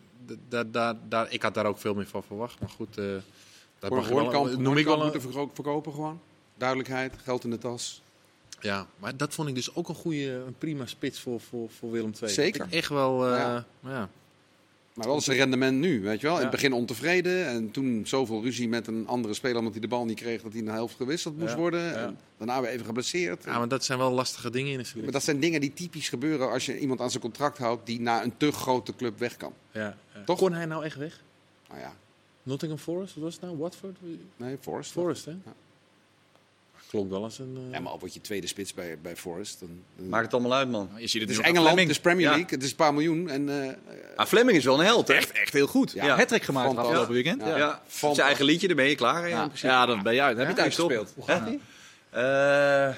daar, 0.49 0.71
daar, 0.71 0.95
daar, 1.09 1.33
ik 1.33 1.43
had 1.43 1.55
daar 1.55 1.67
ook 1.67 1.79
veel 1.79 1.95
meer 1.95 2.07
van 2.07 2.23
verwacht. 2.25 2.61
Maar 2.61 2.69
goed, 2.69 2.99
uh, 2.99 3.15
dat 3.79 3.91
mag 3.91 4.09
Hoornkamp, 4.09 4.47
wel, 4.47 4.61
noem 4.61 4.77
ik 4.77 4.85
wel 4.85 5.03
moeten 5.03 5.21
verko- 5.21 5.51
verkopen 5.55 5.93
gewoon. 5.93 6.21
Duidelijkheid, 6.57 7.15
geld 7.25 7.45
in 7.45 7.51
de 7.51 7.59
tas. 7.59 8.03
Ja, 8.61 8.87
maar 8.99 9.17
dat 9.17 9.35
vond 9.35 9.49
ik 9.49 9.55
dus 9.55 9.75
ook 9.75 9.89
een 9.89 9.95
goede, 9.95 10.31
een 10.47 10.55
prima 10.59 10.87
spits 10.87 11.21
voor, 11.21 11.41
voor, 11.41 11.71
voor 11.79 11.91
Willem 11.91 12.13
II. 12.23 12.33
Zeker. 12.33 12.67
Echt 12.71 12.89
wel, 12.89 13.27
uh, 13.33 13.37
Ja. 13.39 13.67
ja. 13.85 14.11
Maar 15.01 15.09
wel 15.09 15.21
zijn 15.21 15.37
rendement 15.37 15.79
nu, 15.79 16.01
weet 16.03 16.21
je 16.21 16.27
wel. 16.27 16.37
In 16.37 16.43
het 16.43 16.51
begin 16.51 16.73
ontevreden. 16.73 17.47
En 17.47 17.71
toen 17.71 18.03
zoveel 18.07 18.43
ruzie 18.43 18.69
met 18.69 18.87
een 18.87 19.07
andere 19.07 19.35
speler 19.35 19.57
omdat 19.59 19.73
hij 19.73 19.81
de 19.81 19.89
bal 19.89 20.05
niet 20.05 20.17
kreeg 20.21 20.43
dat 20.43 20.51
hij 20.51 20.61
in 20.61 20.67
de 20.67 20.73
helft 20.73 20.97
gewisseld 20.97 21.39
moest 21.39 21.51
Ja. 21.53 21.57
worden. 21.59 21.81
Ja. 21.85 21.95
En 22.07 22.17
daarna 22.39 22.61
weer 22.61 22.71
even 22.71 22.85
geblesseerd. 22.87 23.45
Ja, 23.45 23.59
maar 23.59 23.69
dat 23.69 23.85
zijn 23.85 23.99
wel 23.99 24.11
lastige 24.13 24.51
dingen 24.51 24.67
in 24.67 24.73
de 24.73 24.77
Maar 24.79 24.87
selectie. 24.87 25.13
dat 25.13 25.23
zijn 25.23 25.41
dingen 25.41 25.61
die 25.61 25.73
typisch 25.73 26.09
gebeuren 26.09 26.51
als 26.51 26.67
je 26.67 26.79
iemand 26.79 27.01
aan 27.01 27.11
zijn 27.11 27.23
contract 27.23 27.59
houdt 27.59 27.87
die 27.87 28.01
naar 28.01 28.25
een 28.25 28.37
te 28.37 28.53
grote 28.53 28.97
club 28.97 29.19
weg 29.19 29.37
kan. 29.37 29.53
Ja, 29.73 29.97
ja. 30.15 30.25
Toch? 30.25 30.39
Kon 30.39 30.53
hij 30.53 30.67
nou 30.67 30.85
echt 30.85 30.97
weg? 30.97 31.21
Nou 31.69 31.81
ja, 31.81 31.93
Nottingham 32.43 32.79
Forest, 32.81 33.15
wat 33.15 33.25
was 33.25 33.33
het 33.35 33.43
nou? 33.43 33.57
Watford? 33.57 33.97
nee, 34.37 34.57
Forest. 34.61 34.91
Forest, 34.91 35.25
hè? 35.25 35.33
Klonk 36.91 37.11
wel 37.11 37.25
eens 37.25 37.39
een... 37.39 37.57
eh, 37.67 37.73
Ja, 37.73 37.81
maar 37.81 37.93
al 37.93 37.99
word 37.99 38.15
je 38.15 38.21
tweede 38.21 38.47
spits 38.47 38.75
bij, 38.75 38.99
bij 39.03 39.17
Forest. 39.17 39.61
Dan, 39.61 39.69
dan- 39.97 40.09
Maakt 40.09 40.25
het 40.25 40.33
allemaal 40.35 40.55
uit, 40.55 40.71
man. 40.71 40.91
Je 40.97 41.07
ziet 41.07 41.21
het 41.21 41.31
het 41.31 41.39
is 41.41 41.45
Engeland, 41.47 41.79
het 41.81 41.89
is 41.89 42.01
Premier 42.01 42.25
Ja. 42.27 42.31
League, 42.31 42.51
het 42.51 42.63
is 42.63 42.71
een 42.71 42.77
paar 42.77 42.95
miljoen. 42.95 43.29
En, 43.29 43.63
eh, 43.65 43.73
Ah, 44.17 44.27
Fleming 44.27 44.57
is 44.59 44.65
wel 44.65 44.79
een 44.79 44.85
held, 44.85 45.09
hè? 45.09 45.15
Echt, 45.15 45.33
echt 45.33 45.53
heel 45.53 45.67
goed. 45.67 45.93
Ja. 45.93 46.05
Ja. 46.05 46.17
Hattrick 46.17 46.43
gemaakt 46.43 46.77
afgelopen 46.77 47.13
weekend. 47.13 47.43
Ja. 47.43 47.57
Ja, 47.57 47.83
zijn 47.99 48.17
eigen 48.27 48.45
liedje, 48.45 48.67
daar 48.67 48.77
ben 48.77 48.89
je 48.89 48.95
klaar. 48.95 49.23
hè, 49.23 49.29
in 49.45 49.51
Ja, 49.55 49.87
dan 49.87 50.03
ben 50.03 50.15
je 50.15 50.23
uit. 50.23 50.37
Dan 50.37 50.47
heb 50.47 50.57
je 50.57 50.63
het 50.63 50.73
uitgespeeld. 50.79 51.15
Eh, 52.11 52.95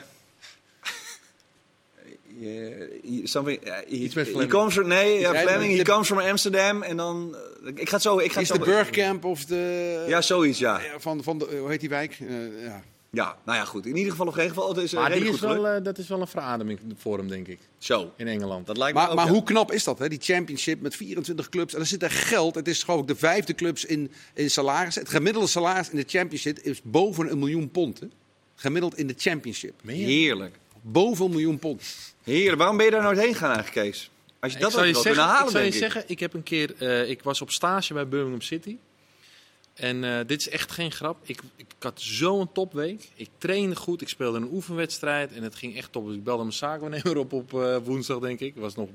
yeah, 2.40 3.24
something, 3.24 3.66
uh, 3.66 3.72
he, 3.74 3.84
Iets 3.86 4.14
met 4.14 4.24
he 4.26 4.30
Fleming. 4.32 4.51
comes 4.51 4.74
from, 4.74 4.86
nee, 4.88 5.18
ja, 5.20 5.34
Fleming, 5.34 5.76
he 5.76 5.82
comes 5.82 6.07
from 6.07 6.18
Amsterdam. 6.18 6.82
En 6.82 6.97
dan, 6.97 7.36
eh, 7.64 7.72
ik 7.74 7.88
ga 7.88 7.95
het 7.95 8.03
zo, 8.03 8.18
ik 8.18 8.32
ga 8.32 8.40
is 8.40 8.49
het 8.49 8.59
de 8.59 8.64
Burgcamp 8.64 9.24
of 9.24 9.45
de... 9.45 10.05
Ja, 10.09 10.20
zoiets, 10.22 10.59
ja. 10.59 10.80
Ja, 10.80 11.01
van, 11.01 11.22
van 11.22 11.38
de, 11.38 11.57
hoe 11.61 11.68
heet 11.70 11.80
die 11.80 11.88
wijk? 11.88 12.16
Eh, 12.20 12.64
ja. 12.64 12.82
Ja, 13.14 13.36
nou 13.44 13.58
ja, 13.58 13.64
goed. 13.64 13.86
In 13.86 13.96
ieder 13.96 14.10
geval 14.10 14.26
of 14.26 14.34
geen 14.34 14.48
geval, 14.48 14.68
het 14.68 14.76
is 14.76 14.92
eh, 14.92 15.00
maar 15.00 15.10
die 15.10 15.22
is 15.22 15.28
goed 15.28 15.40
wel, 15.40 15.68
eh, 15.68 15.82
dat 15.84 15.98
is 15.98 16.08
wel 16.08 16.20
een 16.20 16.26
verademing 16.26 16.80
voor 16.96 17.18
hem, 17.18 17.28
denk 17.28 17.48
ik. 17.48 17.58
Zo, 17.78 18.12
In 18.16 18.28
Engeland. 18.28 18.66
dat 18.66 18.76
lijkt 18.76 18.94
me 18.94 19.00
Maar, 19.00 19.10
ook, 19.10 19.16
maar 19.16 19.26
ja. 19.26 19.32
hoe 19.32 19.42
knap 19.42 19.72
is 19.72 19.84
dat, 19.84 19.98
hè? 19.98 20.08
die 20.08 20.20
championship 20.20 20.80
met 20.80 20.96
24 20.96 21.48
clubs. 21.48 21.74
En 21.74 21.80
er 21.80 21.86
zit 21.86 22.02
er 22.02 22.10
geld. 22.10 22.54
Het 22.54 22.68
is 22.68 22.82
gewoon 22.82 23.06
de 23.06 23.16
vijfde 23.16 23.54
clubs 23.54 23.84
in, 23.84 24.10
in 24.34 24.50
salaris. 24.50 24.94
Het 24.94 25.08
gemiddelde 25.08 25.48
salaris 25.48 25.90
in 25.90 25.96
de 25.96 26.04
championship 26.06 26.58
is 26.58 26.82
boven 26.82 27.30
een 27.30 27.38
miljoen 27.38 27.70
pond. 27.70 28.00
Hè? 28.00 28.06
Gemiddeld 28.54 28.98
in 28.98 29.06
de 29.06 29.14
championship. 29.16 29.74
Heerlijk. 29.86 30.58
Boven 30.80 31.24
een 31.24 31.30
miljoen 31.30 31.58
pond. 31.58 31.82
Heerlijk. 32.22 32.58
Waarom 32.58 32.76
ben 32.76 32.86
je 32.86 32.92
daar 32.92 33.02
nooit 33.02 33.18
heen 33.18 33.32
gegaan 33.32 33.54
eigenlijk, 33.54 33.86
Kees? 33.86 34.10
Als 34.40 34.52
je 34.52 34.58
dat 34.58 34.68
ik 34.68 34.74
zou 34.74 34.86
je 34.86 34.92
zeggen, 34.92 35.12
kunnen 35.12 35.30
halen, 35.30 35.46
ik, 35.46 35.52
zou 35.52 35.64
je 35.64 35.72
zeggen, 35.72 36.04
ik 36.06 36.20
heb 36.20 36.34
een 36.34 36.42
keer, 36.42 36.74
eh, 36.78 37.10
ik 37.10 37.22
was 37.22 37.40
op 37.40 37.50
stage 37.50 37.94
bij 37.94 38.08
Birmingham 38.08 38.40
City. 38.40 38.76
En 39.74 40.04
eh, 40.04 40.26
dit 40.26 40.40
is 40.40 40.48
echt 40.48 40.72
geen 40.72 40.92
grap. 40.92 41.18
Ik, 41.22 41.40
ik 41.56 41.66
had 41.78 42.00
zo'n 42.00 42.52
topweek. 42.52 43.08
Ik 43.14 43.28
trainde 43.38 43.76
goed. 43.76 44.00
Ik 44.00 44.08
speelde 44.08 44.38
een 44.38 44.52
oefenwedstrijd. 44.52 45.32
En 45.32 45.42
het 45.42 45.54
ging 45.54 45.76
echt 45.76 45.92
top. 45.92 46.06
Dus 46.06 46.14
ik 46.14 46.24
belde 46.24 46.42
mijn 46.42 46.54
zaakwaarnemer 46.54 47.16
op 47.16 47.32
op 47.32 47.54
eh, 47.54 47.76
woensdag, 47.76 48.18
denk 48.18 48.40
ik. 48.40 48.54
Was 48.56 48.74
nog 48.74 48.88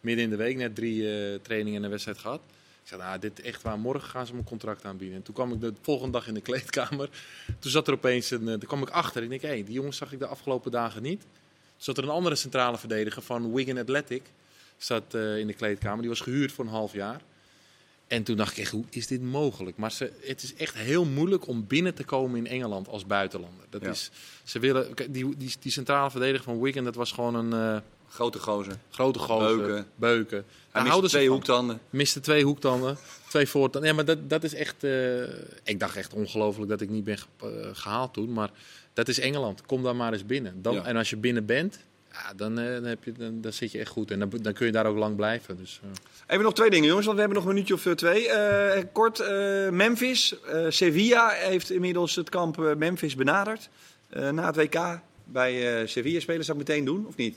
midden 0.00 0.24
in 0.24 0.30
de 0.30 0.36
week. 0.36 0.56
Net 0.56 0.74
drie 0.74 1.32
eh, 1.32 1.38
trainingen 1.42 1.78
en 1.78 1.84
een 1.84 1.90
wedstrijd 1.90 2.18
gehad. 2.18 2.40
Ik 2.82 2.88
zei, 2.88 3.00
nou, 3.00 3.18
dit 3.18 3.40
echt 3.40 3.62
waar. 3.62 3.78
Morgen 3.78 4.08
gaan 4.08 4.26
ze 4.26 4.32
mijn 4.32 4.44
contract 4.44 4.84
aanbieden. 4.84 5.16
En 5.16 5.22
toen 5.22 5.34
kwam 5.34 5.52
ik 5.52 5.60
de 5.60 5.72
volgende 5.80 6.12
dag 6.12 6.28
in 6.28 6.34
de 6.34 6.40
kleedkamer. 6.40 7.08
Toen 7.58 7.70
zat 7.70 7.88
er 7.88 7.94
opeens 7.94 8.30
een... 8.30 8.44
Toen 8.44 8.58
kwam 8.58 8.82
ik 8.82 8.90
achter. 8.90 9.22
Ik 9.22 9.28
denk, 9.28 9.42
hé, 9.42 9.48
hey, 9.48 9.64
die 9.64 9.74
jongens 9.74 9.96
zag 9.96 10.12
ik 10.12 10.18
de 10.18 10.26
afgelopen 10.26 10.70
dagen 10.70 11.02
niet. 11.02 11.20
Toen 11.20 11.28
zat 11.76 11.98
er 11.98 12.04
een 12.04 12.10
andere 12.10 12.34
centrale 12.34 12.78
verdediger 12.78 13.22
van 13.22 13.52
Wigan 13.52 13.78
Athletic. 13.78 14.22
Zat 14.76 15.14
in 15.14 15.46
de 15.46 15.54
kleedkamer. 15.54 16.00
Die 16.00 16.08
was 16.08 16.20
gehuurd 16.20 16.52
voor 16.52 16.64
een 16.64 16.70
half 16.70 16.92
jaar. 16.92 17.20
En 18.10 18.22
toen 18.22 18.36
dacht 18.36 18.50
ik 18.52 18.58
echt, 18.58 18.70
hoe 18.70 18.84
is 18.90 19.06
dit 19.06 19.22
mogelijk? 19.22 19.76
Maar 19.76 19.92
ze, 19.92 20.12
het 20.20 20.42
is 20.42 20.54
echt 20.54 20.74
heel 20.74 21.04
moeilijk 21.04 21.46
om 21.46 21.66
binnen 21.66 21.94
te 21.94 22.04
komen 22.04 22.38
in 22.38 22.46
Engeland 22.46 22.88
als 22.88 23.06
buitenlander. 23.06 23.64
Dat 23.70 23.82
Ja. 23.82 23.90
is, 23.90 24.10
ze 24.44 24.58
willen, 24.58 24.88
die, 25.10 25.36
die, 25.36 25.54
die 25.60 25.72
centrale 25.72 26.10
verdediger 26.10 26.44
van 26.44 26.60
Wigan, 26.60 26.84
dat 26.84 26.94
was 26.94 27.12
gewoon 27.12 27.34
een 27.34 27.52
eh, 27.76 27.80
Grote 28.08 28.38
gozer. 28.38 28.76
grote 28.90 29.18
gozer. 29.18 29.56
Beuken. 29.56 29.86
Beuken. 29.96 30.44
Hij 30.70 30.82
Daar 30.84 30.92
miste 30.92 31.08
twee 31.08 31.26
van. 31.26 31.34
hoektanden. 31.34 31.80
Miste 31.90 32.20
twee 32.20 32.44
hoektanden, 32.44 32.96
twee 33.28 33.46
voortanden. 33.46 33.90
Ja, 33.90 33.96
maar 33.96 34.04
dat, 34.04 34.30
dat 34.30 34.44
is 34.44 34.54
echt... 34.54 34.84
eh, 34.84 35.22
ik 35.64 35.78
dacht 35.80 35.96
echt 35.96 36.12
ongelooflijk 36.14 36.70
dat 36.70 36.80
ik 36.80 36.88
niet 36.88 37.04
ben 37.04 37.18
eh, 37.40 37.48
gehaald 37.72 38.12
toen. 38.14 38.32
Maar 38.32 38.50
dat 38.92 39.08
is 39.08 39.18
Engeland. 39.18 39.62
Kom 39.66 39.82
dan 39.82 39.96
maar 39.96 40.12
eens 40.12 40.26
binnen. 40.26 40.62
Dan, 40.62 40.74
Ja. 40.74 40.84
En 40.84 40.96
als 40.96 41.10
je 41.10 41.16
binnen 41.16 41.46
bent, 41.46 41.78
ja, 42.12 42.34
dan, 42.36 42.58
eh, 42.58 42.72
dan, 42.72 42.84
heb 42.84 43.04
je, 43.04 43.12
dan, 43.12 43.40
dan 43.40 43.52
zit 43.52 43.72
je 43.72 43.78
echt 43.78 43.90
goed. 43.90 44.10
En 44.10 44.18
dan, 44.18 44.30
dan 44.42 44.52
kun 44.52 44.66
je 44.66 44.72
daar 44.72 44.86
ook 44.86 44.96
lang 44.96 45.16
blijven. 45.16 45.56
Dus, 45.56 45.80
eh. 45.84 45.88
Even 46.26 46.44
nog 46.44 46.54
twee 46.54 46.70
dingen, 46.70 46.86
jongens, 46.88 47.06
want 47.06 47.18
we 47.18 47.22
hebben 47.24 47.40
nog 47.40 47.48
een 47.48 47.54
minuutje 47.54 47.74
of 47.74 47.86
eh, 47.86 47.92
twee. 47.92 48.28
Eh, 48.28 48.84
kort, 48.92 49.20
eh, 49.20 49.68
Memphis. 49.68 50.40
Eh, 50.40 50.64
Sevilla 50.68 51.28
heeft 51.28 51.70
inmiddels 51.70 52.14
het 52.16 52.28
kamp 52.28 52.58
eh, 52.64 52.74
Memphis 52.74 53.14
benaderd. 53.14 53.68
Eh, 54.08 54.30
na 54.30 54.46
het 54.46 54.56
WK 54.56 55.00
bij 55.24 55.80
eh, 55.80 55.86
Sevilla 55.86 56.20
spelen. 56.20 56.44
Zou 56.44 56.58
ik 56.60 56.68
meteen 56.68 56.84
doen, 56.84 57.06
of 57.06 57.16
niet? 57.16 57.36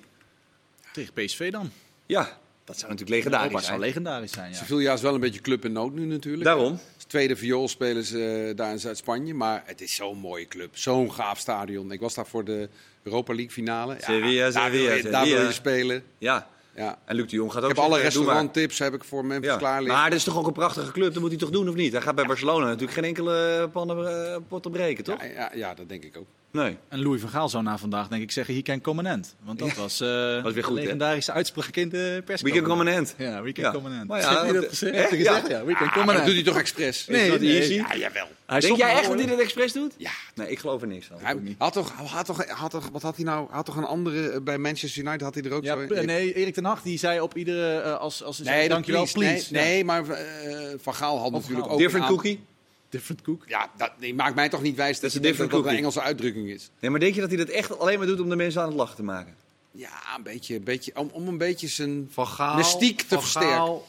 Tegen 0.94 1.14
PSV 1.14 1.52
dan. 1.52 1.72
Ja, 2.06 2.38
dat 2.66 2.80
zou 2.80 2.92
natuurlijk 2.92 3.24
Dat 3.24 3.32
legendarisch 3.32 3.52
zou 3.52 3.64
zijn. 3.64 3.80
legendarisch 3.80 4.32
zijn, 4.32 4.50
ja. 4.52 4.56
Sevilla 4.58 4.94
is 4.94 5.02
wel 5.02 5.14
een 5.14 5.20
beetje 5.20 5.42
club 5.42 5.66
in 5.66 5.72
nood 5.72 5.94
nu 5.94 6.06
natuurlijk. 6.06 6.44
Daarom. 6.44 6.80
Tweede 7.08 7.36
viool 7.36 7.68
spelen 7.68 8.04
ze 8.04 8.46
eh, 8.50 8.56
daar 8.56 8.72
in 8.72 8.80
Zuid-Spanje. 8.80 9.34
Maar 9.34 9.64
het 9.66 9.82
is 9.82 9.96
zo'n 9.96 10.18
mooie 10.18 10.48
club. 10.48 10.78
Zo'n 10.78 11.14
gaaf 11.14 11.40
stadion. 11.40 11.92
Ik 11.92 12.00
was 12.00 12.14
daar 12.14 12.28
voor 12.28 12.44
de 12.44 12.70
Europa 13.04 13.34
League 13.34 13.52
finale. 13.52 13.96
Sevilla, 14.00 14.52
daar 14.52 14.72
wil 14.72 14.82
je- 14.82 14.90
Sevilla, 14.90 15.12
Daar 15.12 15.26
wil 15.26 15.42
je 15.46 15.52
spelen. 15.52 16.04
Ja, 16.18 16.48
Ja. 16.76 17.00
en 17.06 17.16
Luc 17.16 17.30
de 17.30 17.36
Jong 17.36 17.52
gaat 17.52 17.64
ook 17.64 17.70
Ik 17.70 17.76
heb 17.76 17.86
alle 17.86 18.00
restauranttips 18.00 18.80
heb 18.80 18.94
ik 18.94 19.04
voor 19.04 19.26
Memphis 19.26 19.50
Ja. 19.50 19.58
klaar 19.58 19.80
liggen. 19.82 20.00
Maar 20.00 20.10
dat 20.10 20.18
is 20.20 20.24
toch 20.26 20.38
ook 20.38 20.48
een 20.48 20.54
prachtige 20.54 20.92
club, 20.92 21.12
dat 21.14 21.22
moet 21.22 21.30
hij 21.32 21.40
toch 21.40 21.50
doen 21.50 21.70
of 21.70 21.76
niet? 21.76 21.92
Hij 21.92 22.02
gaat 22.02 22.16
bij 22.16 22.26
Barcelona 22.26 22.66
natuurlijk 22.66 22.92
geen 22.94 23.04
enkele 23.04 23.70
pannen, 23.72 24.28
eh, 24.34 24.38
potten 24.48 24.72
breken, 24.72 25.04
toch? 25.04 25.22
Ja, 25.24 25.30
ja, 25.30 25.52
ja, 25.54 25.74
dat 25.74 25.90
denk 25.90 26.04
ik 26.04 26.18
ook. 26.18 26.28
Nee. 26.54 26.78
En 26.90 27.02
Louis 27.02 27.22
van 27.22 27.30
Gaal 27.30 27.50
zou 27.50 27.64
na 27.64 27.78
vandaag 27.78 28.08
denk 28.08 28.22
ik 28.22 28.32
zeggen, 28.32 28.56
he 28.56 28.62
can 28.62 28.82
come 28.82 29.00
an 29.00 29.06
end. 29.06 29.36
Want 29.44 29.60
dat 29.60 29.74
was 29.76 30.02
eh 30.02 30.44
was 30.44 30.54
weer 30.54 30.64
goed, 30.64 30.72
een 30.72 30.78
hè? 30.78 30.84
legendarische 30.84 31.32
uitspraak 31.32 31.76
in 31.76 31.90
de 31.90 32.22
pers. 32.26 32.42
We 32.42 32.50
can 32.52 32.64
come 32.64 32.80
an 32.82 32.88
end. 32.88 33.16
Ja, 33.18 33.42
we 33.42 33.52
can 33.52 33.64
Ja. 33.64 33.72
come 33.72 33.90
an 33.90 33.96
end. 33.96 34.08
Maar 34.08 34.20
ja, 34.20 34.44
dat 34.44 34.54
dat- 34.54 34.66
gezegd? 34.70 34.94
Echt? 34.96 35.10
Ja. 35.12 35.18
gezegd? 35.18 35.48
Ja, 35.48 35.66
we 35.66 35.74
can 35.74 35.88
Ah, 35.88 35.94
come 35.94 36.12
an 36.12 36.16
dat 36.18 36.26
doet 36.26 36.26
end. 36.26 36.34
hij 36.36 36.44
toch 36.44 36.58
expres? 36.58 37.06
Nee, 37.08 37.24
Is 37.26 37.30
dat 37.32 37.40
nee. 37.40 37.60
easy? 37.60 37.74
Ja, 37.74 37.96
jawel. 37.96 38.28
Hij 38.46 38.60
Denk 38.60 38.78
jij 38.78 38.92
echt 38.92 39.08
dat 39.08 39.18
hij 39.20 39.26
dat 39.28 39.40
expres 39.40 39.74
doet? 39.74 39.94
Ja. 39.98 40.12
Nee, 40.36 40.50
ik 40.50 40.60
geloof 40.60 40.82
er 40.82 40.88
niks 40.88 41.06
van. 41.08 41.18
Hij 41.22 41.56
had 41.58 41.74
toch, 41.74 41.92
had 41.92 42.26
toch, 42.26 42.46
had 42.48 42.72
toch, 42.72 42.90
wat 42.92 43.02
had 43.02 43.16
hij 43.16 43.26
nou? 43.26 43.48
Had 43.52 43.66
toch 43.66 43.76
een 43.76 43.86
andere 43.86 44.30
eh, 44.30 44.42
bij 44.42 44.58
Manchester 44.58 45.02
United? 45.04 45.22
Had 45.22 45.34
hij 45.34 45.44
er 45.44 45.54
ook 45.54 45.64
Ja, 45.64 45.88
zo? 45.88 46.02
nee, 46.04 46.34
Erik 46.34 46.54
ten 46.54 46.66
Hag 46.66 46.82
die 46.82 46.98
zei 47.00 47.20
op 47.20 47.38
iedere, 47.38 47.80
eh, 47.80 47.98
als, 48.00 48.24
als 48.24 48.38
ze 48.38 48.44
nee, 48.44 48.70
dankjewel, 48.70 49.08
please. 49.14 49.54
Nee, 49.54 49.84
maar 49.86 50.10
eh, 50.10 50.74
Van 50.82 50.94
Gaal 50.96 51.20
had 51.20 51.32
natuurlijk 51.32 51.68
ook 51.72 51.78
Different 51.78 52.08
cookie? 52.08 52.40
Different 52.94 53.22
cook. 53.22 53.44
Ja, 53.48 53.70
dat 53.78 53.92
nee, 54.00 54.14
maakt 54.14 54.36
mij 54.36 54.50
toch 54.50 54.62
niet 54.62 54.76
wijs 54.76 55.00
dat, 55.00 55.12
denkt 55.12 55.28
different 55.28 55.52
dat 55.52 55.64
dat 55.64 55.72
een. 55.72 55.78
Engelse 55.78 56.02
uitdrukking 56.02 56.50
is. 56.50 56.70
Nee, 56.80 56.92
maar 56.92 57.00
denk 57.00 57.16
je 57.16 57.22
dat 57.22 57.30
hij 57.30 57.38
dat 57.38 57.48
echt 57.50 57.80
alleen 57.80 57.98
maar 57.98 58.08
doet 58.08 58.20
om 58.20 58.30
de 58.30 58.36
mensen 58.36 58.62
aan 58.62 58.68
het 58.68 58.78
lachen 58.78 58.96
te 58.96 59.04
maken? 59.04 59.36
Ja, 59.72 59.90
een 60.18 60.24
beetje, 60.24 60.56
een 60.56 60.64
beetje 60.64 60.92
om, 60.96 61.10
om 61.14 61.28
een 61.28 61.38
beetje 61.38 61.68
zijn 61.68 62.08
Van 62.12 62.28
Gaal, 62.28 62.56
mystiek 62.56 63.02
te 63.02 63.06
Van 63.08 63.20
versterken. 63.22 63.52
Gaal 63.52 63.88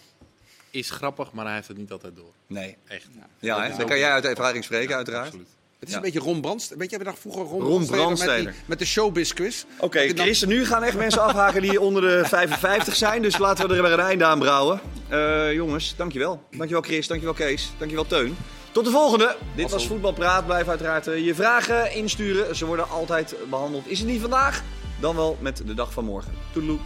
is 0.70 0.90
grappig, 0.90 1.32
maar 1.32 1.44
hij 1.44 1.55
heeft 1.55 1.68
het 1.68 1.76
niet 1.76 1.92
altijd 1.92 2.16
door. 2.16 2.32
Nee. 2.46 2.76
Echt. 2.86 3.07
Ja, 3.38 3.62
hè? 3.62 3.76
dan 3.76 3.86
kan 3.86 3.98
jij 3.98 4.11
uit 4.11 4.24
ervaring 4.24 4.64
spreken, 4.64 4.96
uiteraard. 4.96 5.24
Absoluut. 5.26 5.48
Het 5.78 5.88
is 5.92 5.98
Ja. 5.98 6.05
een 6.05 6.12
beetje 6.12 6.28
Ron 6.30 6.40
Brandsteder. 6.40 6.78
Weet 6.78 6.90
je, 6.90 6.98
we 6.98 7.05
dachten 7.05 7.22
vroeger 7.22 7.42
Ron, 7.44 7.61
Ron 7.62 7.86
Brandsteder 7.86 8.44
met, 8.44 8.55
met 8.66 8.78
de 8.78 8.84
showbiz 8.84 9.32
quiz. 9.32 9.64
Oké, 9.78 10.07
Dat 10.07 10.16
dan- 10.16 10.24
Chris, 10.26 10.44
nu 10.44 10.64
gaan 10.66 10.82
echt 10.82 10.96
mensen 10.96 11.22
afhaken 11.22 11.62
die 11.62 11.80
onder 11.80 12.02
de 12.02 12.22
55 12.28 12.96
zijn. 12.96 13.22
Dus 13.22 13.38
laten 13.38 13.68
we 13.68 13.74
er 13.76 13.82
weer 13.82 13.92
een 13.92 13.98
einde 14.00 14.24
aan 14.24 14.38
brouwen. 14.38 14.80
Eh, 15.09 15.52
jongens, 15.52 15.94
dankjewel. 15.96 16.42
Dankjewel 16.50 16.82
Chris, 16.82 17.07
dankjewel 17.07 17.34
Kees, 17.34 17.70
dankjewel 17.78 18.07
Teun. 18.07 18.36
Tot 18.75 18.85
de 18.85 18.91
volgende. 18.91 19.37
Dit 19.55 19.70
was 19.70 19.87
Voetbalpraat. 19.87 20.47
Blijf 20.47 20.68
uiteraard 20.68 21.05
je 21.05 21.35
vragen 21.35 21.95
insturen. 21.95 22.57
Ze 22.57 22.66
worden 22.66 22.89
altijd 22.89 23.35
behandeld. 23.51 23.87
Is 23.87 23.99
het 23.99 24.09
niet 24.09 24.20
vandaag? 24.20 24.62
Dan 25.01 25.16
wel 25.16 25.37
met 25.41 25.62
de 25.66 25.75
dag 25.75 25.93
van 25.93 26.05
morgen. 26.05 26.33
Toedeloe. 26.53 26.79